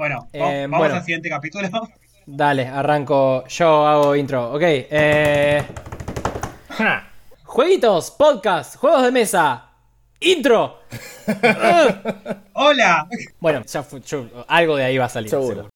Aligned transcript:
Bueno, 0.00 0.28
Eh, 0.32 0.38
va- 0.40 0.46
vamos 0.62 0.78
bueno. 0.78 0.94
al 0.94 1.04
siguiente 1.04 1.28
capítulo. 1.28 1.68
Dale, 2.26 2.66
arranco. 2.66 3.44
Yo 3.48 3.86
hago 3.86 4.16
intro. 4.16 4.50
Ok. 4.54 4.62
Eh... 4.62 5.62
Jueguitos, 7.44 8.10
podcast, 8.12 8.76
juegos 8.76 9.02
de 9.02 9.12
mesa. 9.12 9.66
Intro. 10.20 10.78
Hola. 12.54 13.06
Bueno, 13.40 13.62
ya 13.66 13.82
fue- 13.82 14.00
yo- 14.00 14.26
algo 14.48 14.76
de 14.76 14.84
ahí 14.84 14.96
va 14.96 15.04
a 15.04 15.08
salir. 15.10 15.28
Seguro. 15.28 15.68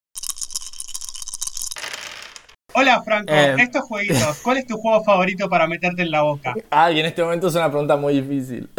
Hola, 2.73 3.03
Franco. 3.03 3.31
Eh. 3.31 3.55
Estos 3.59 3.83
jueguitos, 3.83 4.39
¿cuál 4.43 4.57
es 4.57 4.65
tu 4.65 4.75
juego 4.77 5.03
favorito 5.03 5.47
para 5.47 5.67
meterte 5.67 6.01
en 6.01 6.09
la 6.09 6.23
boca? 6.23 6.55
Ah, 6.71 6.89
y 6.89 6.99
en 6.99 7.05
este 7.05 7.23
momento 7.23 7.47
es 7.49 7.53
una 7.53 7.69
pregunta 7.69 7.95
muy 7.95 8.19
difícil. 8.21 8.71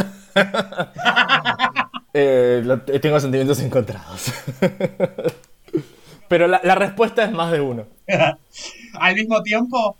Eh, 2.18 2.62
lo- 2.64 2.80
tengo 2.80 3.20
sentimientos 3.20 3.60
encontrados. 3.60 4.32
Pero 6.28 6.46
la, 6.48 6.60
la 6.64 6.74
respuesta 6.74 7.24
es 7.24 7.32
más 7.32 7.52
de 7.52 7.60
uno. 7.60 7.86
Al 8.94 9.14
mismo 9.14 9.42
tiempo, 9.42 9.96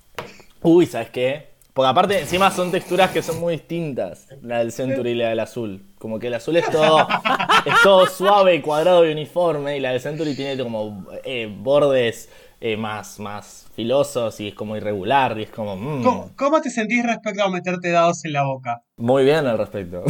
Uy, 0.62 0.86
¿sabes 0.86 1.10
qué? 1.10 1.50
Porque 1.74 1.88
aparte, 1.90 2.18
encima 2.18 2.50
son 2.50 2.70
texturas 2.72 3.10
que 3.10 3.22
son 3.22 3.38
muy 3.38 3.52
distintas. 3.56 4.28
La 4.40 4.60
del 4.60 4.72
Century 4.72 5.10
y 5.10 5.14
la 5.14 5.28
del 5.28 5.40
azul. 5.40 5.84
Como 5.98 6.18
que 6.18 6.28
el 6.28 6.34
azul 6.34 6.56
es 6.56 6.68
todo, 6.70 7.06
es 7.66 7.74
todo 7.82 8.06
suave, 8.06 8.62
cuadrado 8.62 9.06
y 9.06 9.12
uniforme. 9.12 9.76
Y 9.76 9.80
la 9.80 9.90
del 9.92 10.00
Century 10.00 10.34
tiene 10.34 10.60
como 10.60 11.06
eh, 11.22 11.54
bordes 11.54 12.30
eh, 12.62 12.78
más, 12.78 13.20
más 13.20 13.66
filosos 13.76 14.40
y 14.40 14.48
es 14.48 14.54
como 14.54 14.74
irregular. 14.76 15.38
Y 15.38 15.42
es 15.42 15.50
como. 15.50 15.76
mm, 15.76 16.02
¿cómo, 16.02 16.30
cómo 16.34 16.60
te 16.62 16.70
sentís 16.70 17.04
respecto 17.04 17.42
a 17.44 17.50
meterte 17.50 17.90
dados 17.90 18.24
en 18.24 18.32
la 18.32 18.44
boca? 18.44 18.82
Muy 18.96 19.24
bien 19.24 19.46
al 19.46 19.58
respecto. 19.58 20.02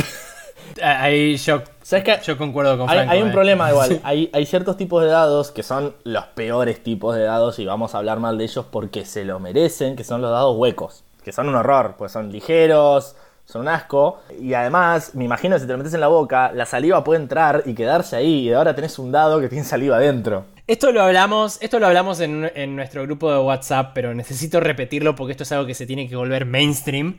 Ah, 0.83 1.03
Ahí 1.03 1.37
yo, 1.37 1.63
¿Sabes 1.83 2.05
qué? 2.05 2.19
yo 2.25 2.37
concuerdo 2.37 2.77
con 2.79 2.89
Hay, 2.89 2.97
Franco. 2.97 3.13
hay 3.13 3.23
un 3.23 3.29
eh. 3.29 3.33
problema 3.33 3.71
igual. 3.71 4.01
Hay, 4.05 4.31
hay 4.33 4.47
ciertos 4.47 4.77
tipos 4.77 5.03
de 5.03 5.09
dados 5.09 5.51
que 5.51 5.63
son 5.63 5.95
los 6.05 6.25
peores 6.27 6.83
tipos 6.83 7.15
de 7.15 7.23
dados 7.23 7.59
y 7.59 7.65
vamos 7.67 7.95
a 7.95 7.99
hablar 7.99 8.19
mal 8.21 8.39
de 8.39 8.45
ellos 8.45 8.67
porque 8.71 9.05
se 9.05 9.25
lo 9.25 9.39
merecen, 9.41 9.97
que 9.97 10.05
son 10.05 10.21
los 10.23 10.31
dados 10.31 10.57
huecos. 10.57 11.05
Que 11.25 11.33
son 11.33 11.49
un 11.49 11.55
horror, 11.57 11.97
pues 11.99 12.13
son 12.13 12.31
ligeros, 12.31 13.17
son 13.47 13.63
un 13.63 13.69
asco. 13.69 14.21
Y 14.41 14.55
además, 14.55 15.15
me 15.15 15.25
imagino 15.25 15.57
que 15.57 15.61
si 15.61 15.67
te 15.67 15.73
lo 15.73 15.79
metes 15.79 15.95
en 15.95 16.01
la 16.01 16.09
boca, 16.09 16.53
la 16.53 16.67
saliva 16.67 17.03
puede 17.03 17.21
entrar 17.21 17.63
y 17.67 17.75
quedarse 17.75 18.17
ahí. 18.17 18.49
Y 18.49 18.53
ahora 18.53 18.75
tenés 18.75 18.99
un 18.99 19.11
dado 19.11 19.41
que 19.41 19.49
tiene 19.49 19.65
saliva 19.65 19.97
adentro. 19.97 20.45
Esto 20.69 20.91
lo 20.93 21.03
hablamos, 21.03 21.59
esto 21.63 21.79
lo 21.79 21.87
hablamos 21.87 22.21
en, 22.21 22.51
en 22.55 22.75
nuestro 22.77 23.03
grupo 23.05 23.33
de 23.33 23.39
WhatsApp, 23.39 23.93
pero 23.95 24.15
necesito 24.15 24.59
repetirlo 24.61 25.15
porque 25.15 25.33
esto 25.33 25.45
es 25.45 25.53
algo 25.53 25.67
que 25.67 25.75
se 25.75 25.87
tiene 25.87 26.09
que 26.09 26.17
volver 26.17 26.45
mainstream. 26.45 27.19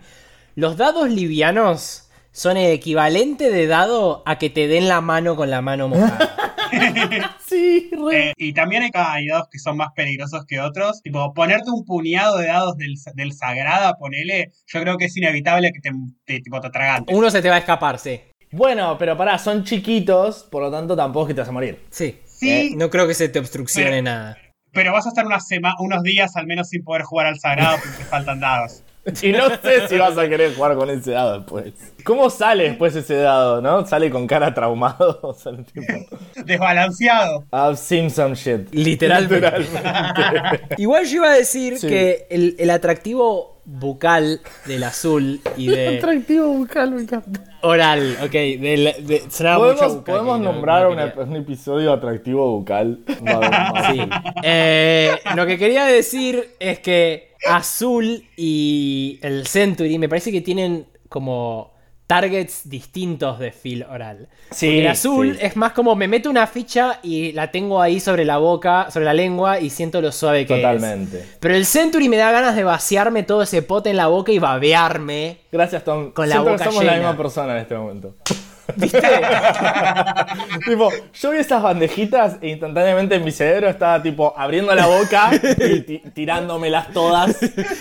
Los 0.56 0.76
dados 0.76 1.10
livianos 1.10 2.07
son 2.38 2.56
el 2.56 2.72
equivalente 2.72 3.50
de 3.50 3.66
dado 3.66 4.22
a 4.28 4.38
que 4.38 4.52
te 4.52 4.68
den 4.68 4.88
la 4.88 5.02
mano 5.02 5.36
con 5.36 5.50
la 5.50 5.62
mano 5.62 5.88
mojada. 5.88 6.34
Sí, 7.48 7.90
Eh, 8.12 8.34
y 8.38 8.54
también 8.54 8.84
hay, 8.84 8.92
hay 8.94 9.28
dados 9.28 9.48
que 9.50 9.58
son 9.58 9.78
más 9.78 9.94
peligrosos 9.96 10.46
que 10.46 10.60
otros. 10.60 11.02
Tipo, 11.02 11.34
ponerte 11.34 11.70
un 11.72 11.86
puñado 11.86 12.38
de 12.38 12.48
dados 12.48 12.76
del, 12.78 12.96
del 13.16 13.34
Sagrada, 13.34 13.96
ponele, 13.98 14.52
yo 14.68 14.82
creo 14.82 14.98
que 14.98 15.06
es 15.06 15.16
inevitable 15.18 15.72
que 15.72 15.80
te, 15.80 15.92
te, 16.26 16.42
tipo, 16.42 16.60
te 16.60 16.68
atragantes. 16.68 17.16
Uno 17.16 17.32
se 17.32 17.42
te 17.42 17.50
va 17.50 17.56
a 17.56 17.60
escapar, 17.60 17.98
sí. 18.00 18.20
Bueno, 18.52 18.98
pero 18.98 19.18
pará, 19.18 19.38
son 19.40 19.64
chiquitos, 19.64 20.44
por 20.44 20.62
lo 20.62 20.70
tanto 20.70 20.96
tampoco 20.96 21.26
es 21.26 21.28
que 21.30 21.34
te 21.36 21.42
vas 21.42 21.50
a 21.50 21.54
morir. 21.54 21.86
Sí. 21.90 22.20
Sí, 22.26 22.74
No 22.76 22.90
creo 22.90 23.08
que 23.08 23.14
se 23.16 23.30
te 23.30 23.40
obstruccione 23.40 23.90
Pero- 23.90 24.02
nada. 24.04 24.38
pero 24.74 24.92
vas 24.92 25.06
a 25.06 25.10
estar 25.10 25.26
unas 25.26 25.48
unos 25.80 26.04
días 26.04 26.36
al 26.36 26.46
menos 26.46 26.70
sin 26.70 26.84
poder 26.84 27.02
jugar 27.04 27.26
al 27.28 27.40
Sagrado 27.40 27.78
porque 27.82 27.98
te 27.98 28.04
faltan 28.04 28.40
dados. 28.42 28.84
Y 29.22 29.32
no 29.32 29.50
sé 29.62 29.88
si 29.88 29.98
vas 29.98 30.18
a 30.18 30.28
querer 30.28 30.54
jugar 30.56 30.76
con 30.76 30.90
ese 30.90 31.12
dado 31.12 31.40
después. 31.40 31.74
¿Cómo 32.04 32.30
sale 32.30 32.66
después 32.66 32.96
ese 32.96 33.16
dado, 33.16 33.62
no? 33.62 33.86
¿Sale 33.86 34.10
con 34.10 34.28
cara 34.28 34.54
traumado? 34.54 35.20
O 35.24 35.34
sale 35.34 35.64
tipo... 35.64 35.94
Desbalanceado. 36.46 37.46
I've 37.52 37.78
seen 37.78 38.10
some 38.10 38.36
shit. 38.36 38.74
Literalmente. 38.74 39.36
Literalmente. 39.60 40.76
Igual 40.78 41.06
yo 41.06 41.16
iba 41.18 41.32
a 41.32 41.36
decir 41.36 41.78
Sí. 41.80 41.88
que 41.88 42.28
el, 42.30 42.56
el 42.60 42.70
atractivo 42.70 43.57
bucal 43.70 44.40
del 44.66 44.84
azul 44.86 45.42
y 45.58 45.68
de 45.68 45.98
Atractivo 45.98 46.48
bucal, 46.48 46.92
me 46.92 47.02
encanta. 47.02 47.44
oral, 47.64 48.18
ok, 48.24 48.32
de, 48.32 49.24
sonaba 49.30 49.58
mucho 49.66 49.76
¿Podemos, 49.80 49.96
bucal 49.98 50.16
podemos 50.16 50.40
no- 50.40 50.52
nombrar 50.54 50.84
no 51.16 51.22
un 51.24 51.36
episodio 51.36 51.92
atractivo 51.92 52.50
bucal. 52.58 53.00
Sí. 53.92 54.00
Eh, 54.44 55.12
lo 55.36 55.46
que 55.46 55.58
quería 55.58 55.86
decir 55.86 56.56
es 56.60 56.80
que 56.80 57.34
Azul 57.48 58.24
y 58.38 59.20
el 59.22 59.46
Century 59.48 59.98
me 60.00 60.08
parece 60.10 60.32
que 60.32 60.42
tienen 60.42 60.86
como 61.10 61.74
targets 62.08 62.70
distintos 62.70 63.38
de 63.38 63.52
feel 63.52 63.84
oral. 63.84 64.30
Sí, 64.52 64.66
Porque 64.68 64.80
el 64.80 64.88
azul 64.88 65.36
sí. 65.38 65.46
es 65.46 65.56
más 65.58 65.74
como 65.74 65.94
me 65.96 66.08
meto 66.08 66.30
una 66.30 66.48
ficha 66.48 67.00
y 67.04 67.34
la 67.34 67.52
tengo 67.52 67.82
ahí 67.82 68.00
sobre 68.00 68.24
la 68.24 68.38
boca, 68.38 68.90
sobre 68.90 69.06
la 69.06 69.14
lengua 69.14 69.60
y 69.60 69.70
siento 69.70 70.00
lo 70.02 70.12
suave 70.14 70.46
que 70.46 70.56
es. 70.56 70.62
Totalmente. 70.62 71.26
Pero 71.42 71.54
el 71.56 71.66
Century 71.66 72.08
me 72.08 72.16
da 72.18 72.32
ganas 72.32 72.56
de 72.56 72.64
vaciarme 72.64 73.24
todo 73.24 73.42
ese 73.44 73.62
pote 73.62 73.90
en 73.90 73.98
la 73.98 74.08
boca 74.08 74.32
y 74.32 74.40
babearme. 74.40 75.40
Gracias, 75.52 75.84
Tom. 75.84 76.12
Con 76.12 76.30
la 76.30 76.40
boca 76.40 76.58
que 76.58 76.64
somos 76.64 76.84
la 76.86 76.94
llena. 76.94 77.08
misma 77.10 77.18
persona 77.22 77.52
en 77.54 77.60
este 77.60 77.76
momento. 77.76 78.16
¿Viste? 78.76 79.02
tipo, 80.66 80.90
yo 81.14 81.32
vi 81.32 81.38
esas 81.38 81.62
bandejitas 81.62 82.38
e 82.42 82.50
instantáneamente 82.50 83.16
en 83.16 83.24
mi 83.24 83.32
cerebro 83.32 83.70
estaba 83.70 84.02
tipo 84.02 84.34
abriendo 84.38 84.74
la 84.76 84.88
boca 84.88 85.30
y 85.34 85.82
ti- 85.82 86.04
tirándomelas 86.14 86.92
todas 86.92 87.38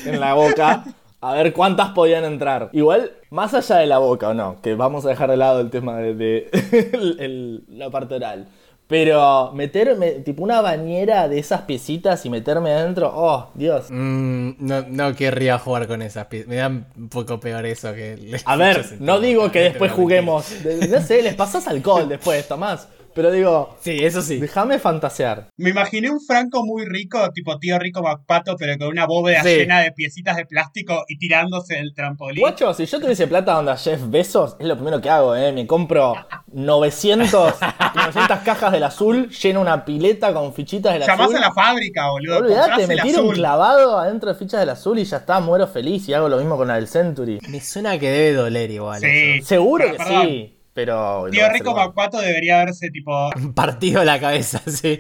en 0.07 0.21
la 0.21 0.35
boca 0.35 0.85
a 1.21 1.33
ver 1.35 1.53
cuántas 1.53 1.91
podían 1.91 2.25
entrar. 2.25 2.71
Igual, 2.73 3.13
más 3.31 3.55
allá 3.55 3.77
de 3.77 3.87
la 3.87 3.99
boca 3.99 4.29
o 4.29 4.35
no, 4.35 4.61
que 4.63 4.75
vamos 4.75 5.05
a 5.07 5.09
dejar 5.11 5.31
de 5.31 5.37
lado 5.37 5.61
el 5.61 5.71
tema 5.71 5.97
de, 5.99 6.15
de- 6.15 6.51
el- 6.93 7.17
el- 7.21 7.65
la 7.79 7.91
parte 7.91 8.15
oral. 8.15 8.49
Pero 8.89 9.51
meterme, 9.53 10.13
tipo 10.13 10.45
una 10.45 10.61
bañera 10.61 11.27
de 11.29 11.41
esas 11.41 11.63
piecitas 11.63 12.25
y 12.25 12.31
meterme 12.31 12.71
adentro, 12.71 13.11
oh, 13.13 13.49
Dios. 13.55 13.87
Mm, 13.91 14.51
no, 14.61 14.83
no 14.89 15.13
querría 15.17 15.59
jugar 15.59 15.89
con 15.89 16.03
esas 16.03 16.27
piezas. 16.27 16.49
Me 16.49 16.55
da 16.55 16.69
un 16.69 17.09
poco 17.11 17.41
peor 17.41 17.67
eso 17.67 17.93
que... 17.95 18.39
A 18.45 18.55
ver, 18.55 18.85
no 19.01 19.19
digo 19.19 19.51
que 19.51 19.59
después 19.59 19.91
juguemos. 19.91 20.55
No 20.89 21.01
sé, 21.01 21.21
les 21.23 21.35
pasas 21.35 21.67
alcohol 21.67 22.09
después, 22.09 22.47
Tomás. 22.47 22.87
Pero 23.17 23.33
digo, 23.33 23.77
Sí, 23.81 23.99
eso 24.05 24.23
sí. 24.23 24.37
déjame 24.39 24.79
fantasear. 24.79 25.49
Me 25.57 25.71
imaginé 25.71 26.11
un 26.11 26.21
Franco 26.21 26.65
muy 26.65 26.85
rico, 26.85 27.19
tipo 27.33 27.59
tío 27.59 27.79
rico 27.79 28.03
MacPato, 28.03 28.55
pero 28.57 28.77
con 28.79 28.89
una 28.89 29.07
bóveda 29.07 29.43
Sí. 29.43 29.49
llena 29.57 29.81
de 29.81 29.91
piecitas 29.91 30.37
de 30.37 30.47
plástico 30.47 31.05
y 31.09 31.19
tirándose 31.19 31.75
del 31.75 31.95
trampolín. 31.95 32.41
Guacho, 32.41 32.73
si 32.75 32.87
yo 32.87 33.01
tuviese 33.01 33.27
plata 33.27 33.59
onda 33.59 33.77
Jeff 33.77 34.01
Bezos, 34.09 34.57
es 34.61 34.67
lo 34.67 34.77
primero 34.77 35.01
que 35.01 35.11
hago, 35.11 35.35
¿eh? 35.35 35.51
Me 35.51 35.67
compro 35.67 36.15
900, 36.53 37.55
900 37.95 38.39
cajas 38.45 38.73
del 38.73 38.83
azul, 38.85 39.29
lleno 39.31 39.61
una 39.61 39.85
pileta 39.85 40.33
con 40.35 40.53
fichitas 40.53 40.93
del 40.95 41.03
Llamás 41.03 41.27
azul. 41.27 41.37
a 41.37 41.41
la 41.41 41.53
fábrica, 41.53 42.11
boludo. 42.11 42.39
Olvídate, 42.39 42.69
comprás 42.69 42.89
me 42.89 42.97
tiro 42.99 43.23
un 43.25 43.33
clavado 43.33 43.99
adentro 43.99 44.33
de 44.33 44.39
fichas 44.39 44.61
del 44.61 44.71
azul 44.71 44.99
y 44.99 45.05
ya 45.05 45.19
está, 45.19 45.41
muero 45.41 45.67
feliz 45.67 46.09
y 46.09 46.15
hago 46.15 46.29
lo 46.29 46.37
mismo 46.39 46.57
con 46.57 46.69
la 46.69 46.75
del 46.75 46.89
Century. 46.89 47.39
Me 47.49 47.61
suena 47.61 47.99
que 47.99 48.11
debe 48.11 48.33
doler 48.37 48.71
igual. 48.71 49.01
Sí. 49.01 49.07
eso. 49.39 49.47
Seguro 49.47 49.85
Pero, 49.85 49.97
que 49.97 50.05
perdón, 50.05 50.27
sí, 50.27 50.56
pero... 50.77 51.25
Tío 51.31 51.49
rico. 51.49 51.75
MacPato 51.75 52.21
debería 52.21 52.59
verse 52.59 52.91
tipo. 52.91 53.31
Partido 53.55 54.05
la 54.05 54.21
cabeza, 54.21 54.59
sí. 54.67 54.99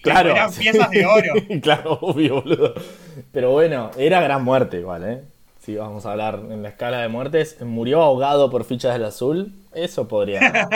Claro. 0.00 0.30
Eran 0.30 0.50
piezas 0.50 0.90
de 0.90 1.04
oro. 1.04 1.34
claro, 1.62 1.98
obvio, 2.00 2.40
boludo. 2.40 2.72
Pero 3.30 3.50
bueno, 3.50 3.90
era 3.98 4.22
gran 4.22 4.42
muerte 4.42 4.78
igual, 4.78 5.04
¿eh? 5.04 5.22
Si 5.60 5.76
vamos 5.76 6.06
a 6.06 6.12
hablar 6.12 6.40
en 6.50 6.62
la 6.62 6.70
escala 6.70 7.02
de 7.02 7.08
muertes, 7.08 7.60
murió 7.60 8.00
ahogado 8.00 8.50
por 8.50 8.64
fichas 8.64 8.94
del 8.94 9.04
azul. 9.04 9.52
Eso 9.74 10.08
podría. 10.08 10.68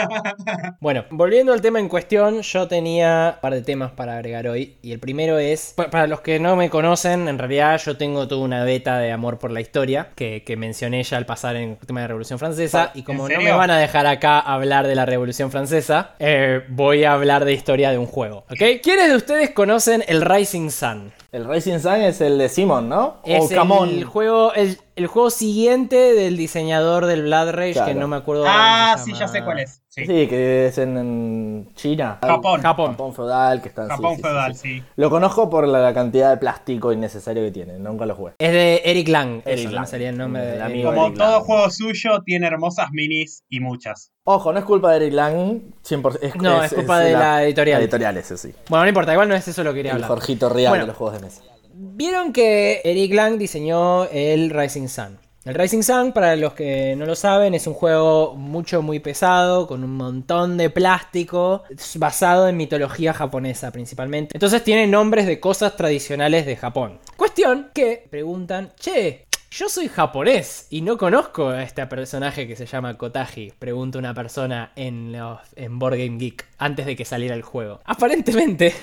Bueno, 0.79 1.05
volviendo 1.09 1.53
al 1.53 1.61
tema 1.61 1.79
en 1.79 1.89
cuestión, 1.89 2.41
yo 2.41 2.67
tenía 2.67 3.33
un 3.35 3.41
par 3.41 3.53
de 3.53 3.61
temas 3.61 3.91
para 3.91 4.15
agregar 4.15 4.47
hoy. 4.47 4.77
Y 4.81 4.91
el 4.91 4.99
primero 4.99 5.37
es, 5.39 5.73
pa- 5.75 5.89
para 5.89 6.07
los 6.07 6.21
que 6.21 6.39
no 6.39 6.55
me 6.55 6.69
conocen, 6.69 7.27
en 7.27 7.37
realidad 7.39 7.79
yo 7.83 7.97
tengo 7.97 8.27
toda 8.27 8.41
una 8.43 8.63
beta 8.63 8.99
de 8.99 9.11
amor 9.11 9.39
por 9.39 9.51
la 9.51 9.61
historia, 9.61 10.09
que, 10.15 10.43
que 10.43 10.55
mencioné 10.57 11.03
ya 11.03 11.17
al 11.17 11.25
pasar 11.25 11.55
en 11.55 11.71
el 11.71 11.77
tema 11.87 12.01
de 12.01 12.03
la 12.05 12.07
Revolución 12.09 12.39
Francesa. 12.39 12.91
Y 12.93 13.03
como 13.03 13.27
¿En 13.27 13.33
no 13.37 13.41
me 13.41 13.51
van 13.51 13.71
a 13.71 13.77
dejar 13.77 14.05
acá 14.07 14.39
hablar 14.39 14.87
de 14.87 14.95
la 14.95 15.05
Revolución 15.05 15.51
Francesa, 15.51 16.11
eh, 16.19 16.61
voy 16.69 17.03
a 17.03 17.13
hablar 17.13 17.45
de 17.45 17.53
historia 17.53 17.91
de 17.91 17.97
un 17.97 18.05
juego. 18.05 18.45
¿Ok? 18.49 18.81
¿Quiénes 18.83 19.09
de 19.09 19.15
ustedes 19.15 19.49
conocen 19.51 20.03
el 20.07 20.21
Rising 20.21 20.69
Sun? 20.69 21.11
El 21.31 21.45
Racing 21.45 21.79
Sun 21.79 21.95
es 22.01 22.21
el 22.21 22.37
de 22.37 22.47
Simon, 22.47 22.87
¿no? 22.89 23.17
Es 23.25 23.51
o 23.51 23.55
Camón. 23.55 23.89
el 23.89 24.03
juego, 24.03 24.53
el, 24.53 24.77
el 24.95 25.07
juego 25.07 25.29
siguiente 25.29 25.95
del 26.13 26.37
diseñador 26.37 27.05
del 27.05 27.23
Blood 27.23 27.51
Rage, 27.51 27.73
Claro. 27.73 27.87
que 27.87 27.95
no 27.95 28.07
me 28.07 28.15
acuerdo. 28.17 28.45
Ah, 28.47 28.91
cómo 28.93 28.97
se 28.97 29.03
sí, 29.05 29.11
llama. 29.13 29.19
ya 29.25 29.27
sé 29.27 29.43
cuál 29.43 29.59
es. 29.59 29.79
Sí. 29.89 30.05
Sí, 30.07 30.27
que 30.27 30.65
es 30.67 30.77
en, 30.79 30.97
en 30.97 31.69
China. 31.75 32.17
Japón. 32.21 32.61
Japón. 32.61 32.91
Japón 32.91 33.13
feudal, 33.13 33.61
que 33.61 33.69
está 33.69 33.87
Japón 33.87 34.15
sí, 34.15 34.21
feudal, 34.23 34.55
sí, 34.55 34.79
sí. 34.79 34.83
Lo 34.95 35.09
conozco 35.11 35.49
por 35.51 35.67
la, 35.67 35.79
la 35.79 35.93
cantidad 35.93 36.31
de 36.31 36.37
plástico 36.37 36.91
innecesario 36.91 37.43
que 37.43 37.51
tiene. 37.51 37.77
Nunca 37.77 38.05
lo 38.07 38.15
jugué. 38.15 38.33
Es 38.39 38.51
de 38.51 38.81
Eric 38.85 39.07
Lang. 39.09 39.41
Eric 39.45 39.65
no 39.65 39.71
Lang. 39.73 39.87
salía 39.87 40.09
el 40.09 40.17
nombre 40.17 40.43
El 40.53 40.57
de 40.57 40.63
amigo 40.63 40.89
Como 40.91 41.05
Eric 41.07 41.17
todo 41.19 41.31
Lang. 41.33 41.43
juego 41.43 41.69
suyo, 41.69 42.21
tiene 42.25 42.47
hermosas 42.47 42.87
minis 42.91 43.43
y 43.49 43.59
muchas. 43.59 44.11
Ojo, 44.25 44.51
no 44.51 44.57
es 44.59 44.65
culpa 44.65 44.89
de 44.91 44.97
Eric 44.97 45.13
Lang, 45.13 45.61
100%. 45.87 46.19
Es, 46.21 46.35
No, 46.37 46.63
es 46.63 46.73
culpa 46.73 46.99
de 46.99 47.11
la 47.13 47.43
editorial. 47.43 47.77
La 47.79 47.83
editorial, 47.83 48.17
eso 48.17 48.35
sí. 48.37 48.51
Bueno, 48.69 48.85
no 48.85 48.89
importa, 48.89 49.13
igual 49.13 49.29
no 49.29 49.35
es 49.35 49.47
eso 49.47 49.63
lo 49.63 49.71
que 49.73 49.77
quería 49.79 49.91
El 49.91 49.95
hablar. 49.97 50.09
Jorgito 50.09 50.49
Real 50.49 50.69
Bueno. 50.71 50.83
de 50.85 50.87
los 50.87 50.97
juegos 50.97 51.15
de 51.17 51.21
mesa. 51.27 51.41
Vieron 51.75 52.33
que 52.33 52.81
Eric 52.83 53.13
Lang 53.13 53.39
diseñó 53.39 54.05
el 54.05 54.51
Rising 54.51 54.87
Sun. 54.87 55.17
El 55.43 55.55
Rising 55.55 55.81
Sun, 55.81 56.13
para 56.13 56.35
los 56.35 56.53
que 56.53 56.95
no 56.95 57.05
lo 57.05 57.15
saben, 57.15 57.53
es 57.53 57.65
un 57.65 57.73
juego 57.73 58.35
mucho, 58.35 58.81
muy 58.81 58.99
pesado, 58.99 59.67
con 59.67 59.83
un 59.83 59.97
montón 59.97 60.55
de 60.55 60.69
plástico, 60.69 61.63
basado 61.95 62.47
en 62.47 62.55
mitología 62.57 63.13
japonesa 63.13 63.71
principalmente. 63.71 64.35
Entonces 64.35 64.63
tiene 64.63 64.87
nombres 64.87 65.25
de 65.25 65.39
cosas 65.39 65.75
tradicionales 65.75 66.45
de 66.45 66.55
Japón. 66.55 66.99
Cuestión 67.17 67.71
que 67.73 68.07
preguntan, 68.09 68.71
che, 68.79 69.25
yo 69.51 69.67
soy 69.67 69.87
japonés 69.87 70.67
y 70.69 70.81
no 70.81 70.97
conozco 70.97 71.49
a 71.49 71.63
este 71.63 71.85
personaje 71.87 72.47
que 72.47 72.55
se 72.55 72.65
llama 72.65 72.97
Kotaji, 72.97 73.51
pregunta 73.59 73.99
una 73.99 74.13
persona 74.13 74.71
en, 74.75 75.11
los, 75.11 75.39
en 75.55 75.77
Board 75.77 75.97
Game 75.97 76.17
Geek 76.19 76.45
antes 76.57 76.85
de 76.85 76.95
que 76.95 77.03
saliera 77.03 77.35
el 77.35 77.41
juego. 77.41 77.81
Aparentemente, 77.83 78.73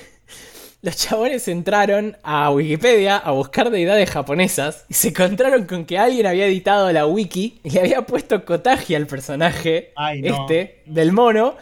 los 0.81 0.95
chabones 0.97 1.47
entraron 1.47 2.17
a 2.23 2.49
Wikipedia 2.51 3.17
a 3.17 3.31
buscar 3.31 3.69
deidades 3.69 4.09
japonesas 4.09 4.85
y 4.89 4.95
se 4.95 5.09
encontraron 5.09 5.65
con 5.65 5.85
que 5.85 5.99
alguien 5.99 6.25
había 6.25 6.47
editado 6.47 6.91
la 6.91 7.05
wiki 7.05 7.59
y 7.63 7.69
le 7.69 7.81
había 7.81 8.01
puesto 8.01 8.43
Kotaji 8.45 8.95
al 8.95 9.05
personaje 9.05 9.91
Ay, 9.95 10.21
no. 10.21 10.41
este 10.41 10.81
del 10.87 11.11
mono 11.11 11.55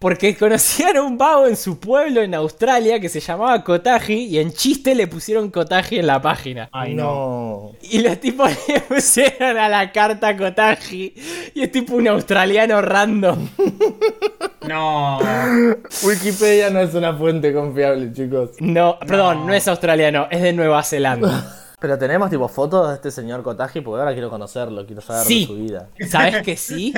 porque 0.00 0.34
conocían 0.34 0.96
a 0.96 1.02
un 1.02 1.18
vago 1.18 1.46
en 1.46 1.56
su 1.56 1.78
pueblo 1.78 2.22
en 2.22 2.34
Australia 2.34 2.98
que 3.00 3.10
se 3.10 3.20
llamaba 3.20 3.62
Kotaji 3.62 4.14
y 4.14 4.38
en 4.38 4.50
chiste 4.50 4.94
le 4.94 5.06
pusieron 5.06 5.50
Kotaji 5.50 5.98
en 5.98 6.06
la 6.06 6.22
página. 6.22 6.70
Ay, 6.72 6.94
no. 6.94 7.72
Y 7.82 7.98
los 7.98 8.18
tipos 8.18 8.50
le 8.68 8.80
pusieron 8.80 9.58
a 9.58 9.68
la 9.68 9.92
carta 9.92 10.34
Kotaji 10.34 11.12
y 11.54 11.62
es 11.62 11.70
tipo 11.70 11.96
un 11.96 12.08
australiano 12.08 12.80
random. 12.80 13.46
No. 14.66 15.18
Wikipedia 16.02 16.70
no 16.70 16.80
es 16.80 16.94
una 16.94 17.14
fuente 17.14 17.52
confiable, 17.52 18.10
chicos. 18.14 18.52
No, 18.58 18.98
perdón, 19.06 19.46
no 19.46 19.52
es 19.52 19.68
australiano, 19.68 20.28
es 20.30 20.40
de 20.40 20.54
Nueva 20.54 20.82
Zelanda. 20.82 21.56
Pero 21.80 21.98
tenemos 21.98 22.28
tipo 22.28 22.46
fotos 22.46 22.88
de 22.90 22.94
este 22.96 23.10
señor 23.10 23.42
Kotaji 23.42 23.80
porque 23.80 24.00
ahora 24.00 24.12
quiero 24.12 24.28
conocerlo, 24.28 24.84
quiero 24.86 25.00
saber 25.00 25.24
Sí. 25.24 25.40
de 25.40 25.46
su 25.46 25.54
vida. 25.56 25.88
¿Sabes 26.08 26.42
que 26.42 26.56
sí? 26.56 26.92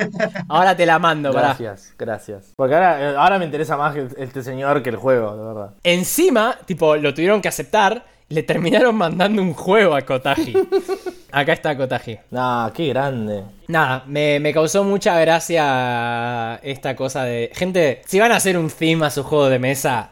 Ahora 0.49 0.75
te 0.75 0.85
la 0.85 0.99
mando, 0.99 1.31
pará. 1.31 1.47
Gracias, 1.57 1.93
gracias. 1.97 2.51
Porque 2.57 2.75
ahora, 2.75 3.01
eh, 3.11 3.15
ahora 3.17 3.39
me 3.39 3.45
interesa 3.45 3.77
más 3.77 3.95
este 3.95 4.43
señor 4.43 4.83
que 4.83 4.89
el 4.89 4.97
juego, 4.97 5.37
de 5.37 5.43
verdad. 5.45 5.69
Encima, 5.83 6.57
tipo, 6.65 6.95
lo 6.97 7.13
tuvieron 7.13 7.41
que 7.41 7.47
aceptar. 7.47 8.05
Le 8.29 8.41
terminaron 8.41 8.95
mandando 8.95 9.41
un 9.41 9.53
juego 9.53 9.95
a 9.95 10.01
Kotaji. 10.01 10.53
Acá 11.31 11.53
está 11.53 11.77
Kotaji. 11.77 12.17
Nah, 12.31 12.69
qué 12.71 12.87
grande. 12.89 13.43
Nada, 13.67 14.03
me, 14.07 14.39
me 14.39 14.53
causó 14.53 14.83
mucha 14.83 15.19
gracia 15.19 16.55
esta 16.63 16.95
cosa 16.95 17.23
de. 17.23 17.51
Gente, 17.53 18.01
si 18.05 18.19
van 18.19 18.31
a 18.31 18.37
hacer 18.37 18.57
un 18.57 18.69
theme 18.69 19.05
a 19.05 19.09
su 19.09 19.23
juego 19.23 19.49
de 19.49 19.59
mesa, 19.59 20.09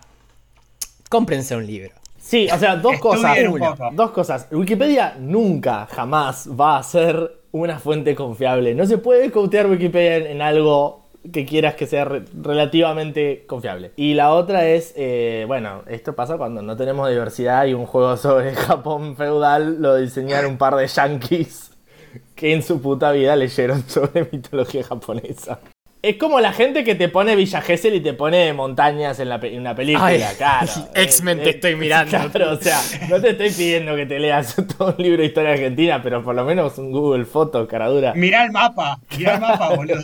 cómprense 1.09 1.55
un 1.55 1.65
libro. 1.65 1.91
Sí, 2.31 2.47
o 2.51 2.57
sea, 2.57 2.77
dos 2.77 2.97
cosas. 2.99 3.37
Dos 3.93 4.11
cosas. 4.11 4.47
Wikipedia 4.51 5.15
nunca, 5.19 5.85
jamás 5.91 6.47
va 6.57 6.77
a 6.77 6.83
ser 6.83 7.41
una 7.51 7.77
fuente 7.77 8.15
confiable. 8.15 8.73
No 8.73 8.85
se 8.85 8.97
puede 8.97 9.29
cotear 9.31 9.67
Wikipedia 9.67 10.15
en, 10.15 10.27
en 10.27 10.41
algo 10.41 11.01
que 11.33 11.45
quieras 11.45 11.75
que 11.75 11.85
sea 11.87 12.05
re- 12.05 12.23
relativamente 12.41 13.43
confiable. 13.47 13.91
Y 13.97 14.13
la 14.13 14.31
otra 14.33 14.65
es, 14.69 14.93
eh, 14.95 15.43
bueno, 15.45 15.83
esto 15.87 16.15
pasa 16.15 16.37
cuando 16.37 16.61
no 16.61 16.77
tenemos 16.77 17.09
diversidad 17.09 17.65
y 17.65 17.73
un 17.73 17.85
juego 17.85 18.15
sobre 18.15 18.55
Japón 18.55 19.17
feudal 19.17 19.81
lo 19.81 19.97
diseñaron 19.97 20.51
un 20.51 20.57
par 20.57 20.75
de 20.77 20.87
yankees 20.87 21.71
que 22.33 22.53
en 22.53 22.63
su 22.63 22.81
puta 22.81 23.11
vida 23.11 23.35
leyeron 23.35 23.83
sobre 23.89 24.29
mitología 24.31 24.83
japonesa. 24.83 25.59
Es 26.03 26.17
como 26.17 26.39
la 26.39 26.51
gente 26.51 26.83
que 26.83 26.95
te 26.95 27.09
pone 27.09 27.35
Villa 27.35 27.61
Gesell 27.61 27.93
y 27.95 27.99
te 28.01 28.13
pone 28.13 28.51
montañas 28.53 29.19
en, 29.19 29.29
la 29.29 29.39
pe- 29.39 29.53
en 29.53 29.59
una 29.61 29.75
película, 29.75 30.05
Ay, 30.07 30.23
claro. 30.35 30.67
X-Men 30.95 31.39
Eh, 31.39 31.43
te 31.43 31.49
eh, 31.49 31.53
estoy 31.53 31.75
mirando. 31.75 32.09
Claro, 32.31 32.53
o 32.53 32.57
sea, 32.57 32.79
no 33.09 33.21
te 33.21 33.29
estoy 33.31 33.51
pidiendo 33.51 33.95
que 33.95 34.07
te 34.07 34.17
leas 34.17 34.55
todo 34.77 34.95
un 34.97 35.03
libro 35.03 35.21
de 35.21 35.27
historia 35.27 35.51
argentina, 35.51 36.01
pero 36.01 36.23
por 36.23 36.33
lo 36.33 36.43
menos 36.43 36.77
un 36.79 36.91
Google 36.91 37.25
Foto, 37.25 37.67
caradura. 37.67 38.13
Mirá 38.15 38.45
el 38.45 38.51
mapa. 38.51 38.99
Mirá 39.15 39.35
el 39.35 39.41
mapa, 39.41 39.75
boludo. 39.75 40.03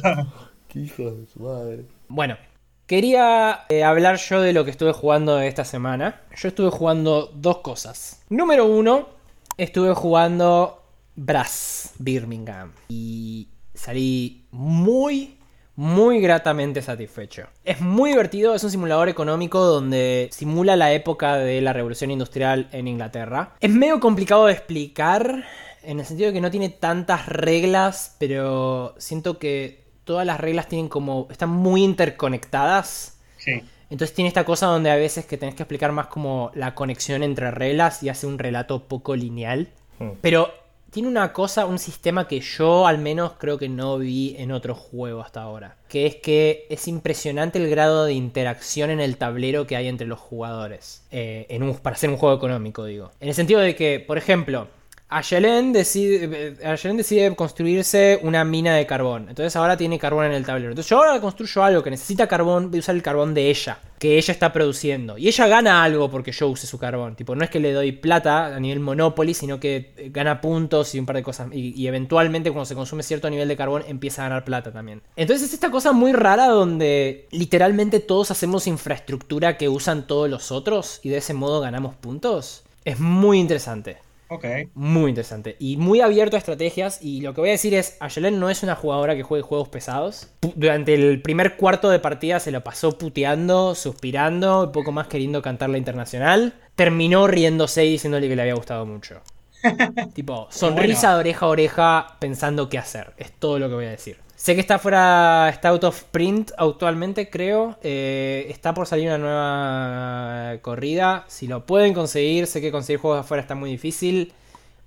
Qué 0.68 0.80
hijo 0.82 1.10
de 1.12 1.26
su 1.26 1.40
madre. 1.40 1.86
Bueno, 2.10 2.38
quería 2.86 3.62
eh, 3.70 3.84
hablar 3.84 4.18
yo 4.18 4.40
de 4.42 4.54
lo 4.54 4.66
que 4.66 4.72
estuve 4.72 4.94
jugando 4.94 5.40
esta 5.40 5.66
semana. 5.66 6.22
Yo 6.36 6.50
estuve 6.50 6.70
jugando 6.70 7.32
dos 7.34 7.58
cosas. 7.60 8.22
Número 8.30 8.66
uno, 8.66 9.10
estuve 9.58 9.96
jugando 9.96 10.84
Brass 11.16 11.94
Birmingham. 11.98 12.72
Y 12.88 13.48
salí 13.74 14.46
muy, 14.52 15.37
muy 15.78 16.20
gratamente 16.20 16.82
satisfecho. 16.82 17.44
Es 17.64 17.80
muy 17.82 18.10
divertido, 18.10 18.56
es 18.56 18.64
un 18.64 18.72
simulador 18.72 19.10
económico 19.10 19.64
donde 19.64 20.28
simula 20.32 20.76
la 20.76 20.92
época 20.92 21.38
de 21.38 21.62
la 21.62 21.72
revolución 21.72 22.10
industrial 22.10 22.68
en 22.72 22.88
Inglaterra. 22.88 23.54
Es 23.60 23.70
medio 23.70 24.00
complicado 24.00 24.48
de 24.48 24.54
explicar. 24.54 25.46
En 25.84 26.00
el 26.00 26.06
sentido 26.06 26.28
de 26.28 26.34
que 26.34 26.42
no 26.42 26.52
tiene 26.52 26.70
tantas 26.70 27.28
reglas, 27.28 28.16
pero 28.18 28.96
siento 28.98 29.38
que 29.38 29.86
todas 30.04 30.26
las 30.26 30.40
reglas 30.40 30.68
tienen 30.68 30.90
como. 30.90 31.28
están 31.30 31.50
muy 31.50 31.84
interconectadas. 31.84 33.20
Sí. 33.38 33.62
Entonces 33.92 34.16
tiene 34.16 34.30
esta 34.30 34.46
cosa 34.46 34.66
donde 34.66 34.90
a 34.90 34.96
veces 34.96 35.26
que 35.28 35.38
tenés 35.38 35.54
que 35.54 35.64
explicar 35.64 35.92
más 35.92 36.08
como 36.08 36.52
la 36.56 36.74
conexión 36.74 37.22
entre 37.22 37.52
reglas 37.52 38.02
y 38.02 38.10
hace 38.10 38.26
un 38.26 38.40
relato 38.40 38.88
poco 38.88 39.16
lineal. 39.16 39.70
Hmm. 40.00 40.14
Pero 40.22 40.52
tiene 40.92 41.10
una 41.10 41.34
cosa, 41.34 41.66
un 41.66 41.80
sistema 41.80 42.28
que 42.28 42.40
yo 42.40 42.88
al 42.88 42.98
menos 42.98 43.34
creo 43.38 43.58
que 43.58 43.70
no 43.70 43.98
vi 43.98 44.36
en 44.38 44.52
otro 44.52 44.74
juego 44.76 45.22
hasta 45.22 45.42
ahora. 45.42 45.76
Que 45.90 46.06
es 46.06 46.16
que 46.16 46.66
es 46.70 46.88
impresionante 46.88 47.60
el 47.60 47.70
grado 47.70 48.06
de 48.06 48.14
interacción 48.14 48.90
en 48.90 49.00
el 49.00 49.18
tablero 49.18 49.68
que 49.68 49.76
hay 49.76 49.88
entre 49.88 50.08
los 50.08 50.20
jugadores. 50.20 51.04
eh, 51.12 51.46
en 51.50 51.64
un- 51.64 51.76
para 51.78 51.96
hacer 51.96 52.10
un 52.10 52.18
juego 52.18 52.36
económico, 52.36 52.84
digo. 52.86 53.12
En 53.20 53.30
el 53.30 53.34
sentido 53.34 53.60
de 53.62 53.76
que, 53.76 54.00
por 54.00 54.18
ejemplo, 54.18 54.68
Ayelen 55.10 55.72
decide, 55.72 56.58
Ayelen 56.66 56.98
decide 56.98 57.34
construirse 57.34 58.20
una 58.24 58.44
mina 58.44 58.76
de 58.76 58.86
carbón. 58.86 59.28
Entonces 59.30 59.56
ahora 59.56 59.78
tiene 59.78 59.98
carbón 59.98 60.26
en 60.26 60.34
el 60.34 60.46
tablero. 60.46 60.72
Entonces 60.72 60.90
yo 60.90 60.98
ahora 60.98 61.22
construyo 61.22 61.64
algo 61.64 61.82
que 61.82 61.90
necesita 61.90 62.28
carbón, 62.28 62.70
voy 62.70 62.80
a 62.80 62.82
usar 62.82 62.96
el 62.96 63.02
carbón 63.02 63.34
de 63.34 63.50
ella. 63.50 63.80
Que 64.00 64.18
ella 64.18 64.34
está 64.34 64.52
produciendo. 64.52 65.18
Y 65.18 65.30
ella 65.30 65.48
gana 65.48 65.82
algo 65.82 66.12
porque 66.12 66.34
yo 66.34 66.50
use 66.50 66.68
su 66.68 66.78
carbón. 66.78 67.16
Tipo, 67.16 67.36
no 67.36 67.44
es 67.46 67.50
que 67.50 67.62
le 67.62 67.72
doy 67.72 67.94
plata 67.94 68.48
a 68.48 68.60
nivel 68.60 68.82
Monopoly, 68.82 69.34
sino 69.34 69.60
que 69.62 69.94
eh, 69.96 70.10
gana 70.12 70.42
puntos 70.42 70.94
y 70.94 71.00
un 71.00 71.06
par 71.06 71.16
de 71.16 71.24
cosas. 71.24 71.48
Y, 71.54 71.74
y 71.82 71.88
eventualmente 71.88 72.52
cuando 72.52 72.66
se 72.66 72.76
consume 72.76 73.02
cierto 73.02 73.30
nivel 73.30 73.48
de 73.48 73.56
carbón 73.56 73.86
empieza 73.88 74.24
a 74.24 74.30
ganar 74.30 74.44
plata 74.44 74.74
también. 74.74 75.02
Entonces 75.16 75.48
es 75.48 75.54
esta 75.54 75.72
cosa 75.72 75.94
muy 75.94 76.12
rara 76.12 76.48
donde 76.48 77.28
literalmente 77.32 78.02
todos 78.02 78.30
hacemos 78.30 78.68
infraestructura 78.68 79.58
que 79.58 79.70
usan 79.70 80.06
todos 80.06 80.30
los 80.30 80.52
otros. 80.52 81.00
Y 81.02 81.10
de 81.10 81.18
ese 81.18 81.34
modo 81.34 81.62
ganamos 81.62 81.96
puntos. 81.96 82.64
Es 82.84 83.00
muy 83.00 83.40
interesante. 83.40 84.07
Ok. 84.30 84.46
Muy 84.74 85.10
interesante. 85.10 85.56
Y 85.60 85.78
muy 85.78 86.02
abierto 86.02 86.36
a 86.36 86.40
estrategias. 86.40 87.00
Y 87.02 87.22
lo 87.22 87.34
que 87.34 87.42
voy 87.42 87.50
a 87.50 87.54
decir 87.54 87.74
es, 87.74 87.98
Ayelen 88.00 88.40
no 88.40 88.50
es 88.50 88.64
una 88.64 88.76
jugadora 88.76 89.16
que 89.16 89.24
juegue 89.24 89.42
juegos 89.42 89.70
pesados. 89.70 90.28
Durante 90.56 90.94
el 90.94 91.22
primer 91.22 91.56
cuarto 91.56 91.90
de 91.90 92.00
partida 92.00 92.40
se 92.40 92.52
lo 92.52 92.64
pasó 92.64 92.98
puteando, 92.98 93.76
suspirando, 93.76 94.66
y 94.70 94.74
poco 94.74 94.92
más 94.92 95.08
queriendo 95.08 95.42
cantar 95.42 95.70
la 95.70 95.78
internacional. 95.78 96.56
Terminó 96.76 97.28
riéndose 97.28 97.86
y 97.86 97.92
diciéndole 97.92 98.28
que 98.28 98.36
le 98.36 98.42
había 98.42 98.56
gustado 98.56 98.86
mucho. 98.86 99.22
tipo, 100.14 100.48
sonrisa 100.52 101.14
de 101.14 101.20
oreja 101.20 101.46
a 101.46 101.50
oreja 101.50 102.18
pensando 102.20 102.70
qué 102.70 102.78
hacer. 102.78 103.14
Es 103.18 103.32
todo 103.32 103.60
lo 103.60 103.70
que 103.70 103.76
voy 103.76 103.86
a 103.86 103.92
decir. 103.92 104.18
Sé 104.38 104.54
que 104.54 104.62
está 104.62 104.78
fuera, 104.78 105.50
está 105.50 105.70
out 105.70 105.84
of 105.84 106.04
print 106.12 106.52
actualmente, 106.60 107.28
creo. 107.28 107.76
Eh, 107.82 108.46
está 108.52 108.72
por 108.76 108.86
salir 108.86 109.08
una 109.08 109.18
nueva 109.18 110.62
corrida. 110.62 111.26
Si 111.28 111.48
lo 111.48 111.66
pueden 111.66 111.96
conseguir, 111.96 112.46
sé 112.46 112.62
que 112.62 112.72
conseguir 112.72 113.00
juegos 113.00 113.22
afuera 113.22 113.42
está 113.42 113.56
muy 113.56 113.72
difícil. 113.72 114.32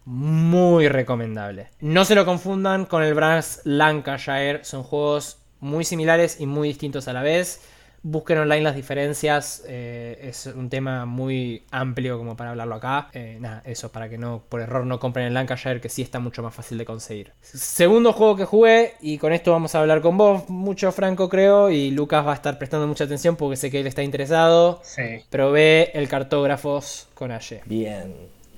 Muy 0.04 0.87
recomendable. 0.87 1.69
No 1.80 2.04
se 2.04 2.14
lo 2.14 2.25
confundan 2.25 2.85
con 2.85 3.02
el 3.02 3.12
Brass 3.12 3.62
Lancashire. 3.64 4.62
Son 4.62 4.85
juegos 4.85 5.38
muy 5.59 5.85
similares 5.85 6.40
y 6.40 6.47
muy 6.47 6.69
distintos 6.69 7.09
a 7.09 7.12
la 7.12 7.23
vez. 7.23 7.61
Busquen 8.02 8.38
online 8.38 8.62
las 8.62 8.75
diferencias. 8.75 9.62
eh, 9.66 10.19
es 10.23 10.47
un 10.47 10.71
tema 10.71 11.04
muy 11.04 11.64
amplio 11.71 12.16
como 12.19 12.37
para 12.37 12.50
hablarlo 12.50 12.76
acá. 12.76 13.09
Eh, 13.12 13.38
nada, 13.40 13.62
eso, 13.64 13.90
para 13.92 14.09
que 14.09 14.19
no 14.19 14.42
por 14.49 14.61
error 14.61 14.87
no 14.87 14.99
compren 14.99 15.26
el 15.26 15.35
Lancashire, 15.35 15.80
que 15.80 15.88
sí 15.88 16.02
está 16.02 16.19
mucho 16.19 16.42
más 16.42 16.54
fácil 16.54 16.78
de 16.78 16.85
conseguir. 16.85 17.33
Segundo 17.42 18.12
juego 18.12 18.37
que 18.37 18.45
jugué, 18.45 18.95
y 19.00 19.19
con 19.19 19.33
esto 19.33 19.52
vamos 19.52 19.75
a 19.75 19.80
hablar 19.80 20.00
con 20.00 20.16
vos 20.16 20.49
mucho, 20.49 20.92
Franco, 20.92 21.28
creo. 21.28 21.71
Y 21.71 21.90
Lucas 21.90 22.26
va 22.26 22.33
a 22.33 22.37
estar 22.37 22.59
prestando 22.59 22.87
mucha 22.87 23.04
atención 23.04 23.37
porque 23.37 23.57
sé 23.57 23.71
que 23.71 23.80
él 23.80 23.87
está 23.87 24.02
interesado. 24.02 24.80
Sí. 24.83 25.25
Probé 25.28 25.90
el 25.99 26.09
cartógrafos 26.09 27.09
con 27.14 27.33
Aye. 27.33 27.62
Bien, 27.66 28.14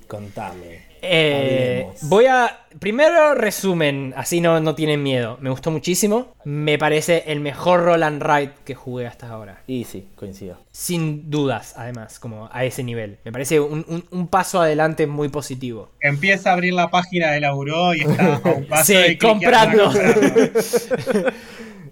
contame. 0.06 0.91
Eh, 1.04 1.86
voy 2.02 2.26
a. 2.26 2.58
Primero 2.78 3.34
resumen, 3.34 4.14
así 4.16 4.40
no, 4.40 4.58
no 4.60 4.74
tienen 4.74 5.02
miedo. 5.02 5.36
Me 5.40 5.50
gustó 5.50 5.70
muchísimo. 5.70 6.28
Me 6.44 6.78
parece 6.78 7.24
el 7.26 7.40
mejor 7.40 7.84
roll 7.84 8.02
and 8.02 8.22
ride 8.22 8.52
que 8.64 8.74
jugué 8.74 9.06
hasta 9.06 9.28
ahora. 9.28 9.60
Y 9.66 9.84
sí, 9.84 10.06
coincido. 10.16 10.56
Sin 10.70 11.28
dudas, 11.30 11.74
además, 11.76 12.18
como 12.18 12.48
a 12.50 12.64
ese 12.64 12.82
nivel. 12.82 13.18
Me 13.24 13.32
parece 13.32 13.60
un, 13.60 13.84
un- 13.88 14.04
un 14.10 14.26
paso 14.28 14.60
adelante 14.62 15.06
muy 15.06 15.28
positivo. 15.28 15.90
Empieza 16.00 16.50
a 16.50 16.52
abrir 16.54 16.72
la 16.72 16.88
página 16.90 17.30
de 17.32 17.40
la 17.40 17.52
Buró 17.52 17.94
y 17.94 18.00
está 18.00 18.36
a 18.42 18.48
un 18.52 18.64
paso 18.68 18.84
Sí, 18.84 18.94
de 18.94 19.18
comprando. 19.18 19.84
comprarlo. 19.92 21.30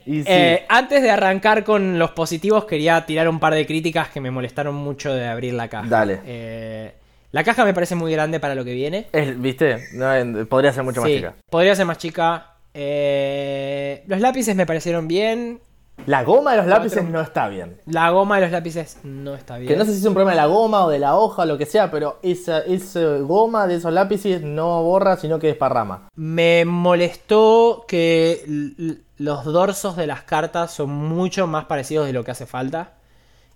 Y 0.07 0.21
sí, 0.23 0.26
Eh, 0.29 0.64
antes 0.71 1.02
de 1.02 1.11
arrancar 1.11 1.62
con 1.62 1.99
los 1.99 2.12
positivos, 2.12 2.64
quería 2.64 3.05
tirar 3.05 3.29
un 3.29 3.38
par 3.38 3.55
de 3.55 3.67
críticas 3.67 4.09
que 4.09 4.21
me 4.21 4.31
molestaron 4.31 4.75
mucho 4.75 5.12
de 5.12 5.26
abrir 5.29 5.52
la 5.52 5.69
caja. 5.69 5.87
Dale. 5.88 6.21
Eh, 6.25 6.93
La 7.32 7.44
caja 7.44 7.64
me 7.64 7.72
parece 7.75 7.94
muy 7.94 8.12
grande 8.12 8.40
para 8.40 8.54
lo 8.54 8.64
que 8.64 8.75
viene. 8.75 9.06
Es- 9.12 9.40
¿Viste? 9.40 9.84
No, 9.94 10.46
podría 10.46 10.72
ser 10.72 10.82
mucho 10.82 11.00
más 11.00 11.10
chica. 11.10 11.34
Podría 11.49 11.75
ser 11.76 11.87
más 11.87 11.99
chica. 11.99 12.54
Eh, 12.75 14.04
los 14.06 14.20
lápices 14.20 14.54
me 14.56 14.66
parecieron 14.66 15.06
bien. 15.08 15.60
La 16.06 16.25
goma 16.25 16.52
de 16.52 16.56
los 16.56 16.66
lápices 16.66 17.04
no 17.04 17.20
está 17.20 17.49
bien. 17.49 17.76
La 17.87 18.08
goma 18.10 18.37
de 18.37 18.42
los 18.42 18.50
lápices 18.52 18.96
no 19.04 19.34
está 19.34 19.58
bien. 19.58 19.68
Que 19.68 19.76
no 19.76 19.84
sé 19.84 19.92
si 19.92 19.99
es 19.99 20.04
un 20.06 20.14
problema 20.14 20.30
de 20.30 20.38
la 20.38 20.46
goma 20.46 20.87
o 20.87 20.88
de 20.90 20.99
la 20.99 21.14
hoja 21.16 21.42
o 21.42 21.44
lo 21.46 21.58
que 21.58 21.66
sea, 21.66 21.90
pero 21.90 22.18
esa, 22.22 22.60
esa 22.60 23.18
goma 23.18 23.66
de 23.66 23.75
esos 23.76 23.92
lápices 23.92 24.40
no 24.40 24.82
borra, 24.82 25.18
sino 25.18 25.38
que 25.38 25.49
desparrama. 25.49 26.08
Me 26.14 26.64
molestó 26.64 27.84
que 27.87 28.96
los 29.18 29.44
dorsos 29.44 29.94
de 29.96 30.06
las 30.06 30.22
cartas 30.22 30.72
son 30.72 30.88
mucho 30.90 31.46
más 31.46 31.66
parecidos 31.66 32.06
de 32.06 32.14
lo 32.14 32.25
que 32.25 32.30
hace 32.30 32.46
falta. 32.46 32.94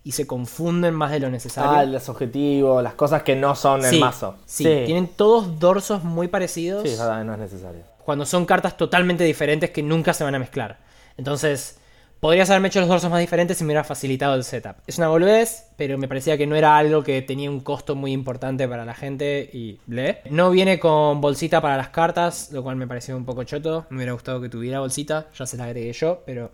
Y 0.05 0.13
se 0.13 0.27
confunden 0.27 0.93
más 0.95 1.11
de 1.11 1.19
lo 1.21 1.31
necesario. 1.31 1.71
Ah, 1.71 1.85
los 1.85 2.09
objetivos, 2.11 2.83
las 2.83 2.95
cosas 2.95 3.23
que 3.23 3.35
no 3.37 3.55
son 3.57 3.85
el 3.85 3.91
Sí, 3.91 3.99
mazo. 3.99 4.37
Sí, 4.45 4.65
tienen 4.65 5.09
todos 5.09 5.59
dorsos 5.59 6.05
muy 6.05 6.29
parecidos. 6.29 6.83
Sí, 6.89 6.95
también 6.97 7.27
no 7.27 7.33
es 7.35 7.39
necesario. 7.41 7.81
cuando 8.05 8.27
son 8.27 8.45
cartas 8.45 8.77
totalmente 8.77 9.25
diferentes 9.25 9.71
que 9.71 9.83
nunca 9.83 10.13
se 10.13 10.23
van 10.25 10.35
a 10.35 10.39
mezclar. 10.39 10.79
Entonces, 11.17 11.79
podrías 12.21 12.51
haberme 12.51 12.69
hecho 12.69 12.81
los 12.81 12.89
dorsos 12.91 13.11
más 13.11 13.21
diferentes 13.21 13.59
y 13.61 13.65
me 13.65 13.69
hubiera 13.69 13.83
facilitado 13.85 14.35
el 14.35 14.45
setup. 14.45 14.77
Es 14.87 14.99
una 14.99 15.09
boludez, 15.09 15.69
pero 15.79 15.97
me 15.97 16.07
parecía 16.07 16.37
que 16.37 16.47
no 16.47 16.55
era 16.55 16.77
algo 16.77 17.03
que 17.03 17.23
tenía 17.23 17.49
un 17.51 17.61
costo 17.61 17.95
muy 17.95 18.13
importante 18.13 18.69
para 18.69 18.85
la 18.85 18.93
gente 18.95 19.49
y 19.55 19.81
lee. 19.87 20.17
No 20.29 20.51
viene 20.51 20.79
con 20.79 21.23
bolsita 21.23 21.63
para 21.63 21.79
las 21.79 21.89
cartas, 21.89 22.51
lo 22.53 22.63
cual 22.63 22.77
me 22.77 22.87
pareció 22.87 23.17
un 23.17 23.25
poco 23.25 23.45
choto. 23.45 23.87
Me 23.89 23.97
hubiera 23.97 24.13
gustado 24.13 24.41
que 24.43 24.51
tuviera 24.51 24.81
bolsita, 24.81 25.29
ya 25.35 25.47
se 25.47 25.57
la 25.57 25.65
agregué 25.65 25.95
yo, 25.95 26.23
pero 26.27 26.51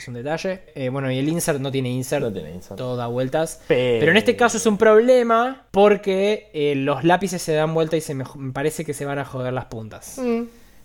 es 0.00 0.08
un 0.08 0.14
detalle. 0.14 0.60
Eh, 0.74 0.88
bueno, 0.88 1.10
y 1.10 1.18
el 1.18 1.28
insert 1.28 1.60
no 1.60 1.70
tiene 1.70 1.88
insert. 1.90 2.22
No 2.24 2.32
tiene 2.32 2.52
insert. 2.52 2.76
Todo 2.78 2.96
da 2.96 3.06
vueltas. 3.06 3.60
Pero- 3.68 4.00
Pero 4.00 4.10
en 4.12 4.16
este 4.18 4.36
caso 4.36 4.56
es 4.56 4.66
un 4.66 4.76
problema 4.78 5.66
porque 5.70 6.50
eh, 6.54 6.74
los 6.76 7.04
lápices 7.04 7.40
se 7.42 7.52
dan 7.52 7.72
vuelta 7.74 7.96
y 7.96 8.00
se 8.00 8.14
me, 8.14 8.24
me 8.36 8.52
parece 8.52 8.84
que 8.84 8.94
se 8.94 9.04
van 9.04 9.18
a 9.18 9.24
joder 9.24 9.52
las 9.52 9.66
puntas. 9.66 10.18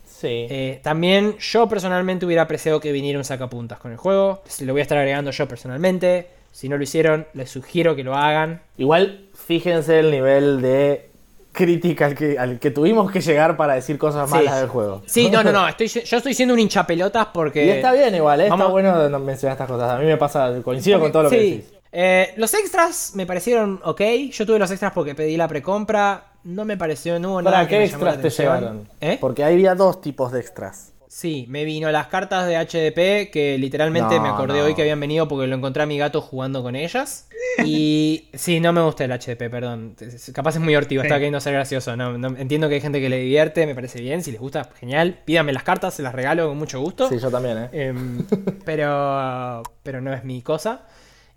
Sí. 0.05 0.27
Eh, 0.49 0.79
también 0.83 1.37
yo 1.39 1.69
personalmente 1.69 2.25
hubiera 2.25 2.41
apreciado 2.41 2.79
que 2.79 2.91
viniera 2.91 3.17
un 3.17 3.23
sacapuntas 3.25 3.79
con 3.79 3.91
el 3.91 3.97
juego. 3.97 4.43
Lo 4.61 4.73
voy 4.73 4.81
a 4.81 4.83
estar 4.83 4.97
agregando 4.97 5.31
yo 5.31 5.47
personalmente. 5.47 6.27
Si 6.51 6.67
no 6.67 6.77
lo 6.77 6.83
hicieron, 6.83 7.27
les 7.33 7.49
sugiero 7.51 7.95
que 7.95 8.03
lo 8.03 8.15
hagan. 8.15 8.61
Igual, 8.77 9.27
fíjense 9.33 9.99
el 9.99 10.11
nivel 10.11 10.61
de 10.61 11.08
crítica 11.59 12.05
al 12.05 12.15
que, 12.15 12.39
al 12.39 12.57
que 12.59 12.71
tuvimos 12.71 13.11
que 13.11 13.19
llegar 13.21 13.57
para 13.57 13.73
decir 13.75 13.97
cosas 13.97 14.29
Sí. 14.29 14.35
malas 14.35 14.59
del 14.61 14.69
juego. 14.69 15.01
Sí, 15.05 15.29
no, 15.29 15.43
no, 15.43 15.51
no. 15.51 15.67
Estoy, 15.67 15.87
yo 15.87 16.17
estoy 16.17 16.33
siendo 16.33 16.53
un 16.53 16.59
hinchapelotas 16.61 17.27
porque. 17.33 17.65
Y 17.65 17.69
está 17.69 17.91
bien 17.91 18.15
igual, 18.15 18.39
¿eh? 18.39 18.43
está 18.45 18.55
Vamos- 18.55 18.71
bueno 18.71 19.09
no 19.09 19.19
mencionar 19.19 19.53
estas 19.55 19.67
cosas. 19.67 19.91
A 19.91 19.97
mí 19.99 20.05
me 20.05 20.17
pasa, 20.17 20.51
coincido 20.63 20.99
con 20.99 21.11
todo 21.11 21.23
lo 21.23 21.29
que 21.29 21.39
Sí. 21.39 21.51
decís. 21.51 21.73
Eh, 21.91 22.33
los 22.37 22.53
extras 22.53 23.11
me 23.15 23.25
parecieron 23.25 23.79
ok. 23.83 24.01
Yo 24.31 24.45
tuve 24.45 24.59
los 24.59 24.71
extras 24.71 24.91
porque 24.93 25.15
pedí 25.15 25.35
la 25.37 25.47
precompra. 25.47 26.25
No 26.43 26.63
me 26.63 26.77
pareció, 26.77 27.19
no 27.19 27.31
hubo 27.31 27.41
nada 27.41 27.57
¿Para 27.57 27.67
que 27.67 27.75
qué 27.75 27.79
me 27.81 27.87
llamó 27.89 28.05
la 28.05 28.11
extras 28.13 28.35
te 28.35 28.41
llegaron? 28.43 28.89
¿Eh? 29.01 29.17
Porque 29.19 29.43
había 29.43 29.75
dos 29.75 29.99
tipos 29.99 30.31
de 30.31 30.39
extras. 30.39 30.93
Sí, 31.09 31.47
me 31.49 31.65
vino 31.65 31.91
las 31.91 32.05
cartas 32.05 32.45
de 32.47 32.55
HDP 32.55 33.31
que 33.31 33.57
literalmente 33.57 34.17
No, 34.17 34.21
me 34.21 34.29
acordé 34.29 34.59
no. 34.59 34.65
hoy 34.65 34.75
que 34.75 34.83
habían 34.83 34.99
venido 34.99 35.27
porque 35.27 35.47
lo 35.47 35.55
encontré 35.55 35.81
a 35.81 35.87
mi 35.87 35.97
gato 35.97 36.21
jugando 36.21 36.61
con 36.61 36.75
ellas. 36.75 37.27
Y 37.65 38.29
sí, 38.33 38.59
no 38.59 38.71
me 38.73 38.81
gusta 38.81 39.05
el 39.05 39.11
HDP, 39.11 39.49
perdón. 39.49 39.95
Capaz 40.33 40.55
es 40.55 40.61
muy 40.61 40.75
hortivo, 40.75 41.01
está 41.01 41.15
queriendo 41.15 41.39
ser 41.39 41.53
gracioso. 41.53 41.95
No, 41.97 42.15
entiendo 42.37 42.69
que 42.69 42.75
hay 42.75 42.81
gente 42.81 43.01
que 43.01 43.09
le 43.09 43.17
divierte, 43.17 43.65
me 43.65 43.73
parece 43.73 43.99
bien. 44.01 44.23
Si 44.23 44.31
les 44.31 44.39
gusta, 44.39 44.69
genial. 44.79 45.19
Pídanme 45.25 45.51
las 45.51 45.63
cartas, 45.63 45.95
se 45.95 46.03
las 46.03 46.13
regalo 46.13 46.47
con 46.47 46.57
mucho 46.57 46.79
gusto. 46.79 47.09
Sí, 47.09 47.17
yo 47.17 47.31
también, 47.31 47.57
¿eh? 47.57 47.69
Em, 47.71 48.23
pero, 48.65 49.63
pero 49.81 49.99
no 49.99 50.13
es 50.13 50.23
mi 50.23 50.41
cosa. 50.41 50.83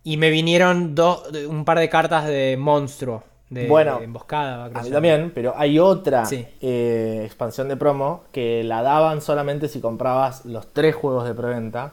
Y 0.04 0.16
me 0.18 0.30
vinieron 0.30 0.94
dos, 0.94 1.28
un 1.48 1.64
par 1.64 1.78
de 1.78 1.88
cartas 1.88 2.26
de 2.26 2.56
monstruo, 2.58 3.24
de, 3.52 3.68
Bueno, 3.68 3.98
de 3.98 4.04
emboscada. 4.04 4.66
A 4.74 4.82
mí 4.82 4.90
también, 4.90 5.32
pero 5.34 5.54
hay 5.56 5.78
otra 5.78 6.24
Sí. 6.26 6.46
eh, 6.60 7.22
expansión 7.24 7.68
de 7.68 7.76
promo 7.76 8.22
que 8.32 8.64
la 8.64 8.82
daban 8.82 9.20
solamente 9.20 9.68
si 9.68 9.80
comprabas 9.80 10.44
los 10.46 10.66
tres 10.72 10.94
juegos 10.94 11.26
de 11.26 11.34
preventa. 11.34 11.92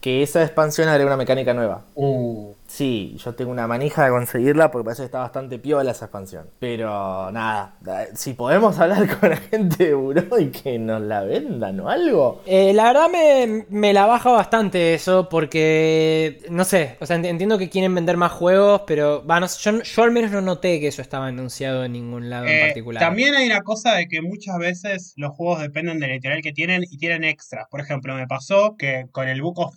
Que 0.00 0.22
esa 0.22 0.42
expansión 0.42 0.88
agrega 0.88 1.06
una 1.06 1.16
mecánica 1.16 1.54
nueva. 1.54 1.80
Uh, 1.94 2.52
Sí, 2.74 3.14
yo 3.24 3.36
tengo 3.36 3.52
una 3.52 3.68
manija 3.68 4.04
de 4.04 4.10
conseguirla 4.10 4.72
porque 4.72 4.84
parece 4.86 5.02
que 5.02 5.06
está 5.06 5.20
bastante 5.20 5.60
piola 5.60 5.92
esa 5.92 6.06
expansión. 6.06 6.50
Pero 6.58 7.30
nada, 7.30 7.76
da- 7.80 8.06
si 8.16 8.32
podemos 8.32 8.76
hablar 8.80 9.06
con 9.20 9.30
la 9.30 9.36
gente 9.36 9.84
de 9.84 9.94
Buró 9.94 10.40
y 10.40 10.50
que 10.50 10.76
nos 10.80 11.00
la 11.00 11.22
vendan 11.22 11.78
o 11.78 11.88
algo. 11.88 12.42
Eh, 12.46 12.72
la 12.72 12.84
verdad 12.92 13.06
me, 13.12 13.64
me 13.68 13.92
la 13.92 14.06
baja 14.06 14.32
bastante 14.32 14.94
eso 14.94 15.28
porque, 15.28 16.40
no 16.50 16.64
sé, 16.64 16.96
o 17.00 17.06
sea, 17.06 17.16
ent- 17.16 17.26
entiendo 17.26 17.58
que 17.58 17.70
quieren 17.70 17.94
vender 17.94 18.16
más 18.16 18.32
juegos, 18.32 18.82
pero 18.88 19.24
va, 19.24 19.38
no 19.38 19.46
sé, 19.46 19.70
yo, 19.70 19.80
yo 19.80 20.02
al 20.02 20.10
menos 20.10 20.32
no 20.32 20.40
noté 20.40 20.80
que 20.80 20.88
eso 20.88 21.00
estaba 21.00 21.28
anunciado 21.28 21.84
en 21.84 21.92
ningún 21.92 22.28
lado 22.28 22.46
en 22.46 22.56
eh, 22.56 22.60
particular. 22.60 23.00
también 23.00 23.36
hay 23.36 23.46
una 23.46 23.62
cosa 23.62 23.94
de 23.94 24.08
que 24.08 24.20
muchas 24.20 24.58
veces 24.58 25.12
los 25.16 25.30
juegos 25.30 25.60
dependen 25.60 26.00
del 26.00 26.10
editorial 26.10 26.42
que 26.42 26.52
tienen 26.52 26.82
y 26.90 26.98
tienen 26.98 27.22
extras. 27.22 27.66
Por 27.70 27.80
ejemplo, 27.80 28.16
me 28.16 28.26
pasó 28.26 28.74
que 28.76 29.06
con 29.12 29.28
el 29.28 29.42
Book 29.42 29.60
of 29.60 29.74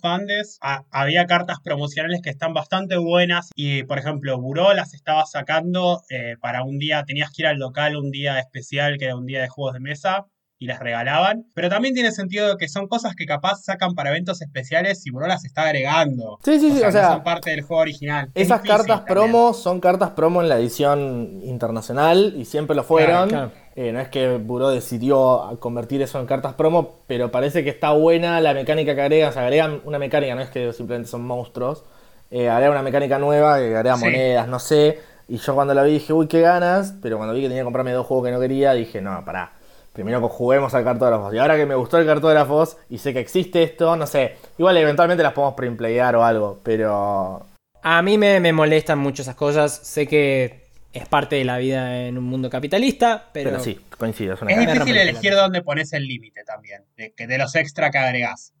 a- 0.60 0.84
había 0.90 1.26
cartas 1.26 1.58
promocionales 1.62 2.20
que 2.22 2.30
están 2.30 2.54
bastante 2.54 2.87
buenas 2.96 3.50
y, 3.54 3.82
por 3.84 3.98
ejemplo, 3.98 4.40
Buró 4.40 4.72
las 4.74 4.94
estaba 4.94 5.26
sacando 5.26 6.02
eh, 6.10 6.36
para 6.40 6.62
un 6.62 6.78
día, 6.78 7.04
tenías 7.04 7.30
que 7.30 7.42
ir 7.42 7.46
al 7.46 7.58
local 7.58 7.96
un 7.96 8.10
día 8.10 8.38
especial 8.38 8.96
que 8.98 9.04
era 9.04 9.16
un 9.16 9.26
día 9.26 9.40
de 9.42 9.48
juegos 9.48 9.74
de 9.74 9.80
mesa 9.80 10.26
y 10.60 10.66
las 10.66 10.80
regalaban. 10.80 11.44
Pero 11.54 11.68
también 11.68 11.94
tiene 11.94 12.10
sentido 12.10 12.56
que 12.56 12.68
son 12.68 12.88
cosas 12.88 13.14
que 13.14 13.26
capaz 13.26 13.62
sacan 13.62 13.94
para 13.94 14.10
eventos 14.10 14.42
especiales 14.42 15.06
y 15.06 15.10
Buró 15.10 15.26
las 15.28 15.44
está 15.44 15.62
agregando. 15.62 16.38
Sí, 16.44 16.58
sí, 16.58 16.72
sí, 16.72 16.82
o 16.82 16.90
sea, 16.90 17.12
son 17.12 17.22
parte 17.22 17.50
del 17.50 17.62
juego 17.62 17.82
original. 17.82 18.30
Es 18.34 18.46
Esas 18.46 18.62
cartas 18.62 18.86
también. 18.86 19.06
promo 19.06 19.54
son 19.54 19.80
cartas 19.80 20.10
promo 20.10 20.42
en 20.42 20.48
la 20.48 20.58
edición 20.58 21.40
internacional 21.44 22.34
y 22.36 22.44
siempre 22.44 22.74
lo 22.74 22.82
fueron. 22.82 23.28
Claro, 23.28 23.52
Eh, 23.76 23.92
no 23.92 24.00
es 24.00 24.08
que 24.08 24.38
Buró 24.38 24.70
decidió 24.70 25.56
convertir 25.60 26.02
eso 26.02 26.18
en 26.18 26.26
cartas 26.26 26.54
promo, 26.54 26.96
pero 27.06 27.30
parece 27.30 27.62
que 27.62 27.70
está 27.70 27.92
buena 27.92 28.40
la 28.40 28.52
mecánica 28.52 28.96
que 28.96 29.02
agregan. 29.02 29.30
O 29.30 29.32
sea, 29.32 29.42
agregan 29.42 29.80
una 29.84 30.00
mecánica, 30.00 30.34
no 30.34 30.40
es 30.40 30.50
que 30.50 30.72
simplemente 30.72 31.08
son 31.08 31.24
monstruos. 31.24 31.84
Eh, 32.30 32.48
agregan 32.48 32.72
una 32.72 32.82
mecánica 32.82 33.18
nueva, 33.18 33.58
que 33.58 33.74
agrega 33.76 33.96
Sí. 33.96 34.04
monedas, 34.04 34.48
no 34.48 34.58
sé. 34.58 34.98
Y 35.28 35.38
yo 35.38 35.54
cuando 35.54 35.74
la 35.74 35.82
vi 35.82 35.92
dije, 35.92 36.12
uy, 36.12 36.26
qué 36.26 36.40
ganas. 36.40 36.94
Pero 37.02 37.16
cuando 37.16 37.34
vi 37.34 37.40
que 37.42 37.48
tenía 37.48 37.62
que 37.62 37.64
comprarme 37.64 37.92
dos 37.92 38.06
juegos 38.06 38.26
que 38.26 38.32
no 38.32 38.40
quería, 38.40 38.72
dije, 38.72 39.00
no, 39.00 39.24
pará. 39.24 39.52
Primero 39.92 40.20
que 40.20 40.28
juguemos 40.28 40.74
al 40.74 40.84
cartógrafos. 40.84 41.34
Y 41.34 41.38
ahora 41.38 41.56
que 41.56 41.66
me 41.66 41.74
gustó 41.74 41.98
el 41.98 42.06
cartógrafos 42.06 42.76
y 42.88 42.98
sé 42.98 43.12
que 43.12 43.20
existe 43.20 43.62
esto, 43.62 43.96
no 43.96 44.06
sé. 44.06 44.36
Igual 44.56 44.76
eventualmente 44.76 45.22
las 45.22 45.32
podemos 45.32 45.54
preimplayar 45.54 46.14
o 46.16 46.24
algo, 46.24 46.60
pero 46.62 47.44
A 47.82 48.02
mí 48.02 48.16
me, 48.16 48.38
me 48.40 48.52
molestan 48.52 48.98
mucho 48.98 49.22
esas 49.22 49.34
cosas, 49.34 49.72
sé 49.74 50.06
que 50.06 50.68
es 50.92 51.08
parte 51.08 51.36
de 51.36 51.44
la 51.44 51.58
vida 51.58 52.06
en 52.06 52.16
un 52.16 52.24
mundo 52.24 52.48
capitalista, 52.48 53.28
pero, 53.32 53.50
Pero, 53.50 53.62
sí, 53.62 53.78
coincido, 53.98 54.34
es 54.34 54.42
una 54.42 54.52
Es 54.52 54.60
difícil 54.60 54.96
elegir 54.96 55.34
dónde 55.34 55.62
pones 55.62 55.92
el 55.92 56.06
límite 56.06 56.44
también, 56.44 56.82
de, 56.96 57.12
que 57.12 57.26
de 57.26 57.38
los 57.38 57.54
extra 57.54 57.90
que 57.90 57.98
agregás. 57.98 58.52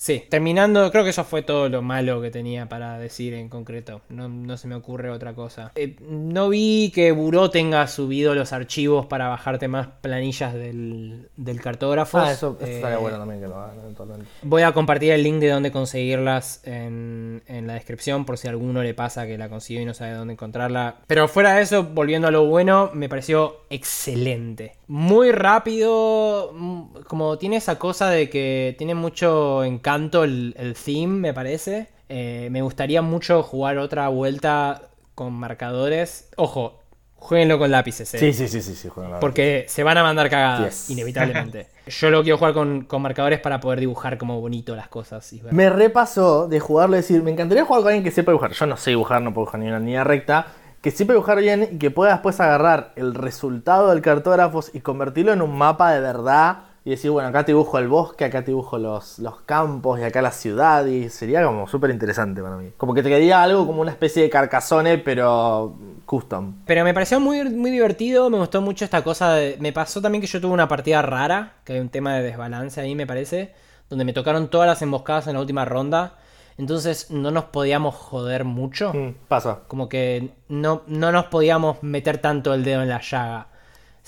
Sí, 0.00 0.22
terminando, 0.30 0.92
creo 0.92 1.02
que 1.02 1.10
eso 1.10 1.24
fue 1.24 1.42
todo 1.42 1.68
lo 1.68 1.82
malo 1.82 2.22
que 2.22 2.30
tenía 2.30 2.68
para 2.68 3.00
decir 3.00 3.34
en 3.34 3.48
concreto. 3.48 4.00
No, 4.08 4.28
no 4.28 4.56
se 4.56 4.68
me 4.68 4.76
ocurre 4.76 5.10
otra 5.10 5.34
cosa. 5.34 5.72
Eh, 5.74 5.96
no 6.08 6.50
vi 6.50 6.92
que 6.94 7.10
Buró 7.10 7.50
tenga 7.50 7.84
subido 7.88 8.32
los 8.36 8.52
archivos 8.52 9.06
para 9.06 9.26
bajarte 9.26 9.66
más 9.66 9.88
planillas 10.00 10.54
del, 10.54 11.28
del 11.36 11.60
cartógrafo. 11.60 12.18
Ah, 12.18 12.30
eso, 12.30 12.56
eso 12.60 12.64
Eh, 12.64 12.76
estaría 12.76 12.98
bueno 12.98 13.18
también 13.18 13.40
que 13.40 13.48
lo 13.48 13.56
hagan 13.56 13.80
eventualmente. 13.80 14.26
Voy 14.42 14.62
a 14.62 14.70
compartir 14.70 15.10
el 15.10 15.24
link 15.24 15.40
de 15.40 15.48
dónde 15.48 15.72
conseguirlas 15.72 16.60
en, 16.64 17.42
en 17.48 17.66
la 17.66 17.74
descripción 17.74 18.24
por 18.24 18.38
si 18.38 18.46
a 18.46 18.50
alguno 18.50 18.84
le 18.84 18.94
pasa 18.94 19.26
que 19.26 19.36
la 19.36 19.48
consiguió 19.48 19.82
y 19.82 19.84
no 19.84 19.94
sabe 19.94 20.12
dónde 20.12 20.34
encontrarla. 20.34 20.98
Pero 21.08 21.26
fuera 21.26 21.54
de 21.54 21.62
eso, 21.62 21.82
volviendo 21.82 22.28
a 22.28 22.30
lo 22.30 22.46
bueno, 22.46 22.92
me 22.94 23.08
pareció 23.08 23.62
excelente. 23.68 24.76
Muy 24.86 25.32
rápido, 25.32 26.52
mm, 26.54 26.82
como 27.08 27.36
tiene 27.36 27.56
esa 27.56 27.80
cosa 27.80 28.08
de 28.10 28.30
que 28.30 28.76
tiene 28.78 28.94
mucho 28.94 29.64
encanto 29.64 29.87
el, 30.24 30.54
el 30.58 30.74
theme, 30.74 31.18
me 31.20 31.34
parece. 31.34 31.88
Eh, 32.08 32.48
me 32.50 32.62
gustaría 32.62 33.02
mucho 33.02 33.42
jugar 33.42 33.78
otra 33.78 34.08
vuelta 34.08 34.82
con 35.14 35.32
marcadores. 35.34 36.28
Ojo, 36.36 36.80
jueguenlo 37.16 37.58
con 37.58 37.70
lápices. 37.70 38.14
eh. 38.14 38.18
Sí, 38.18 38.32
sí, 38.32 38.48
sí, 38.48 38.62
sí, 38.62 38.74
sí, 38.74 38.88
Porque 39.20 39.64
se 39.68 39.82
van 39.82 39.98
a 39.98 40.02
mandar 40.02 40.30
cagadas, 40.30 40.86
Yes. 40.88 40.90
inevitablemente. 40.96 41.68
Yo 41.86 42.10
lo 42.10 42.22
quiero 42.22 42.38
jugar 42.38 42.54
con, 42.54 42.84
con 42.84 43.02
marcadores 43.02 43.40
para 43.40 43.60
poder 43.60 43.80
dibujar 43.80 44.18
como 44.18 44.40
bonito 44.40 44.76
las 44.76 44.88
cosas. 44.88 45.30
y 45.32 45.42
Me 45.50 45.68
repasó 45.70 46.48
de 46.48 46.60
jugarlo 46.60 46.96
y 46.96 46.98
decir, 46.98 47.22
me 47.22 47.30
encantaría 47.30 47.64
jugar 47.64 47.82
con 47.82 47.88
alguien 47.88 48.04
que 48.04 48.10
sepa 48.10 48.30
dibujar. 48.32 48.52
Yo 48.52 48.66
no 48.66 48.76
sé 48.76 48.90
dibujar, 48.90 49.20
no 49.22 49.32
puedo 49.34 49.46
dibujar 49.46 49.60
ni 49.60 49.68
una 49.68 49.78
línea 49.78 50.04
recta. 50.04 50.46
Que 50.80 50.92
sepa 50.92 51.12
dibujar 51.12 51.38
bien 51.40 51.68
y 51.72 51.78
que 51.78 51.90
pueda 51.90 52.12
después 52.12 52.38
agarrar 52.40 52.92
el 52.94 53.12
resultado 53.14 53.88
del 53.90 54.00
cartógrafos 54.00 54.70
y 54.72 54.80
convertirlo 54.80 55.32
en 55.32 55.42
un 55.42 55.58
mapa 55.58 55.92
de 55.92 56.00
verdad. 56.00 56.58
Y 56.84 56.90
decir, 56.90 57.10
bueno, 57.10 57.28
acá 57.28 57.44
te 57.44 57.52
dibujo 57.52 57.78
el 57.78 57.88
bosque, 57.88 58.24
acá 58.24 58.40
te 58.42 58.52
dibujo 58.52 58.78
los, 58.78 59.18
los 59.18 59.40
campos 59.42 60.00
y 60.00 60.04
acá 60.04 60.22
la 60.22 60.30
ciudad. 60.30 60.86
Y 60.86 61.10
sería 61.10 61.44
como 61.44 61.66
súper 61.68 61.90
interesante 61.90 62.40
para 62.42 62.56
mí. 62.56 62.72
Como 62.76 62.94
que 62.94 63.02
te 63.02 63.08
quedaría 63.08 63.42
algo 63.42 63.66
como 63.66 63.82
una 63.82 63.90
especie 63.90 64.22
de 64.22 64.30
carcasone, 64.30 64.98
pero 64.98 65.76
custom. 66.06 66.54
Pero 66.64 66.84
me 66.84 66.94
pareció 66.94 67.20
muy, 67.20 67.44
muy 67.50 67.70
divertido, 67.70 68.30
me 68.30 68.38
gustó 68.38 68.62
mucho 68.62 68.84
esta 68.84 69.02
cosa 69.02 69.34
de... 69.34 69.56
Me 69.60 69.72
pasó 69.72 70.00
también 70.00 70.22
que 70.22 70.26
yo 70.26 70.40
tuve 70.40 70.52
una 70.52 70.68
partida 70.68 71.02
rara, 71.02 71.54
que 71.64 71.74
hay 71.74 71.80
un 71.80 71.90
tema 71.90 72.14
de 72.14 72.22
desbalance 72.22 72.80
ahí 72.80 72.94
me 72.94 73.06
parece, 73.06 73.54
donde 73.90 74.04
me 74.04 74.12
tocaron 74.12 74.48
todas 74.48 74.66
las 74.66 74.80
emboscadas 74.82 75.26
en 75.26 75.34
la 75.34 75.40
última 75.40 75.64
ronda. 75.64 76.16
entonces 76.56 77.10
no 77.10 77.30
nos 77.30 77.44
podíamos 77.44 77.94
joder 77.94 78.44
mucho. 78.44 78.92
Mm, 78.94 79.14
pasa. 79.28 79.60
Como 79.68 79.88
que 79.88 80.30
no, 80.48 80.82
no 80.86 81.12
nos 81.12 81.26
podíamos 81.26 81.82
meter 81.82 82.18
tanto 82.18 82.54
el 82.54 82.64
dedo 82.64 82.82
en 82.82 82.88
la 82.88 83.00
llaga. 83.00 83.48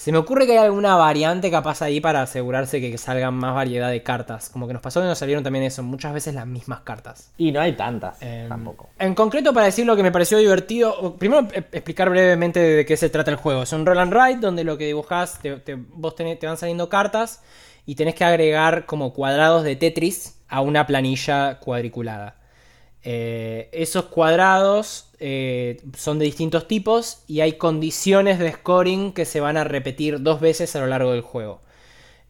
Se 0.01 0.13
me 0.13 0.17
ocurre 0.17 0.47
que 0.47 0.53
hay 0.53 0.65
alguna 0.65 0.97
variante 0.97 1.51
capaz 1.51 1.83
ahí 1.83 2.01
para 2.01 2.23
asegurarse 2.23 2.81
que 2.81 2.97
salgan 2.97 3.35
más 3.35 3.55
variedad 3.55 3.91
de 3.91 4.03
cartas. 4.03 4.49
Como 4.49 4.67
que 4.67 4.73
nos 4.73 4.81
pasó 4.81 5.03
que 5.03 5.07
nos 5.07 5.19
salieron 5.19 5.45
también 5.45 5.63
eso, 5.67 5.83
muchas 5.83 6.15
veces 6.15 6.33
las 6.35 6.47
mismas 6.47 6.81
cartas. 6.81 7.33
Y 7.37 7.53
no 7.53 7.61
hay 7.61 7.75
tantas 7.75 8.17
Em, 8.23 8.49
tampoco. 8.49 8.89
En 8.99 9.15
concreto, 9.15 9.53
para 9.53 9.67
decir 9.67 9.85
lo 9.85 9.97
que 9.97 10.03
me 10.03 10.11
pareció 10.11 10.39
divertido, 10.39 11.17
primero 11.19 11.47
e- 11.53 11.59
explicar 11.73 12.09
brevemente 12.09 12.61
de 12.61 12.87
qué 12.87 12.97
se 12.97 13.11
trata 13.11 13.31
el 13.31 13.37
juego. 13.37 13.63
Es 13.65 13.75
un 13.75 13.85
roll 13.85 13.99
and 13.99 14.15
write 14.15 14.41
donde 14.41 14.65
lo 14.65 14.79
que 14.79 14.87
dibujás, 14.87 15.39
te, 15.41 15.57
te- 15.59 15.75
vos 15.77 16.17
tenés- 16.17 16.39
te 16.39 16.47
van 16.47 16.57
saliendo 16.57 16.89
cartas 16.89 17.43
y 17.85 17.95
tenés 17.95 18.15
que 18.15 18.25
agregar 18.25 18.87
como 18.87 19.13
cuadrados 19.13 19.65
de 19.65 19.77
Tetris 19.77 20.39
a 20.49 20.63
una 20.63 20.87
planilla 20.87 21.59
cuadriculada. 21.61 22.37
Eh, 23.03 23.69
esos 23.73 24.07
cuadrados 24.07 25.10
eh, 25.21 25.83
son 25.97 26.19
de 26.19 26.25
distintos 26.25 26.67
tipos 26.67 27.23
y 27.27 27.41
hay 27.41 27.53
condiciones 27.53 28.39
de 28.39 28.51
scoring 28.53 29.13
que 29.13 29.27
se 29.27 29.41
van 29.41 29.59
a 29.59 29.65
repetir 29.65 30.23
dos 30.23 30.41
veces 30.41 30.75
a 30.75 30.81
lo 30.81 30.87
largo 30.87 31.13
del 31.13 31.21
juego. 31.21 31.61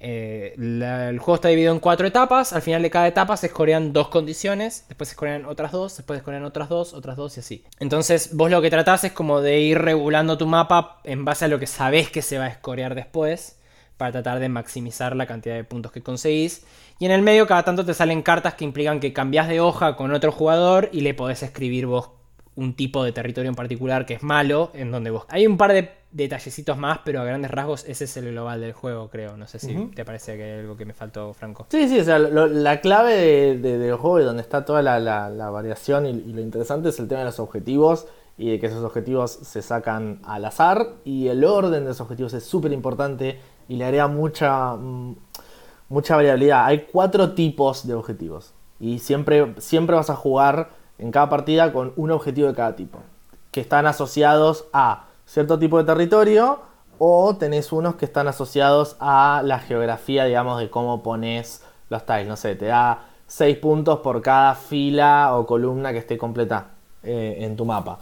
Eh, 0.02 0.54
el 0.56 1.18
juego 1.18 1.35
está 1.35 1.49
dividido 1.49 1.73
en 1.73 1.78
cuatro 1.78 2.06
etapas. 2.06 2.52
Al 2.52 2.62
final 2.62 2.82
de 2.82 2.90
cada 2.90 3.06
etapa 3.06 3.37
se 3.37 3.47
escorean 3.47 3.92
dos 3.92 4.09
condiciones. 4.09 4.87
Después 4.88 5.09
se 5.09 5.12
escorean 5.12 5.44
otras 5.44 5.70
dos. 5.70 5.97
Después 5.97 6.16
se 6.16 6.20
escorean 6.20 6.44
otras 6.44 6.68
dos, 6.68 6.94
otras 6.94 7.16
dos 7.16 7.37
y 7.37 7.40
así. 7.40 7.64
Entonces, 7.78 8.35
vos 8.35 8.50
lo 8.50 8.61
que 8.61 8.70
tratás 8.70 9.04
es 9.04 9.12
como 9.12 9.40
de 9.40 9.61
ir 9.61 9.78
regulando 9.78 10.37
tu 10.37 10.47
mapa 10.47 11.00
en 11.04 11.25
base 11.25 11.44
a 11.44 11.49
lo 11.49 11.61
que 11.61 11.66
sabés 11.66 12.11
que 12.11 12.23
se 12.23 12.38
va 12.38 12.47
a 12.47 12.49
escorear 12.49 12.94
después. 12.94 13.59
Para 13.99 14.12
tratar 14.12 14.40
de 14.40 14.49
maximizar 14.49 15.14
la 15.14 15.26
cantidad 15.26 15.54
de 15.54 15.64
puntos 15.64 15.92
que 15.92 16.02
conseguís. 16.02 16.64
Y 16.99 17.04
en 17.04 17.12
el 17.12 17.20
medio, 17.20 17.47
cada 17.47 17.64
tanto 17.64 17.85
te 17.85 17.92
salen 17.92 18.23
cartas 18.23 18.54
que 18.54 18.64
implican 18.64 18.99
que 18.99 19.12
cambiás 19.12 19.47
de 19.49 19.61
hoja 19.61 19.94
con 19.97 20.12
otro 20.12 20.32
jugador 20.32 20.88
y 20.90 21.02
le 21.02 21.12
podés 21.12 21.42
escribir 21.42 21.85
vos 21.85 22.19
un 22.61 22.75
tipo 22.75 23.02
de 23.02 23.12
territorio 23.12 23.49
en 23.49 23.55
particular 23.55 24.05
que 24.07 24.14
es 24.14 24.23
malo, 24.23 24.71
en 24.75 24.90
donde 24.93 25.11
vos... 25.11 25.25
Hay 25.29 25.47
un 25.47 25.57
par 25.57 25.73
de 25.73 25.90
detallecitos 26.12 26.76
más, 26.76 27.00
pero 27.05 27.21
a 27.21 27.25
grandes 27.25 27.50
rasgos 27.50 27.85
ese 27.87 28.05
es 28.05 28.17
el 28.17 28.33
global 28.33 28.61
del 28.61 28.73
juego, 28.73 29.09
creo. 29.11 29.37
No 29.37 29.47
sé 29.47 29.59
si 29.59 29.75
te 29.95 30.05
parece 30.05 30.37
que 30.37 30.43
hay 30.45 30.61
algo 30.61 30.76
que 30.76 30.85
me 30.85 30.93
faltó, 30.93 31.33
Franco. 31.33 31.67
Sí, 31.71 31.88
sí, 31.88 32.00
o 32.00 32.05
sea, 32.05 32.19
lo- 32.19 32.47
la 32.49 32.81
clave 32.81 33.14
de- 33.14 33.59
de- 33.59 33.79
del 33.79 33.95
juego 33.97 34.21
y 34.21 34.25
donde 34.25 34.43
está 34.43 34.64
toda 34.64 34.83
la, 34.83 34.99
la- 35.00 35.31
la 35.31 35.50
variación 35.50 36.07
y, 36.07 36.11
y 36.11 36.33
lo 36.33 36.40
interesante 36.40 36.88
es 36.90 36.99
el 36.99 37.09
tema 37.09 37.21
de 37.21 37.26
los 37.26 37.38
objetivos 37.40 38.07
y 38.37 38.50
de 38.50 38.59
que 38.59 38.67
esos 38.67 38.83
objetivos 38.85 39.31
se 39.33 39.62
sacan 39.62 40.21
al 40.25 40.45
azar 40.45 40.87
y 41.05 41.29
el 41.29 41.45
orden 41.45 41.85
de 41.85 41.90
esos 41.93 42.00
objetivos 42.02 42.35
es 42.35 42.45
súper 42.45 42.73
importante 42.73 43.38
y 43.69 43.76
le 43.76 43.85
agrega 43.85 44.09
mucha, 44.09 44.75
mm, 44.76 45.14
mucha 45.88 46.17
variabilidad. 46.17 46.64
Hay 46.67 46.87
cuatro 46.90 47.33
tipos 47.33 47.87
de 47.87 47.95
objetivos 47.95 48.52
y 48.81 48.99
siempre, 48.99 49.55
siempre 49.59 49.95
vas 49.97 50.11
a 50.11 50.17
jugar 50.17 50.71
en 51.00 51.11
cada 51.11 51.28
partida 51.28 51.73
con 51.73 51.92
un 51.97 52.11
objetivo 52.11 52.49
de 52.49 52.54
cada 52.54 52.76
tipo 52.76 53.00
que 53.50 53.61
están 53.61 53.87
asociados 53.87 54.66
a 54.73 55.07
cierto 55.26 55.59
tipo 55.59 55.78
de 55.78 55.85
territorio 55.85 56.61
o 56.99 57.35
tenés 57.37 57.73
unos 57.73 57.95
que 57.97 58.04
están 58.04 58.28
asociados 58.28 58.97
a 59.00 59.42
la 59.45 59.59
geografía, 59.59 60.25
digamos, 60.25 60.61
de 60.61 60.69
cómo 60.69 61.02
pones 61.02 61.62
los 61.88 62.04
tiles. 62.04 62.28
No 62.28 62.37
sé, 62.37 62.54
te 62.57 62.66
da 62.66 63.07
6 63.26 63.57
puntos 63.57 64.00
por 64.00 64.21
cada 64.21 64.54
fila 64.54 65.37
o 65.37 65.47
columna 65.47 65.92
que 65.92 65.99
esté 65.99 66.19
completa 66.19 66.69
eh, 67.02 67.38
en 67.40 67.57
tu 67.57 67.64
mapa. 67.64 68.00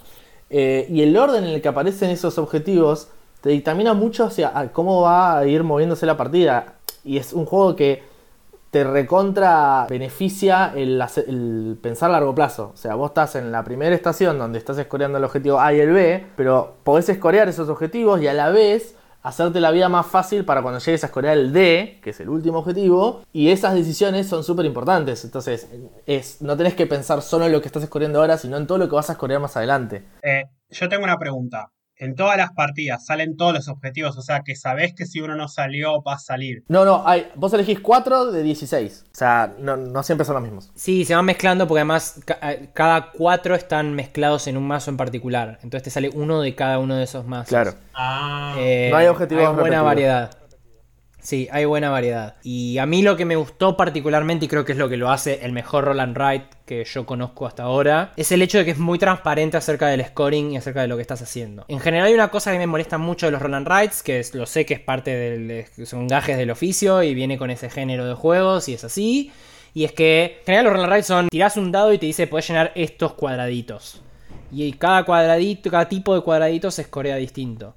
Eh, 0.50 0.86
y 0.90 1.02
el 1.02 1.16
orden 1.16 1.44
en 1.44 1.50
el 1.50 1.62
que 1.62 1.68
aparecen 1.68 2.10
esos 2.10 2.38
objetivos 2.38 3.08
te 3.40 3.50
dictamina 3.50 3.94
mucho 3.94 4.24
hacia 4.24 4.52
cómo 4.72 5.02
va 5.02 5.38
a 5.38 5.46
ir 5.46 5.62
moviéndose 5.62 6.04
la 6.04 6.16
partida. 6.16 6.74
Y 7.04 7.18
es 7.18 7.32
un 7.32 7.46
juego 7.46 7.76
que 7.76 8.02
te 8.70 8.84
recontra 8.84 9.86
beneficia 9.88 10.72
el, 10.74 11.02
el 11.26 11.78
pensar 11.80 12.10
a 12.10 12.14
largo 12.14 12.34
plazo. 12.34 12.72
O 12.74 12.76
sea, 12.76 12.94
vos 12.94 13.10
estás 13.10 13.36
en 13.36 13.50
la 13.50 13.64
primera 13.64 13.94
estación 13.94 14.38
donde 14.38 14.58
estás 14.58 14.78
escoreando 14.78 15.18
el 15.18 15.24
objetivo 15.24 15.60
A 15.60 15.72
y 15.72 15.80
el 15.80 15.92
B, 15.92 16.26
pero 16.36 16.76
podés 16.84 17.08
escorear 17.08 17.48
esos 17.48 17.68
objetivos 17.68 18.20
y 18.20 18.28
a 18.28 18.34
la 18.34 18.50
vez 18.50 18.94
hacerte 19.22 19.60
la 19.60 19.70
vida 19.70 19.88
más 19.88 20.06
fácil 20.06 20.44
para 20.44 20.62
cuando 20.62 20.80
llegues 20.80 21.02
a 21.02 21.06
escorear 21.08 21.36
el 21.36 21.52
D, 21.52 21.98
que 22.02 22.10
es 22.10 22.20
el 22.20 22.28
último 22.28 22.58
objetivo, 22.58 23.22
y 23.32 23.50
esas 23.50 23.74
decisiones 23.74 24.26
son 24.26 24.44
súper 24.44 24.64
importantes. 24.64 25.24
Entonces, 25.24 25.68
es, 26.06 26.40
no 26.40 26.56
tenés 26.56 26.74
que 26.74 26.86
pensar 26.86 27.20
solo 27.22 27.46
en 27.46 27.52
lo 27.52 27.60
que 27.60 27.68
estás 27.68 27.82
escoreando 27.82 28.20
ahora, 28.20 28.38
sino 28.38 28.56
en 28.56 28.66
todo 28.66 28.78
lo 28.78 28.88
que 28.88 28.94
vas 28.94 29.10
a 29.10 29.12
escorear 29.12 29.40
más 29.40 29.56
adelante. 29.56 30.04
Eh, 30.22 30.44
yo 30.70 30.88
tengo 30.88 31.04
una 31.04 31.18
pregunta. 31.18 31.70
En 32.00 32.14
todas 32.14 32.36
las 32.36 32.52
partidas 32.52 33.04
salen 33.04 33.36
todos 33.36 33.52
los 33.52 33.66
objetivos, 33.68 34.16
o 34.16 34.22
sea 34.22 34.42
que 34.44 34.54
sabés 34.54 34.94
que 34.94 35.04
si 35.04 35.20
uno 35.20 35.34
no 35.34 35.48
salió 35.48 36.00
va 36.02 36.14
a 36.14 36.18
salir. 36.18 36.62
No, 36.68 36.84
no, 36.84 37.02
hay, 37.06 37.26
vos 37.34 37.52
elegís 37.52 37.80
4 37.80 38.30
de 38.30 38.42
16. 38.44 39.04
O 39.06 39.14
sea, 39.16 39.52
no, 39.58 39.76
no 39.76 40.02
siempre 40.04 40.24
son 40.24 40.34
los 40.34 40.42
mismos. 40.44 40.70
Sí, 40.76 41.04
se 41.04 41.14
van 41.16 41.24
mezclando 41.24 41.66
porque 41.66 41.80
además 41.80 42.20
ca- 42.24 42.38
eh, 42.52 42.68
cada 42.72 43.10
cuatro 43.10 43.54
están 43.56 43.94
mezclados 43.94 44.46
en 44.46 44.56
un 44.56 44.66
mazo 44.66 44.90
en 44.90 44.96
particular. 44.96 45.58
Entonces 45.62 45.82
te 45.82 45.90
sale 45.90 46.08
uno 46.14 46.40
de 46.40 46.54
cada 46.54 46.78
uno 46.78 46.94
de 46.96 47.02
esos 47.04 47.26
mazos. 47.26 47.48
Claro. 47.48 47.74
Ah, 47.94 48.54
Eh, 48.58 48.88
No 48.92 48.96
hay 48.96 49.06
objetivos 49.08 49.42
buena 49.44 49.58
repetidos. 49.62 49.84
variedad. 49.84 50.30
Sí, 51.28 51.46
hay 51.52 51.66
buena 51.66 51.90
variedad. 51.90 52.36
Y 52.42 52.78
a 52.78 52.86
mí 52.86 53.02
lo 53.02 53.14
que 53.14 53.26
me 53.26 53.36
gustó 53.36 53.76
particularmente, 53.76 54.46
y 54.46 54.48
creo 54.48 54.64
que 54.64 54.72
es 54.72 54.78
lo 54.78 54.88
que 54.88 54.96
lo 54.96 55.10
hace 55.10 55.40
el 55.44 55.52
mejor 55.52 55.84
roll 55.84 56.00
and 56.00 56.16
write 56.16 56.46
que 56.64 56.82
yo 56.86 57.04
conozco 57.04 57.46
hasta 57.46 57.64
ahora, 57.64 58.14
es 58.16 58.32
el 58.32 58.40
hecho 58.40 58.56
de 58.56 58.64
que 58.64 58.70
es 58.70 58.78
muy 58.78 58.98
transparente 58.98 59.58
acerca 59.58 59.88
del 59.88 60.02
scoring 60.06 60.52
y 60.52 60.56
acerca 60.56 60.80
de 60.80 60.88
lo 60.88 60.96
que 60.96 61.02
estás 61.02 61.20
haciendo. 61.20 61.66
En 61.68 61.80
general 61.80 62.06
hay 62.06 62.14
una 62.14 62.30
cosa 62.30 62.50
que 62.50 62.56
me 62.56 62.66
molesta 62.66 62.96
mucho 62.96 63.26
de 63.26 63.32
los 63.32 63.42
roll 63.42 63.52
and 63.52 63.68
writes, 63.68 64.02
que 64.02 64.20
es- 64.20 64.34
lo 64.34 64.46
sé 64.46 64.64
que 64.64 64.72
es 64.72 64.80
parte 64.80 65.10
del... 65.14 65.66
son 65.84 66.08
gajes 66.08 66.38
del 66.38 66.50
oficio 66.50 67.02
y 67.02 67.12
viene 67.12 67.36
con 67.36 67.50
ese 67.50 67.68
género 67.68 68.06
de 68.06 68.14
juegos 68.14 68.66
y 68.70 68.72
es 68.72 68.84
así. 68.84 69.30
Y 69.74 69.84
es 69.84 69.92
que 69.92 70.38
en 70.40 70.44
general 70.46 70.64
los 70.64 70.72
roll 70.72 70.84
and 70.84 70.92
writes 70.92 71.06
son, 71.08 71.28
tirás 71.28 71.58
un 71.58 71.70
dado 71.70 71.92
y 71.92 71.98
te 71.98 72.06
dice, 72.06 72.26
puedes 72.26 72.48
llenar 72.48 72.72
estos 72.74 73.12
cuadraditos. 73.12 74.00
Y 74.50 74.72
cada 74.72 75.04
cuadradito, 75.04 75.70
cada 75.70 75.90
tipo 75.90 76.14
de 76.14 76.22
cuadradito 76.22 76.70
se 76.70 76.80
escorea 76.80 77.16
distinto. 77.16 77.74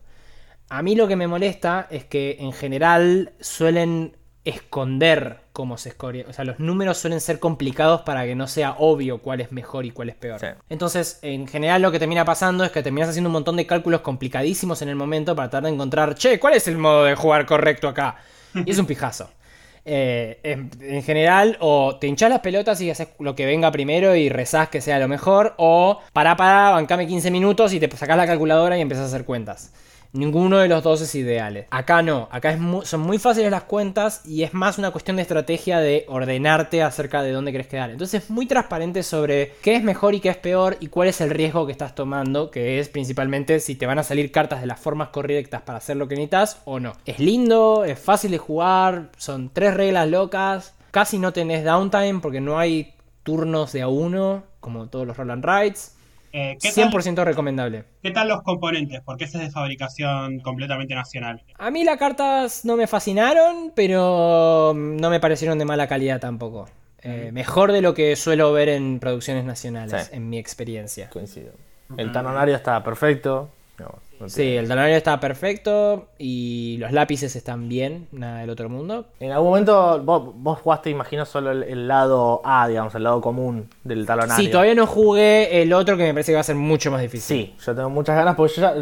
A 0.71 0.83
mí 0.83 0.95
lo 0.95 1.09
que 1.09 1.17
me 1.17 1.27
molesta 1.27 1.87
es 1.91 2.05
que 2.05 2.37
en 2.39 2.53
general 2.53 3.33
suelen 3.41 4.15
esconder 4.45 5.41
cómo 5.51 5.77
se 5.77 5.89
escoria. 5.89 6.23
O 6.29 6.33
sea, 6.33 6.45
los 6.45 6.59
números 6.59 6.97
suelen 6.97 7.19
ser 7.19 7.39
complicados 7.39 8.03
para 8.03 8.23
que 8.23 8.35
no 8.35 8.47
sea 8.47 8.75
obvio 8.79 9.17
cuál 9.17 9.41
es 9.41 9.51
mejor 9.51 9.85
y 9.85 9.91
cuál 9.91 10.07
es 10.07 10.15
peor. 10.15 10.39
Sí. 10.39 10.47
Entonces, 10.69 11.19
en 11.23 11.45
general 11.45 11.81
lo 11.81 11.91
que 11.91 11.99
termina 11.99 12.23
pasando 12.23 12.63
es 12.63 12.71
que 12.71 12.81
terminas 12.81 13.09
haciendo 13.09 13.27
un 13.27 13.33
montón 13.33 13.57
de 13.57 13.67
cálculos 13.67 13.99
complicadísimos 13.99 14.81
en 14.81 14.87
el 14.87 14.95
momento 14.95 15.35
para 15.35 15.49
tratar 15.49 15.65
de 15.65 15.73
encontrar, 15.73 16.15
che, 16.15 16.39
¿cuál 16.39 16.53
es 16.53 16.65
el 16.69 16.77
modo 16.77 17.03
de 17.03 17.15
jugar 17.15 17.45
correcto 17.45 17.89
acá? 17.89 18.15
Y 18.53 18.71
es 18.71 18.79
un 18.79 18.85
pijazo. 18.85 19.29
Eh, 19.83 20.39
en, 20.43 20.69
en 20.79 21.01
general, 21.01 21.57
o 21.59 21.97
te 21.99 22.05
hinchás 22.05 22.29
las 22.29 22.41
pelotas 22.41 22.79
y 22.81 22.91
haces 22.91 23.07
lo 23.17 23.33
que 23.33 23.47
venga 23.47 23.71
primero 23.71 24.15
y 24.15 24.29
rezás 24.29 24.69
que 24.69 24.79
sea 24.79 24.99
lo 24.99 25.07
mejor, 25.07 25.55
o 25.57 25.99
pará, 26.13 26.35
pará, 26.35 26.69
bancame 26.69 27.07
15 27.07 27.31
minutos 27.31 27.73
y 27.73 27.79
te 27.79 27.89
sacás 27.97 28.15
la 28.15 28.27
calculadora 28.27 28.77
y 28.77 28.81
empezás 28.81 29.05
a 29.05 29.07
hacer 29.07 29.25
cuentas. 29.25 29.73
Ninguno 30.13 30.57
de 30.57 30.67
los 30.67 30.83
dos 30.83 30.99
es 31.01 31.15
ideal. 31.15 31.67
Acá 31.69 32.01
no, 32.01 32.27
acá 32.31 32.51
es 32.51 32.59
mu- 32.59 32.81
son 32.83 32.99
muy 32.99 33.17
fáciles 33.17 33.49
las 33.49 33.63
cuentas 33.63 34.21
y 34.25 34.43
es 34.43 34.53
más 34.53 34.77
una 34.77 34.91
cuestión 34.91 35.15
de 35.15 35.21
estrategia 35.21 35.79
de 35.79 36.03
ordenarte 36.09 36.83
acerca 36.83 37.21
de 37.23 37.31
dónde 37.31 37.53
querés 37.53 37.67
quedar. 37.67 37.89
Entonces 37.91 38.23
es 38.25 38.29
muy 38.29 38.45
transparente 38.45 39.03
sobre 39.03 39.53
qué 39.61 39.75
es 39.75 39.83
mejor 39.83 40.13
y 40.13 40.19
qué 40.19 40.27
es 40.27 40.35
peor 40.37 40.75
y 40.81 40.87
cuál 40.87 41.07
es 41.07 41.21
el 41.21 41.29
riesgo 41.29 41.65
que 41.65 41.71
estás 41.71 41.95
tomando, 41.95 42.51
que 42.51 42.79
es 42.79 42.89
principalmente 42.89 43.61
si 43.61 43.75
te 43.75 43.85
van 43.85 43.99
a 43.99 44.03
salir 44.03 44.33
cartas 44.33 44.59
de 44.59 44.67
las 44.67 44.81
formas 44.81 45.09
correctas 45.09 45.61
para 45.61 45.77
hacer 45.77 45.95
lo 45.95 46.09
que 46.09 46.15
necesitas 46.15 46.59
o 46.65 46.81
no. 46.81 46.91
Es 47.05 47.19
lindo, 47.19 47.85
es 47.85 47.97
fácil 47.97 48.31
de 48.31 48.37
jugar, 48.37 49.11
son 49.15 49.49
tres 49.53 49.73
reglas 49.75 50.09
locas, 50.09 50.73
casi 50.91 51.19
no 51.19 51.31
tenés 51.31 51.63
downtime 51.63 52.19
porque 52.21 52.41
no 52.41 52.59
hay 52.59 52.93
turnos 53.23 53.71
de 53.71 53.83
a 53.83 53.87
uno, 53.87 54.43
como 54.59 54.87
todos 54.87 55.07
los 55.07 55.15
roll 55.15 55.31
and 55.31 55.45
rides. 55.45 55.95
Eh, 56.33 56.57
¿qué, 56.61 56.71
tal, 56.71 56.91
100% 56.91 57.23
recomendable. 57.23 57.83
qué 58.01 58.11
tal 58.11 58.27
los 58.29 58.41
componentes? 58.43 59.01
Porque 59.03 59.25
ese 59.25 59.37
es 59.37 59.43
de 59.45 59.51
fabricación 59.51 60.39
completamente 60.39 60.95
nacional. 60.95 61.41
A 61.57 61.71
mí 61.71 61.83
las 61.83 61.97
cartas 61.97 62.65
no 62.65 62.77
me 62.77 62.87
fascinaron, 62.87 63.71
pero 63.75 64.73
no 64.75 65.09
me 65.09 65.19
parecieron 65.19 65.59
de 65.59 65.65
mala 65.65 65.87
calidad 65.87 66.19
tampoco. 66.19 66.67
Eh, 67.03 67.31
mejor 67.33 67.71
de 67.71 67.81
lo 67.81 67.93
que 67.93 68.15
suelo 68.15 68.51
ver 68.53 68.69
en 68.69 68.99
producciones 68.99 69.43
nacionales, 69.43 70.05
Sí. 70.07 70.15
en 70.15 70.29
mi 70.29 70.37
experiencia. 70.37 71.09
Coincido. 71.09 71.53
El 71.97 72.11
tanonario 72.11 72.55
está 72.55 72.83
perfecto. 72.83 73.49
No, 73.81 73.99
no 74.19 74.29
Sí, 74.29 74.55
el 74.55 74.67
talonario 74.67 74.95
está 74.95 75.19
perfecto 75.19 76.07
y 76.17 76.77
los 76.79 76.91
lápices 76.91 77.35
están 77.35 77.67
bien, 77.67 78.07
nada 78.11 78.39
del 78.39 78.49
otro 78.49 78.69
mundo. 78.69 79.07
En 79.19 79.31
algún 79.31 79.49
momento 79.49 80.01
vos, 80.03 80.31
vos 80.35 80.59
jugaste, 80.59 80.89
imagino, 80.89 81.25
solo 81.25 81.51
el, 81.51 81.63
el 81.63 81.87
lado 81.87 82.41
A, 82.43 82.67
digamos, 82.67 82.93
el 82.95 83.03
lado 83.03 83.21
común 83.21 83.69
del 83.83 84.05
talonario. 84.05 84.45
Sí, 84.45 84.51
todavía 84.51 84.75
no 84.75 84.85
jugué 84.85 85.61
el 85.61 85.73
otro 85.73 85.97
que 85.97 86.03
me 86.03 86.13
parece 86.13 86.31
que 86.31 86.35
va 86.35 86.41
a 86.41 86.43
ser 86.43 86.55
mucho 86.55 86.91
más 86.91 87.01
difícil. 87.01 87.37
Sí, 87.37 87.55
yo 87.65 87.75
tengo 87.75 87.89
muchas 87.89 88.15
ganas 88.15 88.35
porque 88.35 88.53
yo 88.55 88.61
ya. 88.61 88.75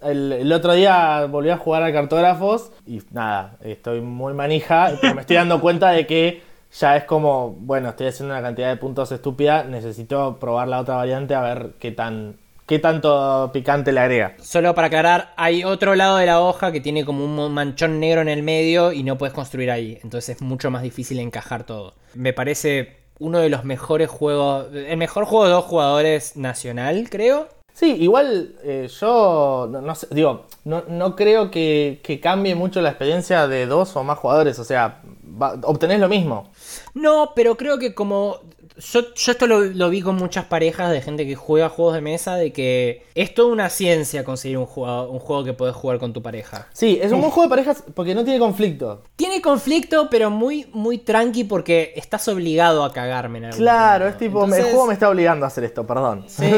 El, 0.00 0.30
el 0.30 0.52
otro 0.52 0.74
día 0.74 1.26
volví 1.26 1.50
a 1.50 1.56
jugar 1.56 1.82
a 1.82 1.92
cartógrafos 1.92 2.70
y 2.86 3.02
nada, 3.10 3.56
estoy 3.64 4.00
muy 4.00 4.32
manija, 4.32 4.92
pero 5.00 5.16
me 5.16 5.22
estoy 5.22 5.34
dando 5.34 5.60
cuenta 5.60 5.90
de 5.90 6.06
que 6.06 6.40
ya 6.72 6.96
es 6.96 7.04
como, 7.04 7.50
bueno, 7.50 7.88
estoy 7.88 8.06
haciendo 8.06 8.32
una 8.32 8.42
cantidad 8.42 8.68
de 8.68 8.76
puntos 8.76 9.10
estúpida, 9.10 9.64
necesito 9.64 10.38
probar 10.38 10.68
la 10.68 10.80
otra 10.80 10.96
variante 10.96 11.34
a 11.34 11.40
ver 11.40 11.70
qué 11.80 11.90
tan 11.90 12.36
qué 12.68 12.78
tanto 12.78 13.50
picante 13.52 13.90
le 13.90 14.00
agrega. 14.00 14.34
Solo 14.40 14.74
para 14.74 14.86
aclarar, 14.86 15.32
hay 15.36 15.64
otro 15.64 15.94
lado 15.96 16.18
de 16.18 16.26
la 16.26 16.40
hoja 16.40 16.70
que 16.70 16.80
tiene 16.80 17.04
como 17.04 17.24
un 17.24 17.52
manchón 17.52 17.98
negro 17.98 18.20
en 18.20 18.28
el 18.28 18.42
medio 18.44 18.92
y 18.92 19.02
no 19.02 19.18
puedes 19.18 19.34
construir 19.34 19.70
ahí. 19.70 19.98
Entonces 20.04 20.36
es 20.36 20.42
mucho 20.42 20.70
más 20.70 20.82
difícil 20.82 21.18
encajar 21.18 21.64
todo. 21.64 21.94
Me 22.14 22.32
parece 22.32 22.98
uno 23.18 23.40
de 23.40 23.48
los 23.48 23.64
mejores 23.64 24.08
juegos, 24.08 24.66
el 24.72 24.96
mejor 24.96 25.24
juego 25.24 25.46
de 25.46 25.50
dos 25.50 25.64
jugadores 25.64 26.36
nacional, 26.36 27.08
creo. 27.10 27.48
Sí, 27.72 27.94
igual 28.00 28.56
eh, 28.64 28.88
yo 29.00 29.68
no, 29.70 29.80
no 29.80 29.94
sé, 29.94 30.08
digo, 30.10 30.46
no, 30.64 30.82
no 30.88 31.14
creo 31.14 31.50
que, 31.50 32.00
que 32.02 32.18
cambie 32.20 32.54
mucho 32.56 32.80
la 32.80 32.88
experiencia 32.90 33.46
de 33.46 33.66
dos 33.66 33.94
o 33.96 34.02
más 34.02 34.18
jugadores, 34.18 34.58
o 34.58 34.64
sea, 34.64 35.00
va- 35.40 35.56
obtenés 35.62 36.00
lo 36.00 36.08
mismo. 36.08 36.50
No, 36.94 37.32
pero 37.36 37.56
creo 37.56 37.78
que 37.78 37.94
como. 37.94 38.40
Yo, 38.78 39.00
yo 39.14 39.32
esto 39.32 39.46
lo, 39.46 39.60
lo 39.60 39.90
vi 39.90 40.02
con 40.02 40.16
muchas 40.16 40.44
parejas 40.44 40.90
de 40.92 41.00
gente 41.00 41.26
que 41.26 41.34
juega 41.34 41.68
juegos 41.68 41.94
de 41.94 42.00
mesa, 42.00 42.36
de 42.36 42.52
que 42.52 43.02
es 43.14 43.34
toda 43.34 43.52
una 43.52 43.68
ciencia 43.70 44.22
conseguir 44.24 44.56
un 44.58 44.66
juego, 44.66 45.10
un 45.10 45.18
juego 45.18 45.42
que 45.44 45.52
podés 45.52 45.74
jugar 45.74 45.98
con 45.98 46.12
tu 46.12 46.22
pareja. 46.22 46.68
Sí, 46.72 46.98
es 47.02 47.10
un 47.12 47.20
buen 47.20 47.32
juego 47.32 47.48
de 47.48 47.50
parejas 47.50 47.82
porque 47.94 48.14
no 48.14 48.22
tiene 48.24 48.38
conflicto. 48.38 49.02
Tiene 49.16 49.42
conflicto, 49.42 50.08
pero 50.10 50.30
muy, 50.30 50.68
muy 50.72 50.98
tranqui 50.98 51.44
porque 51.44 51.92
estás 51.96 52.28
obligado 52.28 52.84
a 52.84 52.92
cagarme 52.92 53.38
en 53.38 53.44
algún 53.46 53.58
Claro, 53.58 54.06
es 54.06 54.16
tipo, 54.16 54.44
Entonces, 54.44 54.66
el 54.66 54.70
juego 54.72 54.86
me 54.86 54.94
está 54.94 55.08
obligando 55.10 55.44
a 55.44 55.48
hacer 55.48 55.64
esto, 55.64 55.86
perdón. 55.86 56.24
Sí, 56.28 56.50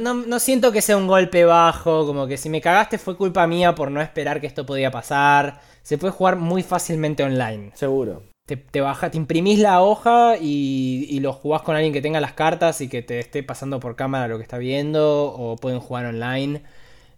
no, 0.00 0.14
no- 0.14 0.26
no 0.26 0.38
siento 0.40 0.72
que 0.72 0.82
sea 0.82 0.96
un 0.96 1.06
golpe 1.06 1.44
bajo, 1.44 2.04
como 2.06 2.26
que 2.26 2.36
si 2.36 2.48
me 2.48 2.60
cagaste 2.60 2.98
fue 2.98 3.16
culpa 3.16 3.46
mía 3.46 3.74
por 3.74 3.90
no 3.90 4.00
esperar 4.00 4.40
que 4.40 4.46
esto 4.46 4.66
podía 4.66 4.90
pasar. 4.90 5.60
Se 5.82 5.98
puede 5.98 6.12
jugar 6.12 6.36
muy 6.36 6.62
fácilmente 6.62 7.22
online. 7.22 7.70
Seguro. 7.74 8.22
Te, 8.50 8.56
te 8.56 8.80
baja, 8.80 9.10
te 9.12 9.16
imprimís 9.16 9.60
la 9.60 9.80
hoja 9.80 10.36
y, 10.40 11.06
y 11.08 11.20
lo 11.20 11.32
jugás 11.32 11.62
con 11.62 11.76
alguien 11.76 11.92
que 11.92 12.02
tenga 12.02 12.20
las 12.20 12.32
cartas 12.32 12.80
y 12.80 12.88
que 12.88 13.00
te 13.00 13.20
esté 13.20 13.44
pasando 13.44 13.78
por 13.78 13.94
cámara 13.94 14.26
lo 14.26 14.38
que 14.38 14.42
está 14.42 14.58
viendo. 14.58 15.32
O 15.32 15.54
pueden 15.56 15.78
jugar 15.78 16.06
online 16.06 16.62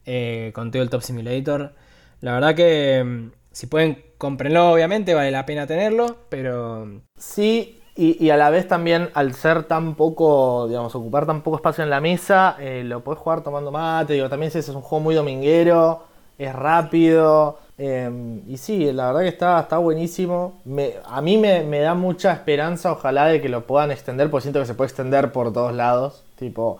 eh, 0.06 0.52
con 0.54 0.70
todo 0.70 0.82
el 0.82 0.90
Top 0.90 1.02
Simulator. 1.02 1.72
La 2.20 2.34
verdad 2.34 2.54
que 2.54 3.02
mm, 3.04 3.30
si 3.52 3.66
pueden, 3.66 4.02
cómprenlo, 4.18 4.72
obviamente, 4.72 5.14
vale 5.14 5.30
la 5.30 5.46
pena 5.46 5.66
tenerlo. 5.66 6.18
Pero 6.28 7.02
Sí, 7.16 7.80
y, 7.96 8.22
y 8.24 8.30
a 8.30 8.36
la 8.36 8.50
vez 8.50 8.68
también 8.68 9.10
al 9.14 9.34
ser 9.34 9.64
tan 9.64 9.94
poco, 9.94 10.66
digamos, 10.68 10.94
ocupar 10.94 11.26
tan 11.26 11.42
poco 11.42 11.56
espacio 11.56 11.84
en 11.84 11.90
la 11.90 12.00
mesa, 12.00 12.56
eh, 12.60 12.82
lo 12.84 13.02
podés 13.04 13.20
jugar 13.20 13.42
tomando 13.42 13.70
mate, 13.70 14.14
digo, 14.14 14.28
también 14.28 14.48
es, 14.48 14.56
es 14.56 14.68
un 14.68 14.82
juego 14.82 15.02
muy 15.04 15.14
dominguero, 15.14 16.02
es 16.38 16.54
rápido, 16.54 17.58
eh, 17.78 18.10
y 18.48 18.56
sí, 18.58 18.92
la 18.92 19.06
verdad 19.08 19.20
que 19.22 19.28
está, 19.28 19.60
está 19.60 19.78
buenísimo. 19.78 20.60
Me- 20.64 20.94
a 21.04 21.20
mí 21.20 21.38
me, 21.38 21.62
me 21.64 21.80
da 21.80 21.94
mucha 21.94 22.32
esperanza, 22.32 22.92
ojalá, 22.92 23.26
de 23.26 23.40
que 23.40 23.48
lo 23.48 23.66
puedan 23.66 23.90
extender, 23.90 24.30
porque 24.30 24.42
siento 24.42 24.60
que 24.60 24.66
se 24.66 24.74
puede 24.74 24.88
extender 24.88 25.32
por 25.32 25.52
todos 25.52 25.74
lados, 25.74 26.22
tipo, 26.38 26.78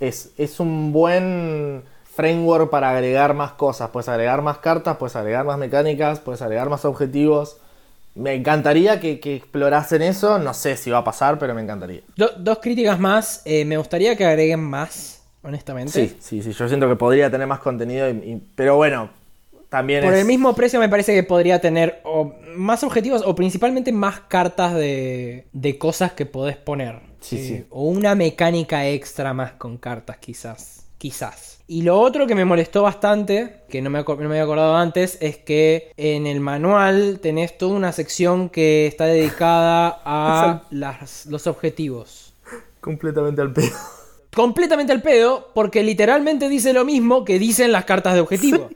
es, 0.00 0.32
es 0.36 0.60
un 0.60 0.92
buen 0.92 1.82
framework 2.14 2.70
para 2.70 2.90
agregar 2.90 3.34
más 3.34 3.52
cosas, 3.52 3.90
puedes 3.90 4.08
agregar 4.08 4.40
más 4.42 4.58
cartas, 4.58 4.96
puedes 4.98 5.16
agregar 5.16 5.44
más 5.44 5.58
mecánicas, 5.58 6.20
puedes 6.20 6.40
agregar 6.42 6.68
más 6.68 6.84
objetivos. 6.84 7.58
Me 8.14 8.32
encantaría 8.34 8.98
que, 9.00 9.20
que 9.20 9.36
explorasen 9.36 10.00
eso. 10.00 10.38
No 10.38 10.54
sé 10.54 10.78
si 10.78 10.90
va 10.90 10.98
a 10.98 11.04
pasar, 11.04 11.38
pero 11.38 11.54
me 11.54 11.60
encantaría. 11.60 12.00
do- 12.16 12.30
dos 12.38 12.58
críticas 12.62 12.98
más. 12.98 13.42
Eh, 13.44 13.66
me 13.66 13.76
gustaría 13.76 14.16
que 14.16 14.24
agreguen 14.24 14.60
más, 14.60 15.22
honestamente. 15.42 15.92
Sí, 15.92 16.16
sí, 16.20 16.42
sí. 16.42 16.52
Yo 16.52 16.66
siento 16.66 16.88
que 16.88 16.96
podría 16.96 17.30
tener 17.30 17.46
más 17.46 17.58
contenido. 17.60 18.08
y- 18.08 18.12
y- 18.12 18.42
pero 18.54 18.76
bueno, 18.76 19.10
también 19.68 20.02
Por 20.04 20.14
es. 20.14 20.20
el 20.20 20.26
mismo 20.26 20.54
precio 20.54 20.78
me 20.80 20.88
parece 20.88 21.14
que 21.14 21.22
podría 21.22 21.60
tener 21.60 22.00
o 22.04 22.34
más 22.56 22.82
objetivos 22.84 23.22
o 23.24 23.34
principalmente 23.34 23.92
más 23.92 24.20
cartas 24.20 24.74
de, 24.74 25.48
de 25.52 25.78
cosas 25.78 26.12
que 26.12 26.26
podés 26.26 26.56
poner. 26.56 27.00
Sí, 27.20 27.36
Eh, 27.36 27.44
sí. 27.48 27.66
O 27.70 27.84
una 27.84 28.14
mecánica 28.14 28.86
extra 28.88 29.34
más 29.34 29.52
con 29.52 29.78
cartas, 29.78 30.18
quizás. 30.18 30.86
Quizás. 30.98 31.58
Y 31.66 31.82
lo 31.82 32.00
otro 32.00 32.26
que 32.26 32.34
me 32.34 32.44
molestó 32.44 32.82
bastante, 32.82 33.64
que 33.68 33.82
no 33.82 33.90
me, 33.90 34.02
no 34.02 34.16
me 34.16 34.24
había 34.26 34.44
acordado 34.44 34.76
antes, 34.76 35.18
es 35.20 35.36
que 35.36 35.92
en 35.96 36.26
el 36.26 36.40
manual 36.40 37.18
tenés 37.20 37.58
toda 37.58 37.74
una 37.74 37.92
sección 37.92 38.48
que 38.48 38.86
está 38.86 39.04
dedicada 39.06 40.00
a 40.04 40.62
las- 40.70 41.26
los 41.26 41.46
objetivos. 41.48 42.34
completamente 42.80 43.42
al 43.42 43.52
pedo. 43.52 43.66
Completamente 44.36 44.92
al 44.92 45.00
pedo, 45.00 45.50
porque 45.54 45.82
literalmente 45.82 46.50
dice 46.50 46.74
lo 46.74 46.84
mismo 46.84 47.24
que 47.24 47.38
dicen 47.38 47.72
las 47.72 47.86
cartas 47.86 48.12
de 48.12 48.20
objetivo. 48.20 48.68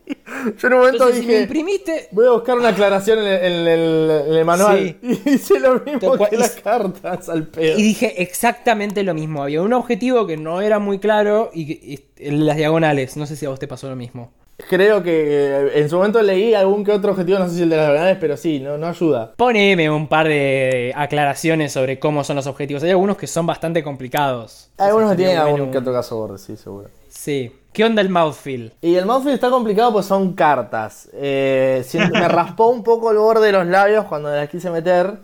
Yo 0.58 0.68
en 0.68 0.72
un 0.72 0.78
momento 0.78 0.96
Entonces, 1.04 1.20
si 1.20 1.26
me 1.26 1.32
dije. 1.34 1.42
imprimiste, 1.42 2.08
Voy 2.12 2.26
a 2.26 2.30
buscar 2.30 2.56
una 2.56 2.70
aclaración 2.70 3.18
en 3.18 3.26
el, 3.26 3.44
en 3.44 3.66
el- 3.68 4.10
en 4.28 4.34
el 4.36 4.44
manual. 4.46 4.96
Sí. 5.02 5.20
Y 5.26 5.30
hice 5.34 5.60
lo 5.60 5.80
mismo 5.80 6.16
que 6.16 6.34
Y- 6.34 6.38
las 6.38 6.52
cartas 6.52 7.28
al 7.28 7.46
pedo. 7.46 7.78
Y 7.78 7.82
dije 7.82 8.22
exactamente 8.22 9.02
lo 9.02 9.12
mismo. 9.12 9.42
Había 9.42 9.60
un 9.60 9.74
objetivo 9.74 10.26
que 10.26 10.38
no 10.38 10.62
era 10.62 10.78
muy 10.78 10.98
claro 10.98 11.50
y, 11.52 11.72
y 11.72 12.00
en 12.16 12.46
las 12.46 12.56
diagonales. 12.56 13.18
No 13.18 13.26
sé 13.26 13.36
si 13.36 13.44
a 13.44 13.50
vos 13.50 13.58
te 13.58 13.68
pasó 13.68 13.86
lo 13.90 13.96
mismo. 13.96 14.32
Creo 14.68 15.02
que 15.02 15.10
eh, 15.26 15.70
en 15.80 15.88
su 15.88 15.96
momento 15.96 16.20
leí 16.22 16.54
algún 16.54 16.84
que 16.84 16.92
otro 16.92 17.12
objetivo, 17.12 17.38
no 17.38 17.48
sé 17.48 17.56
si 17.56 17.62
el 17.62 17.70
de 17.70 17.76
las 17.76 17.86
diagonales, 17.86 18.18
pero 18.20 18.36
sí, 18.36 18.60
no, 18.60 18.76
no 18.78 18.86
ayuda. 18.88 19.32
Poneme 19.36 19.90
un 19.90 20.06
par 20.08 20.28
de 20.28 20.92
aclaraciones 20.96 21.72
sobre 21.72 21.98
cómo 21.98 22.24
son 22.24 22.36
los 22.36 22.46
objetivos. 22.46 22.82
Hay 22.82 22.90
algunos 22.90 23.16
que 23.16 23.26
son 23.26 23.46
bastante 23.46 23.82
complicados. 23.82 24.70
Hay 24.78 24.88
algunos 24.88 25.10
que 25.12 25.16
tienen 25.16 25.36
algún 25.38 25.52
bueno 25.58 25.70
que 25.72 25.78
un- 25.78 25.82
otro 25.84 25.92
caso 25.94 26.16
borde, 26.16 26.38
sí, 26.38 26.56
seguro. 26.56 26.88
Sí. 27.08 27.52
¿Qué 27.72 27.84
onda 27.84 28.02
el 28.02 28.08
mouthfeel? 28.08 28.72
Y 28.80 28.96
el 28.96 29.06
mouthfeel 29.06 29.34
está 29.34 29.48
complicado 29.48 29.92
pues 29.92 30.06
son 30.06 30.32
cartas. 30.32 31.08
Eh, 31.12 31.84
me 32.12 32.28
raspó 32.28 32.66
un 32.68 32.82
poco 32.82 33.12
el 33.12 33.18
borde 33.18 33.46
de 33.46 33.52
los 33.52 33.66
labios 33.66 34.06
cuando 34.06 34.28
las 34.34 34.48
quise 34.48 34.70
meter. 34.70 35.18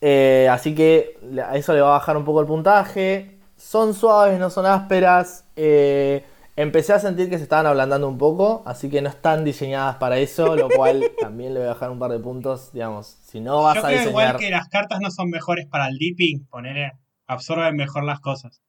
Eh, 0.00 0.48
así 0.50 0.74
que 0.74 1.18
a 1.46 1.56
eso 1.56 1.72
le 1.74 1.80
va 1.80 1.88
a 1.88 1.98
bajar 1.98 2.16
un 2.16 2.24
poco 2.24 2.40
el 2.40 2.46
puntaje. 2.46 3.36
Son 3.56 3.92
suaves, 3.92 4.38
no 4.38 4.48
son 4.48 4.64
ásperas. 4.66 5.44
Eh, 5.56 6.24
empecé 6.62 6.92
a 6.92 6.98
sentir 6.98 7.30
que 7.30 7.38
se 7.38 7.44
estaban 7.44 7.66
ablandando 7.66 8.08
un 8.08 8.18
poco. 8.18 8.62
Así 8.66 8.90
que 8.90 9.00
no 9.00 9.08
están 9.08 9.44
diseñadas 9.44 9.96
para 9.96 10.18
eso. 10.18 10.56
Lo 10.56 10.68
cual 10.74 11.10
también 11.18 11.54
le 11.54 11.60
voy 11.60 11.68
a 11.68 11.72
bajar 11.72 11.90
un 11.90 11.98
par 11.98 12.10
de 12.10 12.18
puntos. 12.18 12.72
Digamos, 12.72 13.06
si 13.24 13.40
no 13.40 13.62
vas 13.62 13.76
Yo 13.76 13.82
a 13.82 13.86
creo 13.88 13.98
diseñar. 13.98 14.10
igual 14.10 14.36
que 14.36 14.50
las 14.50 14.68
cartas 14.68 15.00
no 15.00 15.10
son 15.10 15.30
mejores 15.30 15.66
para 15.66 15.88
el 15.88 15.96
dipping, 15.98 16.46
ponele, 16.50 16.92
absorben 17.26 17.76
mejor 17.76 18.04
las 18.04 18.20
cosas. 18.20 18.60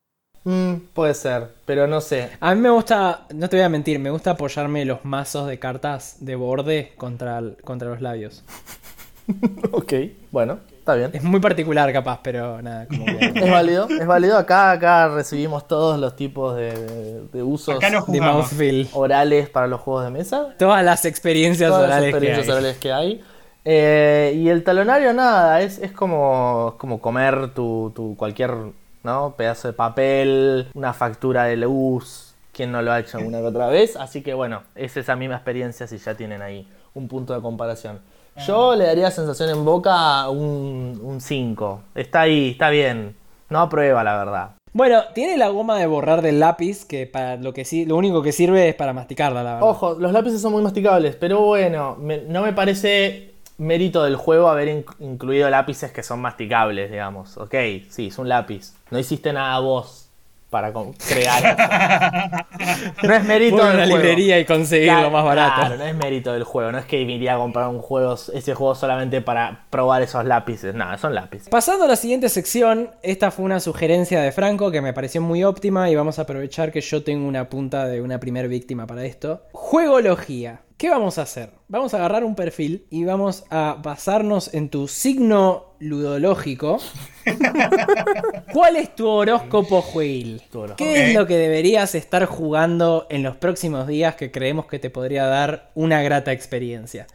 Mm, 0.46 0.76
puede 0.94 1.14
ser, 1.16 1.50
pero 1.66 1.86
no 1.86 2.00
sé. 2.00 2.30
A 2.40 2.56
mí 2.56 2.62
me 2.62 2.70
gusta, 2.70 3.26
no 3.36 3.50
te 3.50 3.58
voy 3.58 3.66
a 3.66 3.70
mentir, 3.70 4.00
me 4.00 4.10
gusta 4.10 4.32
apoyarme 4.32 4.86
los 4.86 5.04
mazos 5.04 5.48
de 5.48 5.60
cartas 5.60 6.18
de 6.22 6.36
borde 6.36 6.94
contra, 6.96 7.38
el- 7.40 7.58
contra 7.62 7.90
los 7.90 8.00
labios. 8.02 8.46
ok, 9.72 9.94
bueno, 10.32 10.60
está 10.90 10.96
bien. 10.96 11.12
Es 11.14 11.24
muy 11.24 11.40
particular 11.40 11.92
capaz, 11.94 12.20
pero 12.24 12.62
nada, 12.62 12.88
como 12.88 13.06
que- 13.06 13.26
Es 13.36 13.52
válido, 13.52 13.88
es 13.90 14.06
válido. 14.08 14.38
Acá, 14.38 14.72
acá 14.72 15.08
recibimos 15.10 15.68
todos 15.68 16.00
los 16.00 16.16
tipos 16.16 16.56
de, 16.56 17.22
usos 17.44 17.80
de 17.80 18.88
orales 18.94 19.50
para 19.50 19.68
los 19.68 19.82
juegos 19.82 20.04
de 20.06 20.12
mesa. 20.12 20.56
Todas 20.58 20.84
las 20.84 21.06
experiencias 21.06 21.70
Todas 21.70 21.90
las 21.90 21.98
orales 22.00 22.10
experiencias 22.10 22.46
que 22.46 22.52
hay. 22.52 22.58
orales 22.58 22.78
que 22.78 22.92
hay. 22.92 23.24
Eh, 23.66 24.34
y 24.36 24.50
el 24.50 24.64
talonario, 24.64 25.14
nada, 25.14 25.62
es, 25.62 25.80
es 25.80 25.92
como, 25.92 26.76
como 26.78 27.02
comer 27.02 27.54
tu, 27.54 27.92
tu 27.96 28.16
cualquier 28.16 28.52
¿no? 29.04 29.36
pedazo 29.38 29.68
de 29.68 29.74
papel, 29.74 30.68
una 30.74 30.94
factura 30.94 31.44
de 31.46 31.58
luz. 31.58 32.34
¿Quién 32.54 32.72
no 32.72 32.82
lo 32.82 32.92
ha 32.92 33.00
hecho 33.00 33.18
alguna 33.18 33.40
que 33.40 33.46
otra 33.46 33.68
vez? 33.68 33.96
Así 33.96 34.22
que 34.22 34.34
bueno, 34.34 34.64
es 34.76 34.98
esa 34.98 35.16
misma 35.16 35.36
experiencia 35.36 35.88
si 35.88 35.98
ya 35.98 36.16
tienen 36.16 36.42
ahí 36.42 36.68
un 36.94 37.08
punto 37.08 37.34
de 37.34 37.42
comparación. 37.42 38.00
Yo 38.46 38.76
le 38.76 38.86
daría 38.86 39.12
sensación 39.12 39.50
en 39.50 39.66
boca 39.66 40.30
un 40.30 41.18
5. 41.20 41.82
Está 41.96 42.22
ahí, 42.22 42.52
está 42.52 42.70
bien. 42.70 43.16
No 43.50 43.60
aprueba, 43.60 44.04
la 44.04 44.18
verdad. 44.18 44.50
Bueno, 44.72 45.02
tiene 45.16 45.36
la 45.38 45.50
goma 45.50 45.78
de 45.80 45.88
borrar 45.88 46.22
del 46.22 46.40
lápiz, 46.40 46.86
que 46.86 47.08
para 47.08 47.36
lo 47.38 47.54
que 47.54 47.66
sí, 47.66 47.86
lo 47.86 47.96
único 47.96 48.22
que 48.22 48.32
sirve 48.32 48.70
es 48.70 48.76
para 48.76 48.94
masticarla, 48.94 49.44
la 49.44 49.54
verdad. 49.56 49.70
Ojo, 49.70 49.96
los 50.00 50.12
lápices 50.12 50.42
son 50.42 50.52
muy 50.54 50.62
masticables, 50.62 51.16
pero 51.16 51.42
bueno, 51.42 51.96
me- 52.00 52.22
no 52.22 52.44
me 52.44 52.54
parece 52.54 53.34
mérito 53.58 54.04
del 54.04 54.16
juego 54.16 54.48
haber 54.48 54.68
in- 54.70 54.86
incluido 55.00 55.50
lápices 55.50 55.92
que 55.92 56.04
son 56.04 56.22
masticables, 56.22 56.92
digamos. 56.92 57.36
Ok, 57.38 57.56
sí, 57.90 58.08
es 58.08 58.18
un 58.20 58.30
lápiz. 58.30 58.74
No 58.92 59.00
hiciste 59.00 59.34
nada 59.34 59.58
vos 59.60 59.99
para 60.50 60.74
con- 60.74 60.94
crear. 60.94 62.46
No 63.04 63.14
es 63.14 63.24
mérito 63.24 63.62
a 63.64 63.68
del 63.70 63.76
una 63.76 63.86
juego. 63.86 63.98
librería 63.98 64.40
y 64.40 64.46
conseguir 64.46 64.92
lo 64.94 65.10
más 65.10 65.24
barato. 65.24 65.62
Claro, 65.62 65.78
no 65.78 65.84
es 65.86 65.96
mérito 65.96 66.34
del 66.34 66.44
juego. 66.44 66.72
No 66.72 66.78
es 66.78 66.86
que 66.86 67.00
iría 67.00 67.36
a 67.36 67.38
comprar 67.38 67.68
un 67.70 67.80
juego, 67.80 68.14
ese 68.14 68.54
juego 68.54 68.76
solamente 68.76 69.22
para 69.22 69.66
probar 69.70 70.02
esos 70.02 70.26
lápices. 70.26 70.76
Nada, 70.76 70.98
son 70.98 71.16
lápices. 71.16 71.50
Pasando 71.50 71.86
a 71.86 71.88
la 71.88 71.96
siguiente 71.96 72.28
sección, 72.30 72.92
esta 73.02 73.32
fue 73.32 73.46
una 73.46 73.60
sugerencia 73.60 74.22
de 74.22 74.32
Franco 74.32 74.72
que 74.72 74.82
me 74.82 74.92
pareció 74.94 75.22
muy 75.22 75.44
óptima 75.44 75.90
y 75.90 75.96
vamos 75.96 76.20
a 76.20 76.24
aprovechar 76.24 76.72
que 76.72 76.82
yo 76.82 77.04
tengo 77.04 77.28
una 77.28 77.50
punta 77.50 77.86
de 77.88 78.02
una 78.02 78.20
primer 78.20 78.48
víctima 78.50 78.86
para 78.88 79.06
esto. 79.06 79.44
Juegología. 79.54 80.62
¿Qué 80.80 80.90
vamos 80.90 81.18
a 81.18 81.24
hacer? 81.24 81.50
Vamos 81.68 81.94
a 81.94 81.98
agarrar 81.98 82.24
un 82.24 82.36
perfil 82.36 82.86
y 82.90 83.04
vamos 83.04 83.44
a 83.50 83.76
basarnos 83.84 84.54
en 84.54 84.70
tu 84.70 84.88
signo 84.88 85.74
ludológico. 85.80 86.80
¿Cuál 88.54 88.78
es 88.78 88.96
tu 88.96 89.06
horóscopo 89.06 89.82
jueguil? 89.82 90.42
Tu 90.50 90.58
horóscopo. 90.58 90.78
¿Qué 90.78 91.10
es 91.10 91.16
lo 91.16 91.28
que 91.28 91.36
deberías 91.36 91.96
estar 91.96 92.24
jugando 92.28 93.08
en 93.10 93.24
los 93.24 93.36
próximos 93.36 93.88
días 93.88 94.16
que 94.16 94.32
creemos 94.32 94.68
que 94.68 94.80
te 94.80 94.90
podría 94.90 95.26
dar 95.26 95.70
una 95.76 96.02
grata 96.02 96.32
experiencia? 96.32 97.08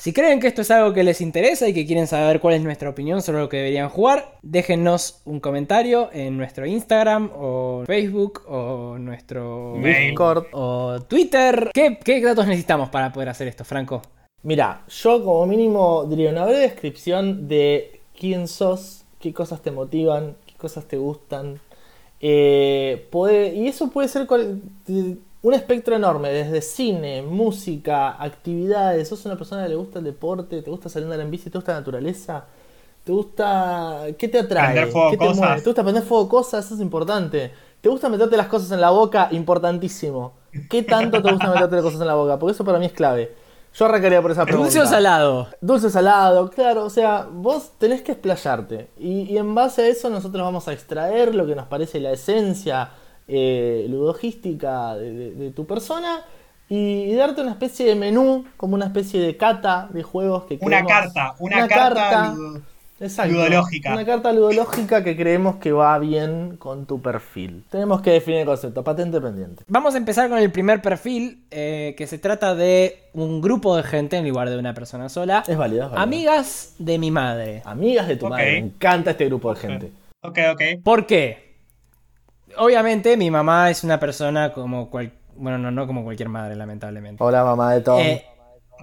Si 0.00 0.14
creen 0.14 0.40
que 0.40 0.46
esto 0.46 0.62
es 0.62 0.70
algo 0.70 0.94
que 0.94 1.04
les 1.04 1.20
interesa 1.20 1.68
y 1.68 1.74
que 1.74 1.84
quieren 1.84 2.06
saber 2.06 2.40
cuál 2.40 2.54
es 2.54 2.62
nuestra 2.62 2.88
opinión 2.88 3.20
sobre 3.20 3.40
lo 3.40 3.50
que 3.50 3.58
deberían 3.58 3.90
jugar, 3.90 4.38
déjennos 4.40 5.20
un 5.26 5.40
comentario 5.40 6.08
en 6.14 6.38
nuestro 6.38 6.64
Instagram 6.64 7.30
o 7.36 7.82
Facebook 7.86 8.44
o 8.48 8.96
nuestro 8.98 9.74
Mail. 9.76 10.08
Discord. 10.12 10.46
o 10.52 11.00
Twitter. 11.06 11.70
¿Qué, 11.74 11.98
qué 12.02 12.22
datos 12.22 12.46
necesitamos 12.46 12.88
para 12.88 13.12
poder 13.12 13.28
hacer 13.28 13.46
esto, 13.48 13.62
Franco? 13.62 14.00
Mira, 14.42 14.84
yo 14.88 15.22
como 15.22 15.44
mínimo 15.46 16.06
diría 16.06 16.30
una 16.30 16.46
breve 16.46 16.60
descripción 16.60 17.46
de 17.46 18.00
quién 18.18 18.48
sos, 18.48 19.04
qué 19.18 19.34
cosas 19.34 19.60
te 19.60 19.70
motivan, 19.70 20.34
qué 20.46 20.54
cosas 20.54 20.86
te 20.86 20.96
gustan. 20.96 21.60
Eh, 22.22 23.06
puede- 23.10 23.54
y 23.54 23.68
eso 23.68 23.90
puede 23.90 24.08
ser 24.08 24.26
cual- 24.26 24.62
un 25.42 25.54
espectro 25.54 25.96
enorme, 25.96 26.30
desde 26.30 26.60
cine, 26.60 27.22
música, 27.22 28.22
actividades. 28.22 29.08
Sos 29.08 29.24
una 29.24 29.36
persona 29.36 29.62
que 29.62 29.70
le 29.70 29.76
gusta 29.76 29.98
el 29.98 30.04
deporte, 30.04 30.60
te 30.62 30.70
gusta 30.70 30.88
salir 30.88 31.04
a 31.08 31.12
andar 31.12 31.24
en 31.24 31.30
bici, 31.30 31.48
te 31.48 31.56
gusta 31.56 31.72
la 31.72 31.78
naturaleza. 31.78 32.44
¿Te 33.04 33.12
gusta... 33.12 34.02
¿Qué 34.18 34.28
te 34.28 34.40
atrae? 34.40 34.72
Prender 34.72 34.92
fuego 34.92 35.10
¿Qué 35.10 35.16
te 35.16 35.26
cosas. 35.26 35.38
mueve? 35.38 35.60
¿Te 35.62 35.64
gusta 35.64 35.82
prender 35.82 36.02
fuego 36.02 36.28
cosas? 36.28 36.66
Eso 36.66 36.74
es 36.74 36.80
importante. 36.80 37.52
¿Te 37.80 37.88
gusta 37.88 38.10
meterte 38.10 38.36
las 38.36 38.48
cosas 38.48 38.70
en 38.72 38.80
la 38.82 38.90
boca? 38.90 39.28
Importantísimo. 39.30 40.34
¿Qué 40.68 40.82
tanto 40.82 41.22
te 41.22 41.30
gusta 41.30 41.48
meterte 41.48 41.76
las 41.76 41.84
cosas 41.84 42.00
en 42.02 42.06
la 42.06 42.14
boca? 42.14 42.38
Porque 42.38 42.52
eso 42.52 42.64
para 42.64 42.78
mí 42.78 42.84
es 42.86 42.92
clave. 42.92 43.34
Yo 43.72 43.86
arrancaría 43.86 44.20
por 44.20 44.32
esa 44.32 44.44
pregunta. 44.44 44.64
¿Dulce 44.70 44.80
o 44.80 44.86
salado? 44.86 45.48
Dulce 45.60 45.90
salado, 45.90 46.50
claro, 46.50 46.84
o 46.84 46.90
sea, 46.90 47.28
vos 47.30 47.70
tenés 47.78 48.02
que 48.02 48.12
explayarte. 48.12 48.90
Y, 48.98 49.32
y 49.32 49.38
en 49.38 49.54
base 49.54 49.82
a 49.82 49.86
eso 49.86 50.10
nosotros 50.10 50.42
vamos 50.42 50.66
a 50.66 50.72
extraer 50.72 51.34
lo 51.34 51.46
que 51.46 51.54
nos 51.54 51.68
parece 51.68 52.00
la 52.00 52.10
esencia 52.10 52.90
eh, 53.30 53.86
ludogística 53.88 54.94
de, 54.96 55.12
de- 55.12 55.30
de 55.32 55.50
tu 55.52 55.66
persona 55.66 56.24
y, 56.68 56.76
y 57.04 57.14
darte 57.14 57.40
una 57.40 57.52
especie 57.52 57.86
de 57.86 57.94
menú, 57.94 58.44
como 58.56 58.74
una 58.74 58.86
especie 58.86 59.20
de 59.20 59.36
cata 59.36 59.88
de 59.92 60.02
juegos 60.02 60.44
que 60.44 60.58
Una 60.60 60.82
creemos- 60.82 60.88
carta, 60.92 61.34
una 61.38 61.68
carta 61.68 62.34
ludo- 62.34 62.62
Exacto, 63.02 63.32
ludológica. 63.32 63.94
Una 63.94 64.04
carta 64.04 64.30
ludológica 64.30 65.02
que 65.02 65.16
creemos 65.16 65.56
que 65.56 65.72
va 65.72 65.98
bien 65.98 66.58
con 66.58 66.84
tu 66.84 67.00
perfil. 67.00 67.64
Tenemos 67.70 68.02
que 68.02 68.10
definir 68.10 68.40
el 68.40 68.46
concepto, 68.46 68.84
patente 68.84 69.18
pendiente. 69.22 69.64
Vamos 69.68 69.94
a 69.94 69.96
empezar 69.96 70.28
con 70.28 70.36
el 70.38 70.52
primer 70.52 70.82
perfil, 70.82 71.42
eh, 71.50 71.94
que 71.96 72.06
se 72.06 72.18
trata 72.18 72.54
de 72.54 72.98
un 73.14 73.40
grupo 73.40 73.74
de 73.74 73.84
gente 73.84 74.18
en 74.18 74.28
lugar 74.28 74.50
de 74.50 74.58
una 74.58 74.74
persona 74.74 75.08
sola. 75.08 75.42
Es 75.48 75.56
válido, 75.56 75.84
es 75.86 75.90
válido. 75.92 76.02
Amigas 76.02 76.74
de 76.78 76.98
mi 76.98 77.10
madre. 77.10 77.62
Amigas 77.64 78.06
de 78.06 78.16
tu 78.16 78.28
madre, 78.28 78.52
me 78.60 78.66
encanta 78.66 79.12
este 79.12 79.24
grupo 79.24 79.54
de 79.54 79.60
gente. 79.60 79.92
Ok, 80.20 80.38
ok. 80.52 80.62
¿Por 80.84 81.06
qué? 81.06 81.49
Obviamente 82.56 83.16
mi 83.16 83.30
mamá 83.30 83.70
es 83.70 83.84
una 83.84 83.98
persona 84.00 84.52
como 84.52 84.90
cual... 84.90 85.12
Bueno, 85.36 85.56
no, 85.58 85.70
no 85.70 85.86
como 85.86 86.04
cualquier 86.04 86.28
madre, 86.28 86.54
lamentablemente. 86.56 87.22
Hola 87.22 87.44
mamá 87.44 87.72
de 87.72 87.80
Tom. 87.80 87.98
Eh, 88.00 88.26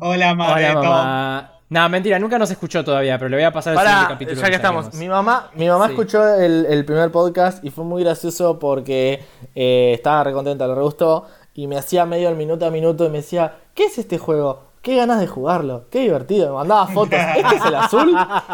Hola, 0.01 0.33
madre. 0.33 0.53
hola 0.53 0.67
de 0.67 0.73
Tom. 0.73 0.83
mamá. 0.83 1.53
No, 1.69 1.89
mentira, 1.89 2.17
nunca 2.17 2.39
nos 2.39 2.49
escuchó 2.49 2.83
todavía, 2.83 3.17
pero 3.19 3.27
le 3.29 3.35
voy 3.37 3.43
a 3.43 3.51
pasar 3.51 3.73
el 3.73 3.77
Pará, 3.77 3.89
siguiente 3.89 4.13
capítulo. 4.13 4.41
ya 4.41 4.49
que 4.49 4.55
estamos. 4.55 4.93
Mi 4.93 5.09
mamá, 5.09 5.51
mi 5.53 5.67
mamá 5.67 5.87
Sí. 5.87 5.91
escuchó 5.91 6.33
el, 6.35 6.65
el 6.65 6.85
primer 6.85 7.11
podcast 7.11 7.63
y 7.63 7.69
fue 7.71 7.83
muy 7.83 8.03
gracioso 8.03 8.57
porque 8.57 9.21
eh, 9.53 9.91
estaba 9.93 10.23
recontenta, 10.23 10.65
le 10.65 10.73
re 10.75 10.81
gustó. 10.81 11.27
Y 11.53 11.67
me 11.67 11.77
hacía 11.77 12.05
medio 12.05 12.29
el 12.29 12.35
minuto 12.35 12.65
a 12.65 12.71
minuto 12.71 13.05
y 13.05 13.09
me 13.09 13.17
decía, 13.17 13.55
¿qué 13.73 13.85
es 13.85 13.97
este 13.97 14.17
juego? 14.17 14.66
Qué 14.87 14.95
ganas 14.95 15.19
de 15.19 15.27
jugarlo, 15.27 15.89
qué 15.91 15.99
divertido. 15.99 16.47
Me 16.47 16.55
mandaba 16.59 16.87
fotos. 16.87 17.19
¿Este 17.35 17.55
es 17.57 17.65
el 17.65 17.75
azul? 17.75 18.09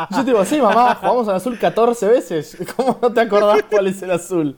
Y 0.10 0.16
yo 0.16 0.20
te 0.22 0.32
digo, 0.32 0.44
sí, 0.44 0.60
mamá, 0.60 0.96
jugamos 0.96 1.28
al 1.28 1.36
azul 1.36 1.60
14 1.60 2.08
veces. 2.08 2.58
¿Cómo 2.76 2.98
no 3.00 3.14
te 3.14 3.22
acordás 3.22 3.62
cuál 3.70 3.86
es 3.86 4.02
el 4.02 4.10
azul? 4.10 4.58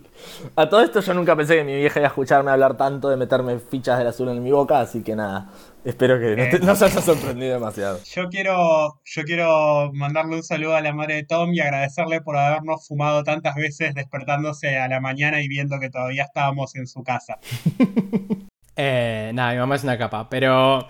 A 0.56 0.70
todo 0.70 0.80
esto 0.80 1.02
yo 1.02 1.14
nunca 1.14 1.36
pensé 1.36 1.58
que 1.58 1.66
mi 1.66 1.76
vieja 1.76 2.00
iba 2.00 2.08
a 2.08 2.12
escucharme 2.12 2.50
hablar 2.50 2.78
tanto 2.78 3.10
de 3.10 3.18
meterme 3.18 3.60
fichas 3.60 3.98
del 3.98 4.08
azul 4.08 4.30
en 4.30 4.42
mi 4.42 4.54
boca, 4.54 4.80
así 4.80 5.04
que 5.04 5.18
nada. 5.18 5.50
Espero 5.84 6.18
que 6.18 6.38
no, 6.38 6.44
te- 6.50 6.66
no 6.66 6.78
se 6.78 6.86
haya 6.86 7.02
sorprendido 7.02 7.56
demasiado. 7.56 8.00
Yo 8.06 8.30
quiero, 8.30 9.02
yo 9.04 9.24
quiero 9.26 9.92
mandarle 9.92 10.38
un 10.38 10.44
saludo 10.44 10.78
a 10.78 10.82
la 10.82 10.94
madre 10.94 11.16
de 11.16 11.24
Tom 11.26 11.54
y 11.54 11.60
agradecerle 11.60 12.22
por 12.22 12.38
habernos 12.38 12.88
fumado 12.88 13.26
tantas 13.26 13.54
veces 13.56 13.94
despertándose 13.96 14.78
a 14.78 14.88
la 14.88 15.02
mañana 15.02 15.42
y 15.42 15.50
viendo 15.50 15.78
que 15.82 15.90
todavía 15.90 16.24
estábamos 16.24 16.74
en 16.78 16.88
su 16.88 17.04
casa. 17.04 17.38
Eh, 18.78 19.32
nada, 19.34 19.54
mi 19.54 19.60
mamá 19.60 19.76
es 19.76 19.84
una 19.86 19.98
capa, 19.98 20.28
pero 20.30 20.86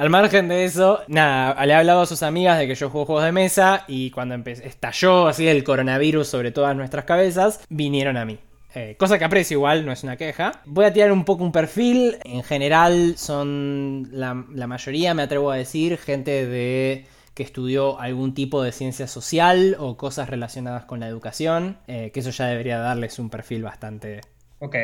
al 0.00 0.10
margen 0.10 0.48
de 0.48 0.64
eso, 0.64 1.00
nada, 1.08 1.64
le 1.66 1.72
he 1.72 1.76
hablado 1.76 2.02
a 2.02 2.06
sus 2.06 2.22
amigas 2.22 2.58
de 2.58 2.66
que 2.66 2.74
yo 2.74 2.90
juego 2.90 3.06
juegos 3.06 3.24
de 3.24 3.32
mesa 3.32 3.84
y 3.88 4.10
cuando 4.10 4.34
estalló 4.50 5.26
así 5.28 5.46
el 5.48 5.64
coronavirus 5.64 6.26
sobre 6.28 6.52
todas 6.52 6.74
nuestras 6.76 7.04
cabezas, 7.04 7.60
vinieron 7.68 8.16
a 8.16 8.24
mí. 8.24 8.38
Eh, 8.74 8.96
cosa 8.98 9.18
que 9.18 9.24
aprecio 9.24 9.56
igual, 9.58 9.84
no 9.84 9.92
es 9.92 10.04
una 10.04 10.16
queja. 10.16 10.62
Voy 10.64 10.84
a 10.84 10.92
tirar 10.92 11.12
un 11.12 11.24
poco 11.24 11.42
un 11.44 11.52
perfil. 11.52 12.18
En 12.24 12.42
general 12.44 13.14
son 13.16 14.08
la, 14.12 14.44
la 14.52 14.66
mayoría, 14.66 15.12
me 15.14 15.22
atrevo 15.22 15.50
a 15.50 15.56
decir, 15.56 15.98
gente 15.98 16.46
de 16.46 17.06
que 17.34 17.42
estudió 17.42 17.98
algún 18.00 18.34
tipo 18.34 18.62
de 18.62 18.72
ciencia 18.72 19.06
social 19.06 19.76
o 19.78 19.96
cosas 19.96 20.28
relacionadas 20.30 20.84
con 20.84 21.00
la 21.00 21.08
educación. 21.08 21.78
eh, 21.88 22.10
que 22.12 22.20
eso 22.20 22.30
ya 22.30 22.46
debería 22.46 22.78
darles 22.78 23.18
un 23.18 23.30
perfil 23.30 23.62
bastante 23.64 24.20
Ok. 24.58 24.76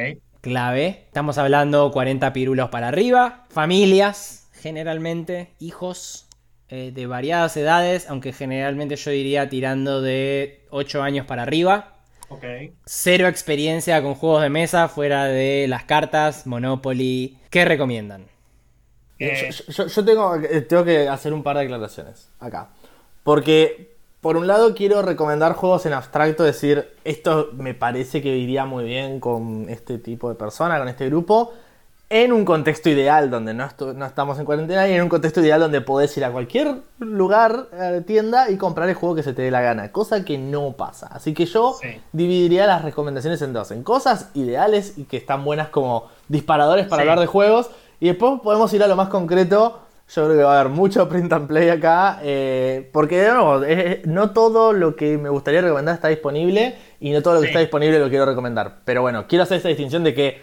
Clave. 0.50 1.02
Estamos 1.06 1.38
hablando 1.38 1.90
40 1.90 2.32
pirulos 2.32 2.70
para 2.70 2.88
arriba, 2.88 3.46
familias, 3.50 4.48
generalmente, 4.52 5.50
hijos 5.58 6.26
eh, 6.68 6.92
de 6.94 7.06
variadas 7.06 7.56
edades, 7.56 8.08
aunque 8.08 8.32
generalmente 8.32 8.96
yo 8.96 9.10
diría 9.10 9.48
tirando 9.48 10.00
de 10.02 10.64
8 10.70 11.02
años 11.02 11.26
para 11.26 11.42
arriba. 11.42 11.94
Ok. 12.28 12.44
Cero 12.84 13.28
experiencia 13.28 14.02
con 14.02 14.14
juegos 14.14 14.42
de 14.42 14.50
mesa 14.50 14.88
fuera 14.88 15.24
de 15.26 15.66
las 15.68 15.84
cartas, 15.84 16.46
Monopoly. 16.46 17.38
¿Qué 17.50 17.64
recomiendan? 17.64 18.26
Eh, 19.18 19.50
Yo, 19.50 19.72
yo- 19.72 19.86
yo 19.86 20.04
tengo, 20.04 20.34
eh, 20.36 20.60
tengo 20.62 20.84
que 20.84 21.08
hacer 21.08 21.32
un 21.32 21.42
par 21.42 21.56
de 21.56 21.62
declaraciones 21.62 22.30
acá. 22.40 22.70
Porque, 23.22 23.95
por 24.20 24.36
un 24.36 24.46
lado, 24.46 24.74
quiero 24.74 25.02
recomendar 25.02 25.52
juegos 25.54 25.86
en 25.86 25.92
abstracto, 25.92 26.42
decir, 26.42 26.88
esto 27.04 27.50
me 27.56 27.74
parece 27.74 28.22
que 28.22 28.36
iría 28.36 28.64
muy 28.64 28.84
bien 28.84 29.20
con 29.20 29.66
este 29.68 29.98
tipo 29.98 30.28
de 30.28 30.34
persona, 30.34 30.78
con 30.78 30.88
este 30.88 31.06
grupo, 31.06 31.52
en 32.08 32.32
un 32.32 32.44
contexto 32.44 32.88
ideal 32.88 33.30
donde 33.30 33.52
no, 33.52 33.64
estamos 34.06 34.38
en 34.38 34.44
cuarentena 34.44 34.88
y 34.88 34.92
en 34.92 35.02
un 35.02 35.08
contexto 35.08 35.40
ideal 35.40 35.58
donde 35.60 35.80
podés 35.80 36.16
ir 36.16 36.24
a 36.24 36.30
cualquier 36.30 36.76
lugar, 37.00 37.66
a 37.72 38.00
tienda 38.02 38.48
y 38.48 38.56
comprar 38.56 38.88
el 38.88 38.94
juego 38.94 39.16
que 39.16 39.24
se 39.24 39.32
te 39.32 39.42
dé 39.42 39.50
la 39.50 39.60
gana, 39.60 39.90
cosa 39.90 40.24
que 40.24 40.38
no 40.38 40.72
pasa. 40.72 41.08
Así 41.08 41.34
que 41.34 41.46
yo 41.46 41.76
Sí. 41.80 42.00
dividiría 42.12 42.66
las 42.68 42.82
recomendaciones 42.84 43.42
en 43.42 43.52
dos, 43.52 43.72
en 43.72 43.82
cosas 43.82 44.30
ideales 44.34 44.96
y 44.98 45.04
que 45.04 45.16
están 45.16 45.44
buenas 45.44 45.68
como 45.68 46.06
disparadores 46.28 46.86
para 46.86 47.02
Sí. 47.02 47.08
hablar 47.08 47.20
de 47.20 47.26
juegos 47.26 47.70
y 47.98 48.06
después 48.06 48.40
podemos 48.40 48.72
ir 48.72 48.84
a 48.84 48.86
lo 48.86 48.94
más 48.94 49.08
concreto. 49.08 49.80
Yo 50.08 50.24
creo 50.24 50.36
que 50.36 50.44
va 50.44 50.56
a 50.56 50.60
haber 50.60 50.72
mucho 50.72 51.08
print 51.08 51.32
and 51.32 51.48
play 51.48 51.68
acá, 51.68 52.20
eh, 52.22 52.88
porque 52.92 53.20
de 53.20 53.32
nuevo, 53.32 53.64
eh, 53.64 54.02
no 54.04 54.30
todo 54.30 54.72
lo 54.72 54.94
que 54.94 55.18
me 55.18 55.28
gustaría 55.28 55.60
recomendar 55.62 55.96
está 55.96 56.08
disponible 56.08 56.76
y 57.00 57.10
no 57.10 57.22
todo 57.22 57.34
lo 57.34 57.40
que 57.40 57.46
Sí. 57.46 57.50
está 57.50 57.60
disponible 57.60 57.98
lo 57.98 58.08
quiero 58.08 58.24
recomendar. 58.24 58.78
Pero 58.84 59.02
bueno, 59.02 59.26
quiero 59.26 59.42
hacer 59.42 59.56
esta 59.56 59.68
distinción 59.68 60.04
de 60.04 60.14
que 60.14 60.42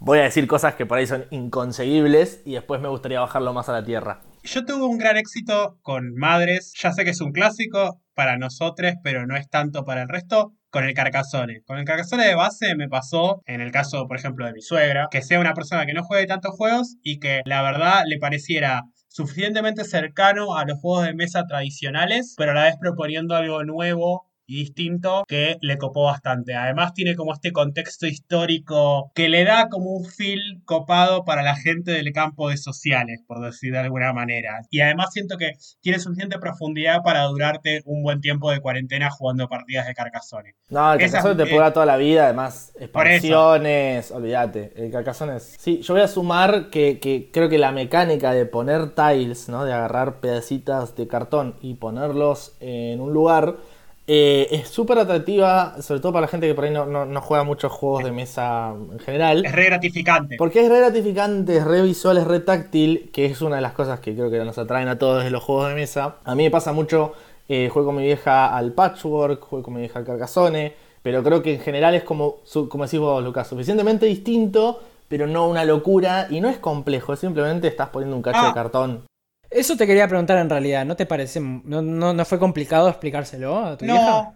voy 0.00 0.18
a 0.18 0.22
decir 0.24 0.46
cosas 0.48 0.74
que 0.74 0.84
por 0.84 0.98
ahí 0.98 1.06
son 1.06 1.26
inconseguibles 1.30 2.42
y 2.44 2.54
después 2.54 2.80
me 2.80 2.88
gustaría 2.88 3.20
bajarlo 3.20 3.52
más 3.52 3.68
a 3.68 3.72
la 3.72 3.84
tierra. 3.84 4.20
Yo 4.42 4.64
tuve 4.66 4.84
un 4.84 4.98
gran 4.98 5.16
éxito 5.16 5.78
con 5.82 6.14
Madres. 6.16 6.74
Ya 6.76 6.92
sé 6.92 7.04
que 7.04 7.10
es 7.10 7.20
un 7.20 7.32
clásico 7.32 8.00
para 8.14 8.36
nosotros, 8.36 8.92
pero 9.02 9.26
no 9.26 9.36
es 9.36 9.48
tanto 9.48 9.84
para 9.84 10.02
el 10.02 10.08
resto. 10.08 10.52
Con 10.70 10.82
el 10.82 10.92
Carcassonne. 10.92 11.62
Con 11.68 11.78
el 11.78 11.84
Carcassonne 11.84 12.26
de 12.26 12.34
base 12.34 12.74
me 12.74 12.88
pasó, 12.88 13.42
en 13.46 13.60
el 13.60 13.70
caso, 13.70 14.08
por 14.08 14.16
ejemplo, 14.16 14.44
de 14.44 14.52
mi 14.52 14.60
suegra, 14.60 15.06
que 15.08 15.22
sea 15.22 15.38
una 15.38 15.54
persona 15.54 15.86
que 15.86 15.94
no 15.94 16.02
juegue 16.02 16.26
tantos 16.26 16.50
juegos 16.56 16.96
y 17.00 17.20
que 17.20 17.42
la 17.44 17.62
verdad 17.62 18.02
le 18.08 18.18
pareciera 18.18 18.82
suficientemente 19.14 19.84
cercano 19.84 20.56
a 20.56 20.64
los 20.64 20.80
juegos 20.80 21.06
de 21.06 21.14
mesa 21.14 21.46
tradicionales, 21.46 22.34
pero 22.36 22.50
a 22.50 22.54
la 22.54 22.64
vez 22.64 22.74
proponiendo 22.80 23.36
algo 23.36 23.62
nuevo 23.62 24.26
y 24.46 24.60
distinto 24.60 25.24
que 25.26 25.56
le 25.60 25.78
copó 25.78 26.04
bastante. 26.04 26.54
Además 26.54 26.94
tiene 26.94 27.14
como 27.14 27.32
este 27.32 27.52
contexto 27.52 28.06
histórico 28.06 29.10
que 29.14 29.28
le 29.28 29.44
da 29.44 29.68
como 29.68 29.90
un 29.90 30.04
feel 30.04 30.62
copado 30.64 31.24
para 31.24 31.42
la 31.42 31.56
gente 31.56 31.92
del 31.92 32.12
campo 32.12 32.48
de 32.50 32.56
sociales, 32.56 33.22
por 33.26 33.40
decir 33.40 33.72
de 33.72 33.78
alguna 33.78 34.12
manera. 34.12 34.60
Y 34.70 34.80
además 34.80 35.10
siento 35.12 35.36
que 35.36 35.52
tiene 35.80 35.98
suficiente 35.98 36.38
profundidad 36.38 37.02
para 37.02 37.22
durarte 37.24 37.82
un 37.84 38.02
buen 38.02 38.20
tiempo 38.20 38.50
de 38.50 38.60
cuarentena 38.60 39.10
jugando 39.10 39.48
partidas 39.48 39.86
de 39.86 39.94
Carcassonne. 39.94 40.54
No, 40.68 40.92
el 40.92 41.00
Carcassonne 41.00 41.44
te 41.44 41.54
eh, 41.54 41.58
dar 41.58 41.72
toda 41.72 41.86
la 41.86 41.96
vida, 41.96 42.24
además, 42.24 42.72
expansiones, 42.78 44.10
olvídate. 44.10 44.72
El 44.76 44.90
Carcassonne 44.90 45.36
es... 45.36 45.56
Sí, 45.58 45.80
yo 45.80 45.94
voy 45.94 46.02
a 46.02 46.08
sumar 46.08 46.70
que, 46.70 46.98
que 46.98 47.30
creo 47.32 47.48
que 47.48 47.58
la 47.58 47.72
mecánica 47.72 48.32
de 48.32 48.46
poner 48.46 48.94
tiles, 48.94 49.48
¿no? 49.48 49.64
De 49.64 49.72
agarrar 49.72 50.20
pedacitas 50.20 50.96
de 50.96 51.06
cartón 51.06 51.56
y 51.60 51.74
ponerlos 51.74 52.56
en 52.60 53.00
un 53.00 53.12
lugar, 53.12 53.56
eh, 54.06 54.48
es 54.50 54.68
súper 54.68 54.98
atractiva, 54.98 55.80
sobre 55.80 56.00
todo 56.00 56.12
para 56.12 56.22
la 56.22 56.28
gente 56.28 56.46
que 56.46 56.54
por 56.54 56.64
ahí 56.64 56.70
no, 56.70 56.84
no- 56.86 57.06
no 57.06 57.20
juega 57.22 57.42
muchos 57.44 57.72
juegos 57.72 58.04
de 58.04 58.12
mesa 58.12 58.74
en 58.92 58.98
general. 58.98 59.44
Es 59.46 59.52
re 59.52 59.64
gratificante. 59.64 60.36
Porque 60.36 60.62
es 60.62 60.68
re 60.68 60.78
gratificante, 60.78 61.56
es 61.56 61.64
re 61.64 61.80
visual, 61.82 62.18
es 62.18 62.26
re 62.26 62.40
táctil, 62.40 63.10
que 63.12 63.24
es 63.26 63.40
una 63.40 63.56
de 63.56 63.62
las 63.62 63.72
cosas 63.72 64.00
que 64.00 64.14
creo 64.14 64.30
que 64.30 64.38
nos 64.44 64.58
atraen 64.58 64.88
a 64.88 64.98
todos 64.98 65.24
de 65.24 65.30
los 65.30 65.42
juegos 65.42 65.68
de 65.68 65.74
mesa. 65.74 66.16
A 66.24 66.34
mí 66.34 66.42
me 66.44 66.50
pasa 66.50 66.72
mucho, 66.72 67.12
eh, 67.48 67.70
juego 67.72 67.88
con 67.88 67.96
mi 67.96 68.04
vieja 68.04 68.54
al 68.54 68.72
Patchwork, 68.72 69.40
juego 69.42 69.62
con 69.64 69.74
mi 69.74 69.80
vieja 69.80 69.98
al 69.98 70.04
Carcassonne, 70.04 70.74
pero 71.02 71.22
creo 71.22 71.42
que 71.42 71.54
en 71.54 71.60
general 71.60 71.94
es 71.94 72.02
como, 72.04 72.36
su- 72.44 72.68
como 72.68 72.84
decís 72.84 73.00
vos, 73.00 73.22
Lucas, 73.24 73.46
suficientemente 73.48 74.06
distinto, 74.06 74.80
pero 75.08 75.26
no 75.26 75.48
una 75.48 75.64
locura, 75.64 76.26
y 76.30 76.40
no 76.40 76.48
es 76.48 76.58
complejo, 76.58 77.14
simplemente 77.16 77.68
estás 77.68 77.88
poniendo 77.90 78.16
un 78.16 78.22
cacho 78.22 78.38
Ah. 78.42 78.48
de 78.48 78.54
cartón. 78.54 79.02
Eso 79.54 79.76
te 79.76 79.86
quería 79.86 80.08
preguntar 80.08 80.36
en 80.38 80.50
realidad, 80.50 80.84
¿no 80.84 80.96
te 80.96 81.06
parece, 81.06 81.40
no, 81.40 81.80
no, 81.80 82.12
no 82.12 82.24
fue 82.24 82.38
complicado 82.38 82.88
explicárselo 82.88 83.56
a 83.58 83.76
tu 83.78 83.84
vieja? 83.84 84.32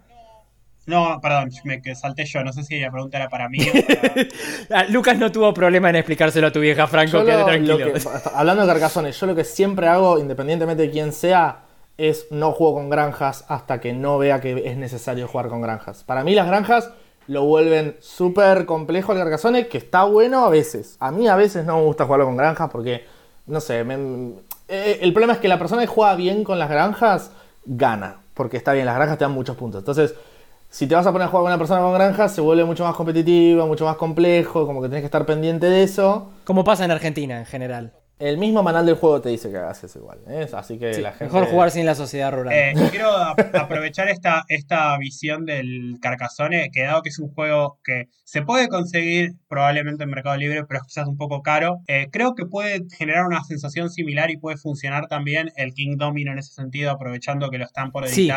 No, 0.87 1.11
no, 1.13 1.21
perdón, 1.21 1.51
me 1.65 1.81
salté 1.95 2.25
yo. 2.25 2.43
No 2.43 2.51
sé 2.53 2.63
si 2.63 2.79
la 2.79 2.89
pregunta 2.89 3.17
era 3.17 3.29
para 3.29 3.47
mí 3.49 3.59
o 3.61 3.71
para... 4.69 4.81
Ah, 4.81 4.85
Lucas 4.89 5.17
no 5.19 5.31
tuvo 5.31 5.53
problema 5.53 5.89
en 5.89 5.97
explicárselo 5.97 6.47
a 6.47 6.51
tu 6.51 6.59
vieja, 6.61 6.87
Franco, 6.87 7.23
quédate 7.25 7.39
lo- 7.41 7.45
tranquilo. 7.45 7.93
que- 7.93 8.09
hablando 8.33 8.63
de 8.65 8.69
Carcassonne, 8.71 9.11
yo 9.11 9.25
lo 9.27 9.35
que 9.35 9.43
siempre 9.43 9.87
hago, 9.87 10.17
independientemente 10.19 10.83
de 10.83 10.89
quién 10.89 11.11
sea, 11.11 11.59
es 11.97 12.27
no 12.31 12.53
juego 12.53 12.75
con 12.75 12.89
granjas 12.89 13.43
hasta 13.49 13.81
que 13.81 13.91
no 13.93 14.17
vea 14.17 14.39
que 14.39 14.63
es 14.65 14.77
necesario 14.77 15.27
jugar 15.27 15.49
con 15.49 15.61
granjas. 15.61 16.03
Para 16.05 16.23
mí 16.23 16.33
las 16.33 16.47
granjas 16.47 16.89
lo 17.27 17.43
vuelven 17.43 17.97
súper 17.99 18.65
complejo 18.65 19.11
al 19.11 19.17
Carcassonne, 19.19 19.67
que 19.67 19.77
está 19.77 20.05
bueno 20.05 20.45
a 20.45 20.49
veces. 20.49 20.95
A 21.01 21.11
mí 21.11 21.27
a 21.27 21.35
veces 21.35 21.65
no 21.65 21.75
me 21.77 21.83
gusta 21.83 22.05
jugarlo 22.05 22.25
con 22.25 22.37
granjas 22.37 22.69
porque, 22.71 23.05
no 23.45 23.59
sé, 23.59 23.83
me- 23.83 24.33
eh, 24.69 24.99
el 25.01 25.11
problema 25.13 25.33
es 25.33 25.39
que 25.39 25.47
la 25.47 25.59
persona 25.59 25.81
que 25.81 25.87
juega 25.87 26.15
bien 26.15 26.43
con 26.43 26.59
las 26.59 26.69
granjas 26.69 27.31
gana, 27.65 28.21
porque 28.33 28.57
está 28.57 28.73
bien, 28.73 28.85
las 28.85 28.95
granjas 28.95 29.17
te 29.17 29.25
dan 29.25 29.33
muchos 29.33 29.55
puntos. 29.55 29.81
Entonces, 29.81 30.15
si 30.69 30.87
te 30.87 30.95
vas 30.95 31.05
a 31.07 31.11
poner 31.11 31.27
a 31.27 31.29
jugar 31.29 31.43
con 31.43 31.51
una 31.51 31.57
persona 31.57 31.81
con 31.81 31.93
granjas, 31.93 32.33
se 32.33 32.41
vuelve 32.41 32.63
mucho 32.63 32.83
más 32.83 32.95
competitivo, 32.95 33.65
mucho 33.65 33.85
más 33.85 33.95
complejo, 33.95 34.67
como 34.67 34.81
que 34.81 34.87
tenés 34.87 35.01
que 35.01 35.07
estar 35.07 35.25
pendiente 35.25 35.67
de 35.67 35.83
eso. 35.83 36.29
Como 36.43 36.63
pasa 36.63 36.85
en 36.85 36.91
Argentina 36.91 37.39
en 37.39 37.45
general. 37.45 37.93
El 38.19 38.37
mismo 38.37 38.61
manual 38.61 38.85
del 38.85 38.95
juego 38.95 39.21
te 39.21 39.29
dice 39.29 39.49
que 39.49 39.57
hagas 39.57 39.81
eso 39.81 39.97
igual, 39.97 40.19
¿eh? 40.27 40.45
así 40.53 40.77
que 40.77 40.93
Sí, 40.93 41.01
la 41.01 41.11
gente... 41.11 41.25
Mejor 41.25 41.47
jugar 41.47 41.71
sin 41.71 41.85
la 41.85 41.95
sociedad 41.95 42.33
rural. 42.33 42.53
Eh, 42.53 42.73
quiero 42.91 43.09
aprovechar 43.15 44.09
esta, 44.09 44.43
esta 44.49 44.97
visión 44.97 45.45
del 45.45 45.97
Carcassonne, 46.01 46.69
que 46.71 46.83
dado 46.83 47.01
que 47.01 47.09
es 47.09 47.19
un 47.19 47.29
juego 47.33 47.79
que 47.81 48.09
se 48.25 48.41
puede 48.41 48.67
conseguir 48.67 49.35
probablemente 49.47 50.03
en 50.03 50.09
Mercado 50.09 50.35
Libre, 50.35 50.65
pero 50.65 50.81
es 50.81 50.87
quizás 50.87 51.07
un 51.07 51.15
poco 51.15 51.41
caro, 51.41 51.79
eh, 51.87 52.07
creo 52.11 52.35
que 52.35 52.45
puede 52.45 52.81
generar 52.97 53.25
una 53.25 53.41
sensación 53.45 53.89
similar 53.89 54.29
y 54.31 54.37
puede 54.37 54.57
funcionar 54.57 55.07
también 55.07 55.51
el 55.55 55.73
King 55.73 55.95
Domino 55.97 56.33
en 56.33 56.39
ese 56.39 56.53
sentido, 56.53 56.91
aprovechando 56.91 57.49
que 57.49 57.57
lo 57.57 57.63
están 57.63 57.91
por 57.91 58.05
Sí. 58.09 58.29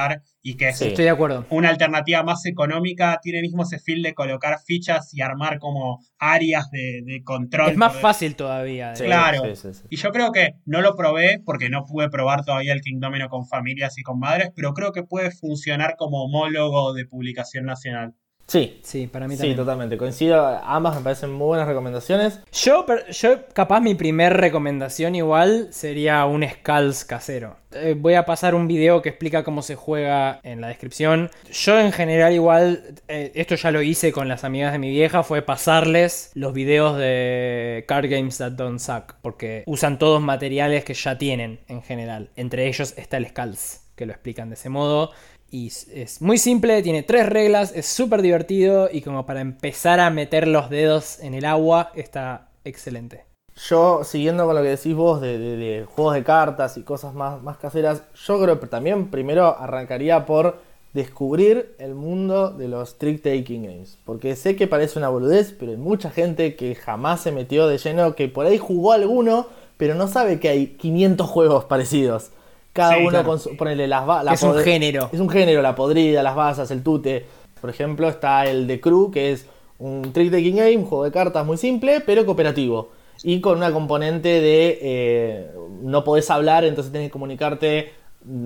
Y 0.43 0.57
que 0.57 0.71
es 0.71 0.79
Sí. 0.79 0.89
Estoy 0.89 1.05
de 1.05 1.11
acuerdo. 1.11 1.47
una 1.51 1.69
alternativa 1.69 2.23
más 2.23 2.45
económica, 2.47 3.21
tiene 3.23 3.41
mismo 3.41 3.63
ese 3.63 3.79
feel 3.79 4.03
de 4.03 4.15
colocar 4.15 4.59
fichas 4.65 5.15
y 5.15 5.23
armar 5.23 5.59
como 5.59 6.01
áreas 6.19 6.71
de, 6.71 7.03
de 7.05 7.23
control. 7.23 7.71
Es 7.71 7.77
más 7.77 7.95
fácil 7.95 8.35
todavía. 8.35 8.97
Sí, 8.97 9.05
claro. 9.05 9.45
sí, 9.45 9.57
sí, 9.57 9.75
sí. 9.75 9.87
y 9.91 9.97
yo 9.97 10.11
creo 10.11 10.33
que 10.33 10.55
no 10.65 10.81
lo 10.81 10.97
probé 10.97 11.41
porque 11.45 11.69
no 11.69 11.85
pude 11.85 12.09
probar 12.09 12.45
todavía 12.45 12.73
el 12.73 12.81
King 12.81 12.99
Domino 12.99 13.29
con 13.29 13.47
familias 13.47 13.97
y 13.99 14.03
con 14.03 14.19
madres, 14.19 14.51
pero 14.57 14.75
creo 14.75 14.93
que 14.93 15.05
puede 15.05 15.31
funcionar 15.31 15.95
como 15.97 16.25
homólogo 16.25 16.93
de 16.95 17.07
publicación 17.07 17.67
nacional. 17.67 18.15
Sí, 18.47 18.81
Sí, 18.83 19.07
para 19.07 19.29
mí 19.29 19.35
sí, 19.35 19.39
también. 19.39 19.57
totalmente. 19.57 19.97
Coincido, 19.97 20.45
ambas 20.65 20.97
me 20.97 21.01
parecen 21.03 21.33
muy 21.33 21.47
buenas 21.47 21.67
recomendaciones. 21.67 22.41
Yo, 22.53 22.85
yo, 23.11 23.47
capaz 23.55 23.81
mi 23.81 23.95
primer 23.95 24.37
recomendación 24.37 25.15
igual 25.15 25.69
sería 25.71 26.27
un 26.27 26.45
Skulls 26.47 27.05
casero. 27.07 27.57
Eh, 27.73 27.95
voy 27.97 28.13
a 28.15 28.27
pasar 28.27 28.55
un 28.55 28.69
video 28.69 29.01
que 29.01 29.09
explica 29.09 29.43
cómo 29.45 29.63
se 29.63 29.75
juega 29.77 30.41
en 30.43 30.61
la 30.61 30.69
descripción. 30.69 31.31
Yo 31.51 31.81
en 31.81 31.93
general 31.93 32.35
igual, 32.35 32.95
eh, 33.09 33.33
esto 33.35 33.55
ya 33.55 33.71
lo 33.71 33.81
hice 33.81 34.13
con 34.13 34.29
las 34.29 34.45
amigas 34.45 34.73
de 34.73 34.79
mi 34.79 34.91
vieja, 34.91 35.23
fue 35.23 35.41
pasarles 35.41 36.31
los 36.35 36.53
videos 36.53 36.99
de 36.99 37.85
Card 37.89 38.11
Games 38.11 38.37
That 38.37 38.53
Don't 38.53 38.81
Suck, 38.81 39.15
porque 39.23 39.63
usan 39.67 39.99
todos 39.99 40.21
materiales 40.21 40.85
que 40.85 40.93
ya 40.93 41.17
tienen 41.17 41.61
en 41.69 41.81
general. 41.83 42.29
Entre 42.37 42.67
ellos 42.69 42.93
está 42.99 43.17
el 43.17 43.29
Skulls, 43.29 43.81
que 43.97 44.05
lo 44.05 44.13
explican 44.13 44.51
de 44.51 44.57
ese 44.57 44.69
modo. 44.69 45.13
Y 45.53 45.67
es- 45.67 46.21
muy 46.23 46.39
simple, 46.39 46.83
tiene 46.83 47.03
tres 47.05 47.29
reglas, 47.29 47.73
es 47.77 47.87
súper 47.87 48.23
divertido 48.23 48.89
y 48.91 49.03
como 49.03 49.27
para 49.27 49.41
empezar 49.43 50.01
a 50.01 50.09
meter 50.11 50.49
los 50.49 50.71
dedos 50.71 51.21
en 51.21 51.35
el 51.35 51.45
agua 51.45 51.93
está 51.95 52.49
excelente. 52.65 53.27
Yo, 53.55 54.03
siguiendo 54.03 54.47
con 54.47 54.57
lo 54.57 54.63
que 54.63 54.69
decís 54.71 54.95
vos 54.95 55.21
de, 55.21 55.39
de- 55.39 55.57
de 55.57 55.85
juegos 55.85 56.15
de 56.15 56.25
cartas 56.25 56.79
y 56.79 56.83
cosas 56.85 57.13
más, 57.13 57.43
más 57.43 57.59
caseras, 57.59 58.03
yo 58.15 58.41
creo 58.41 58.59
que 58.59 58.67
también 58.67 59.11
primero 59.11 59.59
arrancaría 59.59 60.25
por 60.25 60.57
descubrir 60.95 61.75
el 61.79 61.95
mundo 61.95 62.51
de 62.51 62.69
los 62.69 62.97
trick 62.99 63.23
taking 63.23 63.65
games. 63.65 63.99
Porque 64.07 64.37
sé 64.37 64.57
que 64.57 64.67
parece 64.67 64.99
una 64.99 65.11
boludez, 65.11 65.55
pero 65.59 65.73
hay 65.73 65.77
mucha 65.79 66.11
gente 66.11 66.57
que 66.57 66.75
jamás 66.75 67.21
se 67.21 67.31
metió 67.33 67.67
de 67.69 67.77
lleno, 67.77 68.15
que 68.15 68.29
por 68.29 68.47
ahí 68.47 68.57
jugó 68.57 68.93
alguno, 68.93 69.47
pero 69.77 69.95
no 69.95 70.09
sabe 70.09 70.41
que 70.41 70.49
hay 70.49 70.67
500 70.79 71.29
juegos 71.29 71.65
parecidos. 71.67 72.31
Cada 72.73 72.95
Sí, 72.95 73.01
uno 73.01 73.11
claro. 73.11 73.27
con 73.29 73.39
su, 73.39 73.57
ponele 73.57 73.87
las 73.87 74.07
la 74.25 74.33
es 74.33 74.43
un 74.43 74.57
género. 74.57 75.11
Es 75.13 75.21
un 75.21 75.29
género, 75.29 75.61
la 75.63 75.75
podrida, 75.75 76.23
las 76.23 76.35
basas, 76.35 76.71
el 76.71 76.83
tute. 76.83 77.27
Por 77.61 77.71
ejemplo, 77.71 78.09
está 78.09 78.47
el 78.47 78.67
de 78.67 78.81
Crew, 78.81 79.11
que 79.11 79.33
es 79.33 79.47
un 79.79 80.13
trick 80.13 80.31
taking 80.31 80.57
game, 80.57 80.77
un 80.79 80.85
juego 80.87 81.05
de 81.05 81.13
cartas 81.13 81.45
muy 81.45 81.57
simple, 81.57 82.01
pero 82.01 82.25
cooperativo. 82.25 82.91
Y 83.25 83.41
con 83.41 83.59
una 83.59 83.71
componente 83.73 84.29
de 84.41 84.79
eh, 84.83 85.51
no 85.83 86.03
podés 86.03 86.31
hablar, 86.31 86.65
entonces 86.65 86.93
tenés 86.93 87.09
que 87.09 87.13
comunicarte 87.13 87.93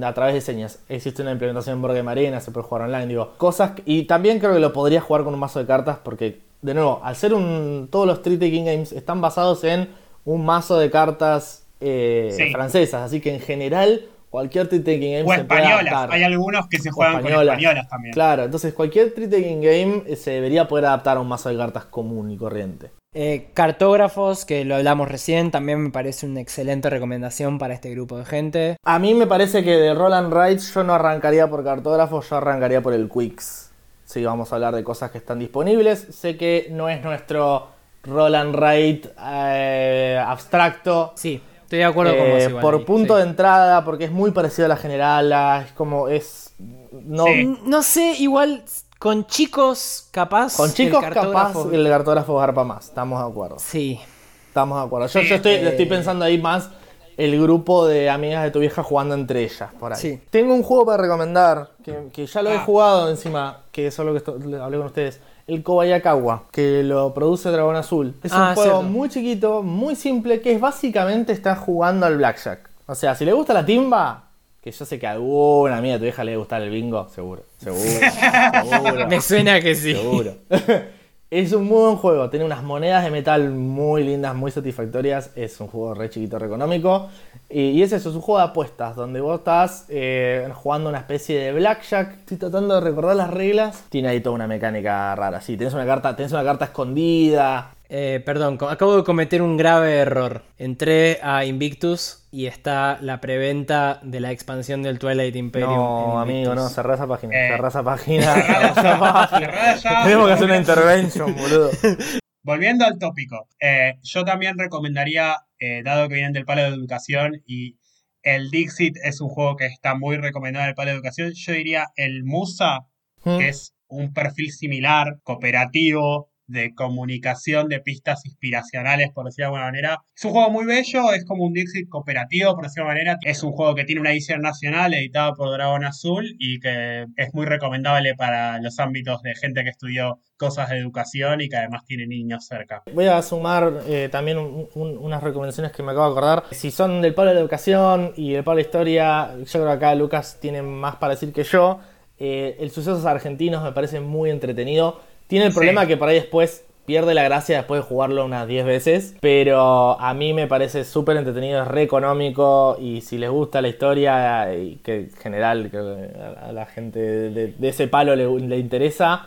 a 0.02 0.12
través 0.14 0.34
de 0.34 0.40
señas. 0.40 0.80
Existe 0.88 1.22
una 1.22 1.32
implementación 1.32 1.76
en 1.76 1.82
Board 1.82 1.94
Game 1.94 2.10
Arena, 2.10 2.40
se 2.40 2.50
puede 2.50 2.66
jugar 2.66 2.82
online, 2.88 3.06
digo, 3.06 3.32
cosas. 3.38 3.72
que- 3.72 3.82
y 3.86 4.04
también 4.04 4.38
creo 4.38 4.52
que 4.54 4.60
lo 4.60 4.72
podría 4.72 5.00
jugar 5.00 5.22
con 5.24 5.32
un 5.34 5.40
mazo 5.40 5.58
de 5.60 5.66
cartas, 5.66 5.98
porque, 6.02 6.40
de 6.62 6.74
nuevo, 6.74 7.00
al 7.04 7.14
ser 7.16 7.32
un. 7.32 7.88
Todos 7.90 8.06
los 8.06 8.22
trick 8.22 8.40
taking 8.40 8.64
games 8.64 8.92
están 8.92 9.20
basados 9.20 9.62
en 9.64 9.88
un 10.24 10.44
mazo 10.44 10.78
de 10.78 10.90
cartas 10.90 11.62
eh, 11.80 12.30
Sí. 12.36 12.50
francesas, 12.52 13.02
así 13.02 13.20
que 13.20 13.34
en 13.34 13.40
general. 13.40 14.02
Cualquier 14.36 14.68
trick 14.68 14.84
taking 14.84 15.00
game 15.00 15.22
O 15.22 15.34
se 15.34 15.44
puede 15.44 15.62
españolas, 15.62 15.92
adaptar. 15.94 16.12
hay 16.12 16.22
algunos 16.22 16.68
que 16.68 16.78
se 16.78 16.90
juegan 16.90 17.22
con 17.22 17.32
españolas 17.32 17.88
también. 17.88 18.12
Claro, 18.12 18.44
entonces 18.44 18.74
cualquier 18.74 19.14
trick 19.14 19.30
taking 19.30 19.62
game 19.62 20.02
eh, 20.06 20.14
se 20.14 20.32
debería 20.32 20.68
poder 20.68 20.84
adaptar 20.84 21.16
a 21.16 21.20
un 21.20 21.28
mazo 21.28 21.48
de 21.48 21.56
cartas 21.56 21.86
común 21.86 22.30
y 22.30 22.36
corriente. 22.36 22.90
Eh, 23.14 23.48
cartógrafos, 23.54 24.44
que 24.44 24.66
lo 24.66 24.74
hablamos 24.74 25.08
recién, 25.08 25.50
también 25.50 25.84
me 25.84 25.88
parece 25.88 26.26
una 26.26 26.42
excelente 26.42 26.90
recomendación 26.90 27.56
para 27.58 27.72
este 27.72 27.88
grupo 27.88 28.18
de 28.18 28.26
gente. 28.26 28.76
A 28.84 28.98
mí 28.98 29.14
me 29.14 29.26
parece 29.26 29.64
que 29.64 29.70
de 29.70 29.94
Roland 29.94 30.30
Rights 30.30 30.74
yo 30.74 30.84
no 30.84 30.92
arrancaría 30.92 31.48
por 31.48 31.64
cartógrafo, 31.64 32.20
yo 32.20 32.36
arrancaría 32.36 32.82
por 32.82 32.92
el 32.92 33.08
Quicks. 33.08 33.70
Si 34.04 34.22
vamos 34.22 34.52
a 34.52 34.56
hablar 34.56 34.74
de 34.74 34.84
cosas 34.84 35.10
que 35.12 35.16
están 35.16 35.38
disponibles. 35.38 36.08
Sé 36.10 36.36
que 36.36 36.68
no 36.70 36.90
es 36.90 37.02
nuestro 37.02 37.68
Roland 38.02 38.54
Wright 38.54 39.06
eh, 39.18 40.22
abstracto. 40.22 41.14
Sí, 41.16 41.40
estoy 41.66 41.78
de 41.80 41.84
acuerdo 41.84 42.16
con 42.16 42.26
eh, 42.26 42.32
vos 42.34 42.42
igual 42.48 42.62
por 42.62 42.84
punto 42.84 43.16
sí. 43.16 43.22
de 43.22 43.28
entrada, 43.28 43.84
porque 43.84 44.04
es 44.04 44.10
muy 44.10 44.30
parecido 44.30 44.66
a 44.66 44.68
la 44.68 44.76
generala, 44.76 45.64
es 45.66 45.72
como 45.72 46.08
es... 46.08 46.54
No, 46.92 47.24
Sí. 47.26 47.58
No 47.64 47.82
sé, 47.82 48.14
igual 48.18 48.64
con 48.98 49.26
chicos 49.26 50.08
capaz. 50.10 50.56
Con 50.56 50.68
el 50.70 50.74
chicos 50.74 51.02
capaz 51.04 51.52
cartógrafo- 51.52 51.72
el 51.74 51.86
cartógrafo 51.88 52.36
garpa 52.38 52.64
más, 52.64 52.86
estamos 52.86 53.22
de 53.22 53.30
acuerdo. 53.30 53.56
Sí. 53.58 54.00
Estamos 54.48 54.78
de 54.80 54.86
acuerdo. 54.86 55.06
Yo, 55.08 55.20
Sí, 55.20 55.26
yo 55.26 55.34
estoy, 55.36 55.52
eh, 55.52 55.68
estoy 55.68 55.84
pensando 55.86 56.24
ahí 56.24 56.38
más 56.38 56.70
el 57.18 57.40
grupo 57.42 57.86
de 57.86 58.08
amigas 58.10 58.42
de 58.44 58.50
tu 58.50 58.58
vieja 58.60 58.82
jugando 58.82 59.14
entre 59.14 59.42
ellas, 59.44 59.70
por 59.78 59.92
ahí. 59.92 59.98
Sí. 60.00 60.20
Tengo 60.30 60.54
un 60.54 60.62
juego 60.62 60.86
para 60.86 61.02
recomendar, 61.02 61.70
que, 61.84 62.08
que 62.12 62.26
ya 62.26 62.42
lo 62.42 62.50
he 62.50 62.56
Ah. 62.56 62.62
jugado 62.64 63.10
encima, 63.10 63.62
que 63.72 63.86
es 63.88 63.98
algo 64.00 64.14
que 64.14 64.30
hablé 64.58 64.76
con 64.78 64.86
ustedes. 64.86 65.20
El 65.46 65.62
Kobayakawa, 65.62 66.44
que 66.50 66.82
lo 66.82 67.14
produce 67.14 67.50
Dragón 67.50 67.76
Azul. 67.76 68.14
Es 68.22 68.32
Ah, 68.32 68.48
un 68.50 68.54
juego 68.56 68.70
cierto. 68.80 68.82
muy 68.82 69.08
chiquito, 69.08 69.62
muy 69.62 69.94
simple, 69.94 70.40
que 70.40 70.52
es 70.52 70.60
básicamente 70.60 71.32
estar 71.32 71.56
jugando 71.56 72.04
al 72.06 72.16
Blackjack. 72.16 72.68
O 72.86 72.94
sea, 72.94 73.14
si 73.14 73.24
le 73.24 73.32
gusta 73.32 73.54
la 73.54 73.64
timba, 73.64 74.24
que 74.60 74.72
yo 74.72 74.84
sé 74.84 74.98
que 74.98 75.06
a 75.06 75.12
alguna 75.12 75.76
amiga 75.76 75.94
de 75.94 75.98
tu 75.98 76.02
vieja 76.04 76.24
le 76.24 76.36
gusta 76.36 76.56
el 76.56 76.70
bingo, 76.70 77.08
seguro. 77.14 77.42
Seguro. 77.58 77.80
seguro. 78.70 79.06
Me 79.06 79.20
suena 79.20 79.60
que 79.60 79.74
sí. 79.76 79.94
Seguro. 79.94 80.34
es 81.30 81.52
un 81.52 81.64
muy 81.64 81.78
buen 81.78 81.96
juego. 81.96 82.30
Tiene 82.30 82.44
unas 82.44 82.62
monedas 82.62 83.04
de 83.04 83.10
metal 83.10 83.50
muy 83.50 84.04
lindas, 84.04 84.34
muy 84.34 84.50
satisfactorias. 84.50 85.30
Es 85.34 85.60
un 85.60 85.66
juego 85.66 85.94
re 85.94 86.08
chiquito, 86.08 86.38
re 86.38 86.46
económico. 86.46 87.08
Y, 87.48 87.82
es 87.82 87.92
eso, 87.92 88.10
es 88.10 88.14
un 88.14 88.20
juego 88.20 88.38
de 88.38 88.44
apuestas, 88.44 88.96
donde 88.96 89.20
vos 89.20 89.38
estás 89.38 89.86
eh, 89.88 90.48
jugando 90.54 90.88
una 90.88 90.98
especie 90.98 91.38
de 91.38 91.52
blackjack. 91.52 92.18
Estoy 92.20 92.36
tratando 92.36 92.74
de 92.74 92.80
recordar 92.80 93.16
las 93.16 93.30
reglas. 93.30 93.84
Tiene 93.88 94.08
ahí 94.08 94.20
toda 94.20 94.34
una 94.36 94.46
mecánica 94.46 95.14
rara. 95.14 95.40
Sí, 95.40 95.56
tenés 95.56 95.74
una 95.74 95.86
carta, 95.86 96.14
tenés 96.14 96.32
una 96.32 96.44
carta 96.44 96.66
escondida. 96.66 97.70
Eh, 97.88 98.22
perdón, 98.24 98.58
acabo 98.68 98.96
de 98.96 99.04
cometer 99.04 99.42
un 99.42 99.56
grave 99.56 99.96
error. 99.96 100.42
Entré 100.58 101.18
a 101.22 101.44
Invictus 101.44 102.26
y 102.30 102.46
está 102.46 102.98
la 103.00 103.20
preventa 103.20 104.00
de 104.02 104.20
la 104.20 104.32
expansión 104.32 104.82
del 104.82 104.98
Twilight 104.98 105.36
Imperium. 105.36 105.72
No, 105.72 106.20
amigo, 106.20 106.54
no, 106.54 106.68
cerrá 106.68 106.94
esa 106.94 107.06
página. 107.06 107.32
Eh. 107.34 107.48
Cerrá 107.50 107.68
esa 107.68 107.84
página. 107.84 108.34
cerrá. 108.74 110.04
Tenemos 110.04 110.26
que 110.26 110.32
hacer 110.32 110.46
una 110.46 110.56
intervention, 110.56 111.34
boludo. 111.36 111.70
Volviendo 112.42 112.84
al 112.84 112.98
tópico, 112.98 113.48
eh, 113.60 113.94
yo 114.02 114.24
también 114.24 114.56
recomendaría, 114.58 115.36
eh, 115.58 115.82
dado 115.84 116.08
que 116.08 116.14
vienen 116.14 116.32
del 116.32 116.44
palo 116.44 116.62
de 116.62 116.68
educación 116.68 117.42
y 117.44 117.76
el 118.22 118.50
Dixit 118.50 118.96
es 119.02 119.20
un 119.20 119.28
juego 119.28 119.56
que 119.56 119.66
está 119.66 119.94
muy 119.94 120.16
recomendado 120.16 120.64
en 120.64 120.68
el 120.70 120.74
palo 120.74 120.90
de 120.90 120.96
educación, 120.96 121.32
yo 121.34 121.52
diría 121.52 121.86
el 121.96 122.24
Musa, 122.24 122.86
Mm. 123.26 123.38
que 123.38 123.48
es 123.48 123.74
un 123.88 124.12
perfil 124.14 124.52
similar, 124.52 125.18
cooperativo, 125.24 126.30
de 126.46 126.74
comunicación 126.74 127.68
de 127.68 127.80
pistas 127.80 128.24
inspiracionales, 128.26 129.10
por 129.12 129.26
decirlo 129.26 129.44
de 129.44 129.46
alguna 129.46 129.64
manera. 129.64 129.98
Es 130.16 130.24
un 130.24 130.32
juego 130.32 130.50
muy 130.50 130.64
bello, 130.64 131.12
es 131.12 131.24
como 131.24 131.44
un 131.44 131.52
Dixit 131.52 131.88
cooperativo, 131.88 132.54
por 132.54 132.64
decirlo 132.64 132.84
de 132.86 132.90
alguna 132.92 133.10
manera. 133.14 133.18
Es 133.30 133.42
un 133.42 133.52
juego 133.52 133.74
que 133.74 133.84
tiene 133.84 134.00
una 134.00 134.12
edición 134.12 134.40
nacional 134.40 134.94
editado 134.94 135.34
por 135.34 135.50
Dragón 135.50 135.84
Azul 135.84 136.24
y 136.38 136.58
que 136.60 137.06
es 137.16 137.34
muy 137.34 137.46
recomendable 137.46 138.14
para 138.14 138.60
los 138.60 138.78
ámbitos 138.78 139.22
de 139.22 139.34
gente 139.34 139.62
que 139.64 139.70
estudió 139.70 140.20
cosas 140.36 140.68
de 140.70 140.78
educación 140.78 141.40
y 141.40 141.48
que 141.48 141.56
además 141.56 141.84
tiene 141.86 142.06
niños 142.06 142.46
cerca. 142.46 142.82
Voy 142.92 143.06
a 143.06 143.22
sumar 143.22 143.80
eh, 143.86 144.08
también 144.12 144.38
un- 144.38 144.68
un- 144.74 144.98
unas 144.98 145.22
recomendaciones 145.22 145.72
que 145.72 145.82
me 145.82 145.92
acabo 145.92 146.06
de 146.06 146.12
acordar. 146.12 146.44
Si 146.50 146.70
son 146.70 147.00
del 147.00 147.14
palo 147.14 147.32
de 147.32 147.40
educación 147.40 148.12
y 148.16 148.32
del 148.32 148.44
palo 148.44 148.56
de 148.56 148.62
historia, 148.62 149.30
yo 149.38 149.44
creo 149.44 149.64
que 149.66 149.72
acá 149.72 149.94
Lucas 149.94 150.38
tiene 150.40 150.62
más 150.62 150.96
para 150.96 151.14
decir 151.14 151.32
que 151.32 151.42
yo. 151.42 151.80
Eh, 152.18 152.56
el 152.60 152.70
Sucesos 152.70 153.04
Argentinos 153.04 153.62
me 153.62 153.72
parece 153.72 154.00
muy 154.00 154.30
entretenido. 154.30 155.00
Tiene 155.26 155.46
el 155.46 155.52
Sí. 155.52 155.56
problema 155.56 155.86
que 155.86 155.96
por 155.96 156.08
ahí 156.08 156.16
después 156.16 156.64
pierde 156.86 157.14
la 157.14 157.24
gracia 157.24 157.56
después 157.56 157.80
de 157.82 157.86
jugarlo 157.88 158.24
unas 158.24 158.46
10 158.46 158.64
veces. 158.64 159.16
Pero 159.20 160.00
a 160.00 160.14
mí 160.14 160.32
me 160.32 160.46
parece 160.46 160.84
súper 160.84 161.16
entretenido, 161.16 161.62
es 161.62 161.68
re 161.68 161.82
económico. 161.82 162.76
Y 162.80 163.00
si 163.00 163.18
les 163.18 163.28
gusta 163.30 163.60
la 163.60 163.68
historia, 163.68 164.54
y 164.54 164.76
que 164.84 164.96
en 164.96 165.10
general 165.10 165.68
que 165.70 165.78
a 165.78 166.52
la 166.52 166.66
gente 166.66 167.00
de, 167.00 167.48
de 167.58 167.68
ese 167.68 167.88
palo 167.88 168.14
le, 168.14 168.28
le 168.40 168.58
interesa, 168.58 169.26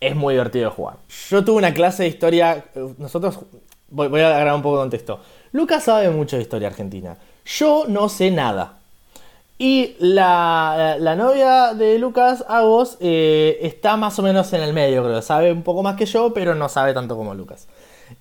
es 0.00 0.14
muy 0.14 0.34
divertido 0.34 0.68
de 0.68 0.76
jugar. 0.76 0.96
Yo 1.30 1.42
tuve 1.44 1.56
una 1.56 1.72
clase 1.72 2.02
de 2.02 2.08
historia. 2.10 2.64
Nosotros. 2.98 3.40
Voy, 3.90 4.08
voy 4.08 4.20
a 4.20 4.28
agarrar 4.28 4.54
un 4.54 4.60
poco 4.60 4.76
de 4.76 4.82
contexto. 4.82 5.20
Lucas 5.52 5.84
sabe 5.84 6.10
mucho 6.10 6.36
de 6.36 6.42
historia 6.42 6.68
argentina. 6.68 7.16
Yo 7.46 7.84
no 7.88 8.10
sé 8.10 8.30
nada. 8.30 8.77
Y 9.58 9.96
la, 9.98 10.96
la 11.00 11.16
novia 11.16 11.74
de 11.74 11.98
Lucas, 11.98 12.44
Agos, 12.48 12.96
eh, 13.00 13.58
está 13.62 13.96
más 13.96 14.16
o 14.20 14.22
menos 14.22 14.52
en 14.52 14.62
el 14.62 14.72
medio, 14.72 15.02
creo. 15.02 15.20
Sabe 15.20 15.52
un 15.52 15.64
poco 15.64 15.82
más 15.82 15.96
que 15.96 16.06
yo, 16.06 16.32
pero 16.32 16.54
no 16.54 16.68
sabe 16.68 16.94
tanto 16.94 17.16
como 17.16 17.34
Lucas. 17.34 17.66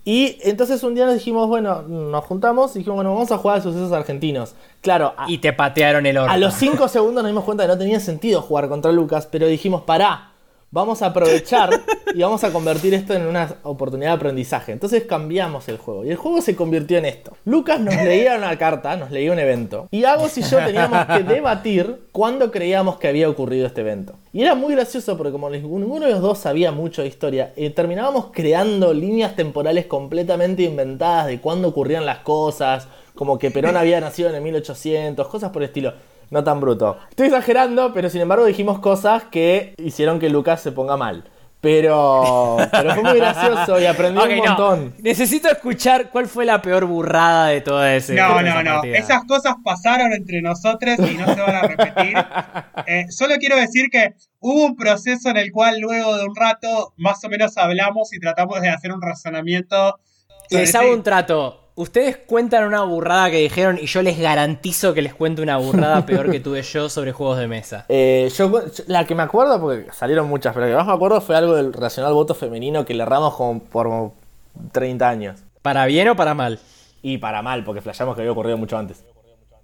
Y 0.03 0.37
entonces 0.41 0.83
un 0.83 0.95
día 0.95 1.05
nos 1.05 1.13
dijimos, 1.13 1.47
bueno, 1.47 1.83
nos 1.83 2.25
juntamos 2.25 2.75
y 2.75 2.79
dijimos, 2.79 2.95
bueno, 2.97 3.13
vamos 3.13 3.31
a 3.31 3.37
jugar 3.37 3.59
a 3.59 3.61
sucesos 3.61 3.91
argentinos. 3.91 4.55
Claro, 4.81 5.13
a, 5.15 5.29
Y 5.29 5.37
te 5.37 5.53
patearon 5.53 6.05
el 6.07 6.17
orto. 6.17 6.31
a 6.31 6.37
los 6.37 6.55
5 6.55 6.87
segundos 6.87 7.23
nos 7.23 7.29
dimos 7.29 7.43
cuenta 7.43 7.63
que 7.63 7.67
no 7.69 7.77
tenía 7.77 7.99
sentido 7.99 8.41
jugar 8.41 8.67
contra 8.67 8.91
Lucas, 8.91 9.27
pero 9.31 9.47
dijimos, 9.47 9.83
pará, 9.83 10.31
vamos 10.71 11.01
a 11.01 11.07
aprovechar 11.07 11.69
y 12.13 12.21
vamos 12.21 12.43
a 12.43 12.51
convertir 12.51 12.93
esto 12.93 13.13
en 13.13 13.25
una 13.25 13.55
oportunidad 13.63 14.11
de 14.11 14.15
aprendizaje. 14.15 14.71
Entonces 14.71 15.03
cambiamos 15.03 15.67
el 15.69 15.77
juego 15.77 16.05
y 16.05 16.09
el 16.09 16.17
juego 16.17 16.41
se 16.41 16.55
convirtió 16.55 16.97
en 16.97 17.05
esto. 17.05 17.37
Lucas 17.45 17.79
nos 17.79 17.95
leía 17.95 18.35
una 18.37 18.57
carta, 18.57 18.95
nos 18.97 19.11
leía 19.11 19.31
un 19.31 19.39
evento 19.39 19.87
y 19.91 20.03
Agos 20.03 20.37
y 20.37 20.41
yo 20.41 20.57
teníamos 20.57 21.05
que 21.05 21.23
debatir 21.23 22.07
cuándo 22.11 22.51
creíamos 22.51 22.97
que 22.97 23.07
había 23.07 23.29
ocurrido 23.29 23.67
este 23.67 23.81
evento. 23.81 24.15
Y 24.33 24.41
era 24.41 24.55
muy 24.55 24.73
gracioso 24.73 25.17
porque 25.17 25.31
como 25.31 25.49
ninguno 25.49 26.05
de 26.05 26.11
los 26.11 26.21
dos 26.21 26.37
sabía 26.37 26.71
mucho 26.71 27.01
de 27.01 27.07
historia, 27.07 27.53
eh, 27.55 27.69
terminábamos 27.69 28.27
creando 28.31 28.93
líneas 28.93 29.35
temporales 29.35 29.85
completamente 29.85 30.63
inventadas 30.63 31.27
de 31.27 31.39
cuándo 31.39 31.69
ocurrían 31.69 32.05
las 32.05 32.19
cosas, 32.19 32.87
como 33.15 33.39
que 33.39 33.51
Perón 33.51 33.77
había 33.77 33.99
nacido 33.99 34.29
en 34.29 34.35
el 34.35 34.41
1800, 34.41 35.27
cosas 35.27 35.51
por 35.51 35.63
el 35.63 35.69
estilo. 35.69 35.93
No 36.29 36.43
tan 36.43 36.59
bruto. 36.59 36.97
Estoy 37.09 37.27
exagerando, 37.27 37.93
pero 37.93 38.09
sin 38.09 38.21
embargo 38.21 38.45
dijimos 38.45 38.79
cosas 38.79 39.23
que 39.25 39.73
hicieron 39.77 40.19
que 40.19 40.29
Lucas 40.29 40.61
se 40.61 40.71
ponga 40.71 40.97
mal. 40.97 41.23
Pero, 41.59 42.57
pero 42.71 42.93
fue 42.93 43.03
muy 43.03 43.17
gracioso 43.19 43.79
y 43.79 43.85
aprendí 43.85 44.21
un 44.21 44.37
no. 44.37 44.43
montón. 44.43 44.93
Necesito 44.99 45.49
escuchar 45.49 46.11
cuál 46.11 46.27
fue 46.27 46.45
la 46.45 46.61
peor 46.61 46.85
burrada 46.85 47.47
de 47.47 47.61
toda 47.61 47.95
ese. 47.95 48.13
No, 48.13 48.41
no, 48.43 48.63
no. 48.63 48.75
partida. 48.75 48.97
Esas 48.97 49.23
cosas 49.23 49.55
pasaron 49.63 50.13
entre 50.13 50.41
nosotros 50.41 50.99
y 50.99 51.15
no 51.15 51.25
se 51.33 51.41
van 51.41 51.55
a 51.55 51.61
repetir. 51.63 52.15
Eh, 52.89 53.05
solo 53.09 53.35
quiero 53.37 53.57
decir 53.57 53.89
que 53.91 54.13
hubo 54.39 54.65
un 54.65 54.75
proceso 54.77 55.29
en 55.29 55.35
el 55.35 55.51
cual 55.51 55.79
luego 55.81 56.15
de 56.15 56.23
un 56.23 56.33
rato 56.33 56.93
más 56.95 57.21
o 57.25 57.27
menos 57.27 57.57
hablamos 57.57 58.13
y 58.13 58.19
tratamos 58.19 58.61
de 58.61 58.69
hacer 58.69 58.93
un 58.93 59.01
razonamiento. 59.01 59.99
Les 60.49 60.73
hago 60.73 60.93
un 60.93 61.03
trato. 61.03 61.66
Ustedes 61.77 62.17
cuentan 62.17 62.63
una 62.65 62.81
burrada 62.83 63.29
que 63.29 63.37
dijeron 63.37 63.77
y 63.79 63.85
yo 63.85 64.01
les 64.01 64.19
garantizo 64.19 64.95
que 64.95 65.03
les 65.03 65.13
cuento 65.13 65.43
una 65.43 65.57
burrada 65.57 66.05
peor 66.07 66.31
que 66.31 66.39
tuve 66.39 66.63
yo 66.63 66.89
sobre 66.89 67.11
juegos 67.11 67.37
de 67.37 67.47
mesa. 67.47 67.85
Eh, 67.87 68.31
yo, 68.35 68.49
yo- 68.65 68.83
la 68.87 69.05
que 69.05 69.13
me 69.13 69.21
acuerdo, 69.21 69.61
porque 69.61 69.85
salieron 69.93 70.27
muchas, 70.27 70.53
pero 70.55 70.65
la 70.65 70.71
que 70.71 70.75
más 70.77 70.87
me 70.87 70.93
acuerdo 70.93 71.21
fue 71.21 71.35
algo 71.35 71.53
del 71.53 71.71
relacionado 71.73 72.09
al 72.09 72.15
voto 72.15 72.33
femenino 72.33 72.83
que 72.83 72.95
le 72.95 73.03
erramos 73.03 73.35
como 73.35 73.59
por 73.59 74.11
30 74.71 75.07
años. 75.07 75.39
¿Para 75.61 75.85
bien 75.85 76.07
o 76.09 76.15
para 76.15 76.33
mal? 76.33 76.59
Y 77.03 77.19
para 77.19 77.43
mal, 77.43 77.63
porque 77.63 77.81
flashamos 77.81 78.15
que 78.15 78.21
había 78.21 78.31
ocurrido 78.31 78.57
mucho 78.57 78.75
antes. 78.75 79.03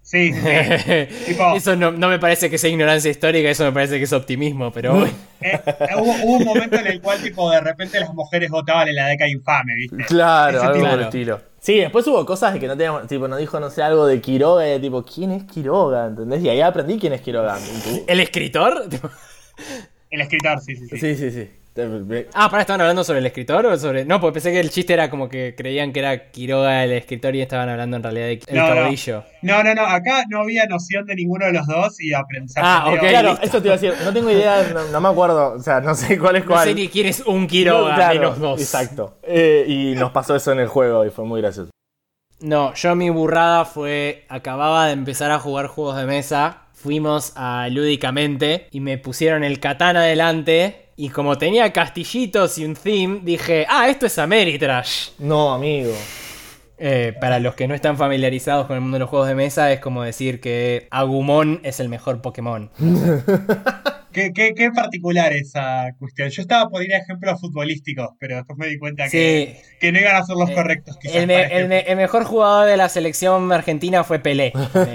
Sí, 0.03 0.33
sí, 0.33 0.39
sí. 0.41 1.15
Tipo- 1.33 1.55
eso 1.55 1.75
no, 1.75 1.91
no 1.91 2.09
me 2.09 2.19
parece 2.19 2.49
que 2.49 2.57
sea 2.57 2.69
ignorancia 2.69 3.09
histórica, 3.09 3.49
eso 3.49 3.63
me 3.63 3.71
parece 3.71 3.97
que 3.97 4.03
es 4.03 4.13
optimismo, 4.13 4.71
pero 4.71 4.93
bueno. 4.95 5.11
Eh, 5.41 5.59
hubo, 5.97 6.11
hubo 6.23 6.37
un 6.37 6.43
momento 6.45 6.75
en 6.75 6.87
el 6.87 7.01
cual, 7.01 7.21
tipo, 7.21 7.49
de 7.49 7.61
repente 7.61 7.99
las 7.99 8.13
mujeres 8.13 8.49
votaban 8.51 8.87
en 8.89 8.95
la 8.95 9.07
década 9.07 9.29
infame, 9.29 9.73
¿viste? 9.75 10.03
Claro, 10.05 10.57
Ese 10.57 10.65
algo 10.67 10.77
tipo- 10.79 10.89
por 10.89 10.99
el 10.99 11.05
estilo. 11.05 11.41
Sí, 11.59 11.77
después 11.79 12.05
hubo 12.07 12.25
cosas 12.25 12.59
que 12.59 12.67
no 12.67 12.75
teníamos, 12.75 13.07
tipo, 13.07 13.27
nos 13.29 13.39
dijo, 13.39 13.57
no 13.61 13.69
sé, 13.69 13.81
algo 13.81 14.05
de 14.05 14.19
Quiroga, 14.19 14.75
y 14.75 14.79
tipo, 14.81 15.03
¿quién 15.05 15.31
es 15.31 15.45
Quiroga? 15.45 16.07
¿Entendés? 16.07 16.43
Y 16.43 16.49
ahí 16.49 16.59
aprendí 16.59 16.99
quién 16.99 17.13
es 17.13 17.21
Quiroga. 17.21 17.57
¿El 18.05 18.19
escritor? 18.19 18.83
El 20.09 20.21
escritor, 20.21 20.59
sí, 20.59 20.75
sí, 20.75 20.87
sí. 20.89 20.97
Sí, 20.97 21.15
sí, 21.15 21.31
sí. 21.31 21.49
Ah, 22.33 22.49
para, 22.51 22.61
¿estaban 22.61 22.81
hablando 22.81 23.03
sobre 23.03 23.19
el 23.19 23.25
escritor 23.25 23.65
o 23.65 23.77
sobre.? 23.77 24.05
No, 24.05 24.21
porque 24.21 24.33
pensé 24.35 24.51
que 24.51 24.59
el 24.59 24.69
chiste 24.69 24.93
era 24.93 25.09
como 25.09 25.27
que 25.27 25.55
creían 25.57 25.91
que 25.91 25.99
era 25.99 26.29
Quiroga 26.31 26.83
el 26.83 26.91
escritor 26.91 27.35
y 27.35 27.41
estaban 27.41 27.67
hablando 27.67 27.97
en 27.97 28.03
realidad 28.03 28.25
de 28.27 28.41
el 28.45 28.57
No, 28.57 28.69
no. 28.69 28.75
caudillo. 28.75 29.23
No, 29.41 29.63
no, 29.63 29.73
no, 29.73 29.85
acá 29.85 30.23
no 30.29 30.41
había 30.41 30.67
noción 30.67 31.05
de 31.07 31.15
ninguno 31.15 31.45
de 31.47 31.53
los 31.53 31.65
dos 31.65 31.99
y 31.99 32.13
aprendí. 32.13 32.53
Ah, 32.57 32.85
ok, 32.93 32.99
Claro, 32.99 33.29
listo. 33.31 33.45
eso 33.45 33.61
te 33.61 33.67
iba 33.69 33.75
a 33.75 33.77
decir, 33.79 33.93
no 34.05 34.13
tengo 34.13 34.29
idea, 34.29 34.67
no, 34.73 34.83
no 34.85 35.01
me 35.01 35.09
acuerdo, 35.09 35.53
o 35.53 35.59
sea, 35.59 35.81
no 35.81 35.95
sé 35.95 36.19
cuál 36.19 36.35
es 36.35 36.43
No 36.45 36.51
cuál. 36.51 36.67
sé 36.67 36.75
ni 36.75 36.87
quién 36.89 37.07
es 37.07 37.21
un 37.21 37.47
Quiroga, 37.47 37.89
No, 37.89 37.95
claro, 37.95 38.19
menos 38.19 38.39
dos. 38.39 38.61
Exacto. 38.61 39.17
Eh, 39.23 39.65
y 39.67 39.95
nos 39.95 40.11
pasó 40.11 40.35
eso 40.35 40.51
en 40.51 40.59
el 40.59 40.67
juego 40.67 41.05
y 41.05 41.09
fue 41.09 41.25
muy 41.25 41.41
gracioso. 41.41 41.71
No, 42.39 42.73
yo 42.75 42.95
mi 42.95 43.09
burrada 43.09 43.65
fue. 43.65 44.25
Acababa 44.29 44.87
de 44.87 44.93
empezar 44.93 45.31
a 45.31 45.39
jugar 45.39 45.67
juegos 45.67 45.95
de 45.97 46.05
mesa. 46.05 46.57
Fuimos 46.73 47.31
a 47.37 47.69
Lúdicamente 47.71 48.67
y 48.69 48.81
me 48.81 48.97
pusieron 48.97 49.43
el 49.45 49.61
katana 49.61 50.01
adelante. 50.01 50.82
Y 50.95 51.09
como 51.09 51.37
tenía 51.37 51.73
castillitos 51.73 52.57
y 52.57 52.65
un 52.65 52.75
theme, 52.75 53.19
dije: 53.23 53.65
Ah, 53.69 53.89
esto 53.89 54.05
es 54.05 54.17
Ameritrash. 54.19 55.09
No, 55.19 55.53
amigo. 55.53 55.93
Eh, 56.77 57.13
para 57.21 57.39
los 57.39 57.55
que 57.55 57.67
no 57.67 57.75
están 57.75 57.97
familiarizados 57.97 58.67
con 58.67 58.75
el 58.75 58.81
mundo 58.81 58.95
de 58.95 58.99
los 58.99 59.09
juegos 59.09 59.27
de 59.27 59.35
mesa, 59.35 59.71
es 59.71 59.79
como 59.79 60.03
decir 60.03 60.41
que 60.41 60.87
Agumon 60.91 61.61
es 61.63 61.79
el 61.79 61.87
mejor 61.89 62.21
Pokémon. 62.21 62.69
Qué, 64.11 64.31
qué, 64.31 64.53
qué 64.55 64.69
particular 64.69 65.33
esa 65.33 65.87
cuestión. 65.97 66.29
Yo 66.29 66.43
estaba 66.43 66.69
por 66.69 66.83
ir 66.83 66.93
a 66.93 66.97
ejemplos 66.99 67.41
futbolísticos, 67.41 68.09
pero 68.19 68.35
después 68.35 68.59
me 68.59 68.67
di 68.67 68.77
cuenta 68.77 69.05
que, 69.09 69.55
Sí. 69.65 69.75
que 69.79 69.91
no 69.91 69.99
iban 69.99 70.15
a 70.17 70.23
ser 70.23 70.35
los 70.35 70.51
Eh, 70.51 70.53
correctos. 70.53 70.97
quizás, 71.01 71.15
El, 71.15 71.25
me- 71.25 71.33
para 71.33 71.47
el 71.47 71.53
este- 71.63 71.67
me- 71.67 71.79
el 71.79 71.97
mejor 71.97 72.23
jugador 72.23 72.67
de 72.67 72.77
la 72.77 72.89
selección 72.89 73.51
argentina 73.51 74.03
fue 74.03 74.19
Pelé. 74.19 74.53
Eh, 74.75 74.93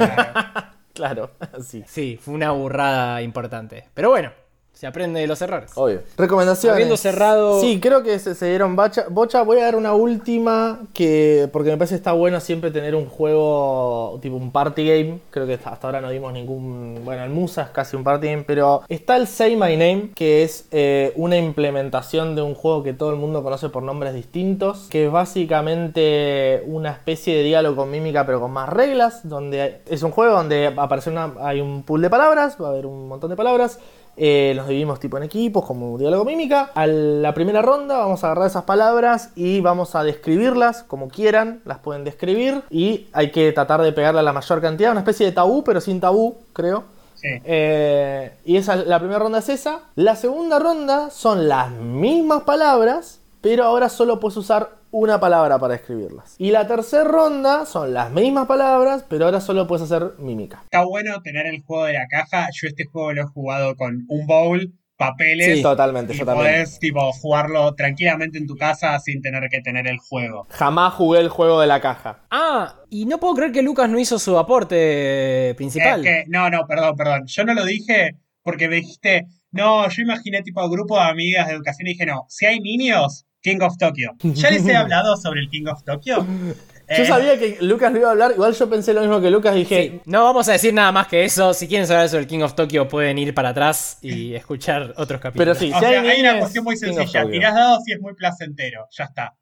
Claro, 0.94 1.32
sí. 1.64 1.82
sí, 1.88 2.16
fue 2.22 2.34
una 2.34 2.52
burrada 2.52 3.20
importante. 3.22 3.86
Pero 3.94 4.10
bueno, 4.10 4.30
se 4.78 4.86
aprende 4.86 5.18
de 5.18 5.26
los 5.26 5.42
errores. 5.42 5.72
Obvio. 5.74 6.02
Recomendaciones. 6.16 6.74
Habiendo 6.74 6.96
cerrado- 6.96 7.60
Sí, 7.60 7.80
creo 7.80 8.04
que 8.04 8.16
se, 8.20 8.36
se 8.36 8.46
dieron 8.48 8.76
bacha. 8.76 9.06
Bocha, 9.10 9.42
voy 9.42 9.58
a 9.58 9.64
dar 9.64 9.74
una 9.74 9.92
última 9.94 10.82
que. 10.94 11.48
Porque 11.52 11.70
me 11.70 11.76
parece 11.76 11.94
que 11.94 11.98
está 11.98 12.12
bueno 12.12 12.38
siempre 12.38 12.70
tener 12.70 12.94
un 12.94 13.06
juego 13.06 14.20
tipo 14.22 14.36
un 14.36 14.52
party 14.52 14.86
game. 14.86 15.18
Creo 15.30 15.48
que 15.48 15.54
hasta 15.54 15.70
hasta 15.70 15.88
ahora 15.88 16.00
no 16.00 16.10
dimos 16.10 16.32
ningún. 16.32 17.00
Bueno, 17.04 17.24
el 17.24 17.30
Musa 17.30 17.62
es 17.62 17.68
casi 17.70 17.96
un 17.96 18.04
party 18.04 18.28
game. 18.28 18.44
Pero 18.46 18.82
está 18.88 19.16
el 19.16 19.26
Say 19.26 19.56
My 19.56 19.72
Name, 19.76 20.10
que 20.14 20.44
es 20.44 20.66
eh, 20.70 21.12
una 21.16 21.36
implementación 21.36 22.36
de 22.36 22.42
un 22.42 22.54
juego 22.54 22.84
que 22.84 22.92
todo 22.92 23.10
el 23.10 23.16
mundo 23.16 23.42
conoce 23.42 23.70
por 23.70 23.82
nombres 23.82 24.14
distintos. 24.14 24.86
Que 24.90 25.06
es 25.06 25.10
básicamente 25.10 26.62
una 26.66 26.90
especie 26.92 27.36
de 27.36 27.42
diálogo 27.42 27.74
con 27.76 27.90
mímica, 27.90 28.24
pero 28.26 28.40
con 28.40 28.52
más 28.52 28.68
reglas. 28.68 29.28
Donde 29.28 29.60
hay- 29.62 29.76
es 29.88 30.02
un 30.04 30.10
juego 30.12 30.34
donde 30.34 30.68
aparece 30.68 31.10
una, 31.10 31.34
hay 31.40 31.60
un 31.60 31.82
pool 31.82 32.02
de 32.02 32.10
palabras. 32.10 32.56
Va 32.62 32.68
a 32.68 32.70
haber 32.70 32.86
un 32.86 33.08
montón 33.08 33.30
de 33.30 33.36
palabras. 33.36 33.78
Eh, 34.20 34.52
nos 34.56 34.66
dividimos 34.66 34.98
tipo 34.98 35.16
en 35.16 35.22
equipos, 35.22 35.64
como 35.64 35.96
diálogo 35.96 36.24
mímica. 36.24 36.72
A 36.74 36.86
la 36.88 37.32
primera 37.34 37.62
ronda 37.62 37.98
vamos 37.98 38.24
a 38.24 38.26
agarrar 38.26 38.48
esas 38.48 38.64
palabras 38.64 39.30
y 39.36 39.60
vamos 39.60 39.94
a 39.94 40.02
describirlas 40.02 40.82
como 40.82 41.08
quieran. 41.08 41.62
Las 41.64 41.78
pueden 41.78 42.02
describir 42.02 42.62
y 42.68 43.06
hay 43.12 43.30
que 43.30 43.52
tratar 43.52 43.80
de 43.80 43.92
pegarle 43.92 44.20
a 44.20 44.24
la 44.24 44.32
mayor 44.32 44.60
cantidad. 44.60 44.90
Una 44.90 45.00
especie 45.00 45.24
de 45.24 45.32
tabú, 45.32 45.62
pero 45.62 45.80
sin 45.80 46.00
tabú, 46.00 46.36
creo. 46.52 46.82
Sí. 47.14 47.28
Eh, 47.44 48.32
y 48.44 48.56
esa, 48.56 48.74
la 48.74 48.98
primera 48.98 49.20
ronda 49.20 49.38
es 49.38 49.48
esa. 49.48 49.82
La 49.94 50.16
segunda 50.16 50.58
ronda 50.58 51.10
son 51.10 51.48
las 51.48 51.70
mismas 51.70 52.42
palabras, 52.42 53.20
pero 53.40 53.64
ahora 53.64 53.88
solo 53.88 54.20
puedes 54.20 54.36
usar 54.36 54.78
una 54.90 55.20
palabra 55.20 55.58
para 55.58 55.74
escribirlas. 55.74 56.34
Y 56.38 56.50
la 56.50 56.66
tercera 56.66 57.04
ronda 57.04 57.66
son 57.66 57.92
las 57.92 58.10
mismas 58.10 58.46
palabras, 58.46 59.04
pero 59.08 59.26
ahora 59.26 59.40
solo 59.40 59.66
puedes 59.66 59.84
hacer 59.90 60.14
mímica. 60.18 60.62
Está 60.64 60.84
bueno 60.84 61.20
tener 61.22 61.46
el 61.46 61.62
juego 61.62 61.84
de 61.84 61.92
la 61.94 62.06
caja. 62.08 62.48
Yo 62.52 62.68
este 62.68 62.84
juego 62.86 63.12
lo 63.12 63.22
he 63.22 63.26
jugado 63.26 63.76
con 63.76 64.06
un 64.08 64.26
bowl, 64.26 64.72
papeles. 64.96 65.56
Sí, 65.56 65.62
Totalmente, 65.62 66.14
y 66.14 66.18
yo 66.18 66.24
también. 66.24 66.46
podés 66.46 66.78
tipo, 66.78 67.12
jugarlo 67.12 67.74
tranquilamente 67.74 68.38
en 68.38 68.46
tu 68.46 68.56
casa 68.56 68.98
sin 68.98 69.20
tener 69.22 69.48
que 69.50 69.60
tener 69.60 69.86
el 69.86 69.98
juego. 69.98 70.46
Jamás 70.50 70.94
jugué 70.94 71.20
el 71.20 71.28
juego 71.28 71.60
de 71.60 71.66
la 71.66 71.80
caja. 71.80 72.20
Ah, 72.30 72.76
y 72.90 73.04
no 73.06 73.18
puedo 73.18 73.34
creer 73.34 73.52
que 73.52 73.62
Lucas 73.62 73.88
no 73.88 73.98
hizo 73.98 74.18
su 74.18 74.38
aporte 74.38 75.54
principal. 75.56 76.04
Es 76.04 76.24
que, 76.24 76.24
no, 76.28 76.50
no, 76.50 76.66
perdón, 76.66 76.96
perdón. 76.96 77.26
Yo 77.26 77.44
no 77.44 77.54
lo 77.54 77.64
dije 77.64 78.16
porque 78.42 78.68
me 78.68 78.76
dijiste, 78.76 79.26
no, 79.50 79.88
yo 79.88 80.02
imaginé 80.02 80.42
tipo 80.42 80.68
grupo 80.68 80.96
de 80.96 81.02
amigas 81.04 81.46
de 81.46 81.54
educación 81.54 81.86
y 81.86 81.90
dije, 81.92 82.06
no, 82.06 82.24
si 82.28 82.46
hay 82.46 82.60
niños, 82.60 83.26
King 83.42 83.58
of 83.62 83.76
Tokyo. 83.78 84.10
¿Ya 84.22 84.50
les 84.50 84.66
he 84.66 84.76
hablado 84.76 85.16
sobre 85.16 85.40
el 85.40 85.48
King 85.48 85.66
of 85.66 85.82
Tokyo? 85.84 86.24
Yo 86.24 86.54
Eh, 86.90 87.06
sabía 87.06 87.38
que 87.38 87.58
Lucas 87.60 87.92
lo 87.92 87.98
iba 87.98 88.08
a 88.08 88.12
hablar, 88.12 88.32
igual 88.32 88.54
yo 88.54 88.70
pensé 88.70 88.94
lo 88.94 89.02
mismo 89.02 89.20
que 89.20 89.30
Lucas, 89.30 89.54
dije, 89.54 89.82
Sí, 89.82 90.00
no 90.06 90.24
vamos 90.24 90.48
a 90.48 90.52
decir 90.52 90.72
nada 90.72 90.90
más 90.90 91.06
que 91.06 91.22
eso. 91.24 91.52
Si 91.52 91.68
quieren 91.68 91.86
saber 91.86 92.08
sobre 92.08 92.22
el 92.22 92.26
King 92.26 92.40
of 92.40 92.54
Tokyo, 92.54 92.88
pueden 92.88 93.18
ir 93.18 93.34
para 93.34 93.50
atrás 93.50 93.98
y 94.00 94.34
escuchar 94.34 94.94
otros 94.96 95.20
capítulos. 95.20 95.34
pero 95.34 95.54
sí, 95.54 95.70
O 95.70 95.78
si 95.78 95.84
sea, 95.84 96.00
hay, 96.00 96.08
hay 96.08 96.20
una 96.22 96.38
cuestión 96.38 96.64
muy 96.64 96.76
sencilla. 96.78 97.26
Tirás 97.30 97.54
dados 97.54 97.80
y 97.86 97.92
es 97.92 98.00
muy 98.00 98.14
placentero. 98.14 98.86
Ya 98.90 99.04
está. 99.04 99.34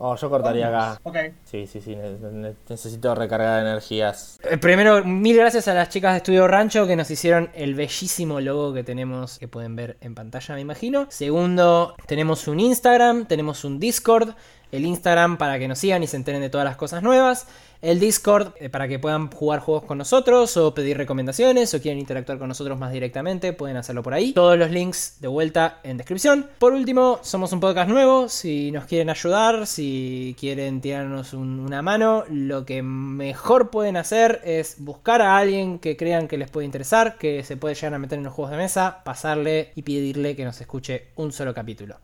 Oh, 0.00 0.14
yo 0.14 0.30
cortaría 0.30 0.68
acá. 0.68 1.00
Ok. 1.02 1.16
Sí, 1.44 1.66
sí, 1.66 1.80
sí, 1.80 1.96
ne- 1.96 2.18
ne- 2.30 2.54
necesito 2.68 3.14
recargar 3.16 3.62
energías. 3.66 4.38
Eh, 4.48 4.56
Primero, 4.56 5.04
mil 5.04 5.36
gracias 5.36 5.66
a 5.66 5.74
las 5.74 5.88
chicas 5.88 6.12
de 6.12 6.18
Estudio 6.18 6.46
Rancho 6.46 6.86
que 6.86 6.94
nos 6.94 7.10
hicieron 7.10 7.50
el 7.54 7.74
bellísimo 7.74 8.40
logo 8.40 8.72
que 8.72 8.84
tenemos, 8.84 9.38
que 9.40 9.48
pueden 9.48 9.74
ver 9.74 9.96
en 10.00 10.14
pantalla, 10.14 10.54
me 10.54 10.60
imagino. 10.60 11.06
Segundo, 11.10 11.96
tenemos 12.06 12.46
un 12.46 12.60
Instagram, 12.60 13.26
tenemos 13.26 13.64
un 13.64 13.80
Discord. 13.80 14.34
El 14.70 14.84
Instagram 14.84 15.38
para 15.38 15.58
que 15.58 15.66
nos 15.68 15.78
sigan 15.78 16.02
y 16.02 16.06
se 16.06 16.16
enteren 16.16 16.40
de 16.42 16.50
todas 16.50 16.64
las 16.64 16.76
cosas 16.76 17.02
nuevas. 17.02 17.46
El 17.80 18.00
Discord 18.00 18.54
eh, 18.58 18.68
para 18.68 18.88
que 18.88 18.98
puedan 18.98 19.30
jugar 19.30 19.60
juegos 19.60 19.84
con 19.84 19.98
nosotros 19.98 20.56
o 20.56 20.74
pedir 20.74 20.96
recomendaciones 20.98 21.72
o 21.74 21.80
quieren 21.80 22.00
interactuar 22.00 22.36
con 22.38 22.48
nosotros 22.48 22.76
más 22.76 22.92
directamente, 22.92 23.52
pueden 23.52 23.76
hacerlo 23.76 24.02
por 24.02 24.14
ahí. 24.14 24.32
Todos 24.32 24.58
los 24.58 24.70
links 24.72 25.18
de 25.20 25.28
vuelta 25.28 25.78
en 25.84 25.96
descripción. 25.96 26.48
Por 26.58 26.72
último, 26.72 27.20
somos 27.22 27.52
un 27.52 27.60
podcast 27.60 27.88
nuevo. 27.88 28.28
Si 28.28 28.72
nos 28.72 28.84
quieren 28.86 29.10
ayudar, 29.10 29.66
si 29.68 30.34
quieren 30.40 30.80
tirarnos 30.80 31.32
un- 31.34 31.60
una 31.60 31.80
mano, 31.80 32.24
lo 32.28 32.66
que 32.66 32.82
mejor 32.82 33.70
pueden 33.70 33.96
hacer 33.96 34.40
es 34.44 34.74
buscar 34.78 35.22
a 35.22 35.38
alguien 35.38 35.78
que 35.78 35.96
crean 35.96 36.26
que 36.26 36.36
les 36.36 36.50
puede 36.50 36.66
interesar, 36.66 37.16
que 37.16 37.44
se 37.44 37.56
puede 37.56 37.76
llegar 37.76 37.94
a 37.94 37.98
meter 38.00 38.18
en 38.18 38.24
los 38.24 38.34
juegos 38.34 38.50
de 38.50 38.56
mesa, 38.58 39.02
pasarle 39.04 39.70
y 39.76 39.82
pedirle 39.82 40.34
que 40.34 40.44
nos 40.44 40.60
escuche 40.60 41.06
un 41.14 41.30
solo 41.32 41.54
capítulo. 41.54 41.96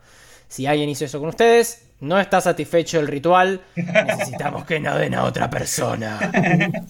Si 0.49 0.67
alguien 0.67 0.89
hizo 0.89 1.05
eso 1.05 1.21
con 1.21 1.31
ustedes, 1.31 1.91
no 2.01 2.19
está 2.21 2.41
satisfecho 2.41 3.01
el 3.01 3.09
ritual, 3.09 3.63
necesitamos 3.77 4.65
que 4.65 4.79
no 4.81 4.97
den 4.97 5.15
a 5.15 5.25
otra 5.25 5.51
persona. 5.51 6.19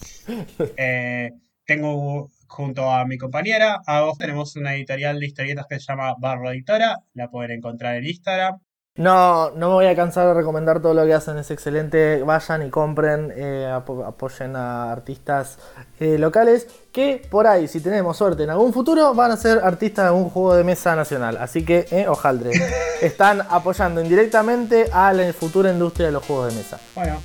Eh, 0.77 1.31
tengo 1.65 2.31
junto 2.47 2.91
a 2.91 3.05
mi 3.05 3.17
compañera, 3.17 3.81
a 3.85 4.01
vos 4.01 4.17
tenemos 4.17 4.55
una 4.55 4.75
editorial 4.75 5.19
de 5.19 5.27
historietas 5.27 5.65
que 5.69 5.79
se 5.79 5.85
llama 5.87 6.15
Barro 6.17 6.51
Editora. 6.51 6.97
La 7.13 7.29
pueden 7.29 7.51
encontrar 7.51 7.95
en 7.95 8.05
Instagram. 8.05 8.59
No, 8.97 9.49
no 9.51 9.67
me 9.67 9.73
voy 9.73 9.85
a 9.87 9.95
cansar 9.95 10.25
de 10.27 10.33
recomendar 10.33 10.81
todo 10.81 10.93
lo 10.93 11.03
que 11.05 11.13
hacen, 11.13 11.37
es 11.37 11.51
excelente. 11.51 12.23
Vayan 12.23 12.65
y 12.65 12.69
compren, 12.69 13.33
eh, 13.35 13.69
apo- 13.69 14.05
apoyen 14.05 14.55
a 14.55 14.89
artistas 14.89 15.57
eh, 15.99 16.17
locales 16.17 16.67
que 16.93 17.27
por 17.29 17.45
ahí, 17.45 17.67
si 17.67 17.81
tenemos 17.81 18.15
suerte 18.15 18.43
en 18.43 18.51
algún 18.51 18.71
futuro, 18.71 19.13
van 19.13 19.31
a 19.31 19.37
ser 19.37 19.59
artistas 19.65 20.05
de 20.05 20.11
un 20.11 20.29
juego 20.29 20.55
de 20.55 20.63
mesa 20.63 20.95
nacional. 20.95 21.35
Así 21.41 21.65
que, 21.65 21.85
eh, 21.91 22.07
ojaldre, 22.07 22.51
están 23.01 23.41
apoyando 23.49 24.01
indirectamente 24.01 24.89
a 24.93 25.11
la 25.11 25.33
futura 25.33 25.71
industria 25.71 26.05
de 26.05 26.11
los 26.13 26.23
juegos 26.25 26.53
de 26.53 26.61
mesa. 26.61 26.79
Bueno, 26.95 27.21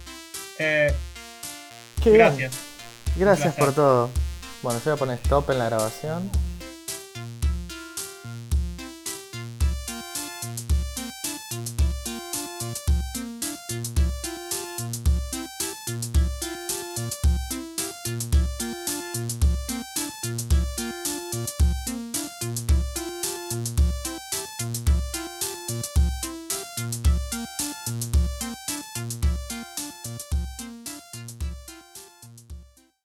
eh, 0.59 0.93
Qué 2.03 2.11
bien. 2.11 2.27
gracias. 2.27 2.53
Gracias 3.17 3.55
por 3.55 3.73
todo. 3.73 4.11
Bueno, 4.63 4.81
yo 4.85 4.91
voy 4.91 4.97
a 4.97 4.99
poner 4.99 5.19
stop 5.23 5.49
en 5.51 5.59
la 5.61 5.67
grabación. 5.67 6.31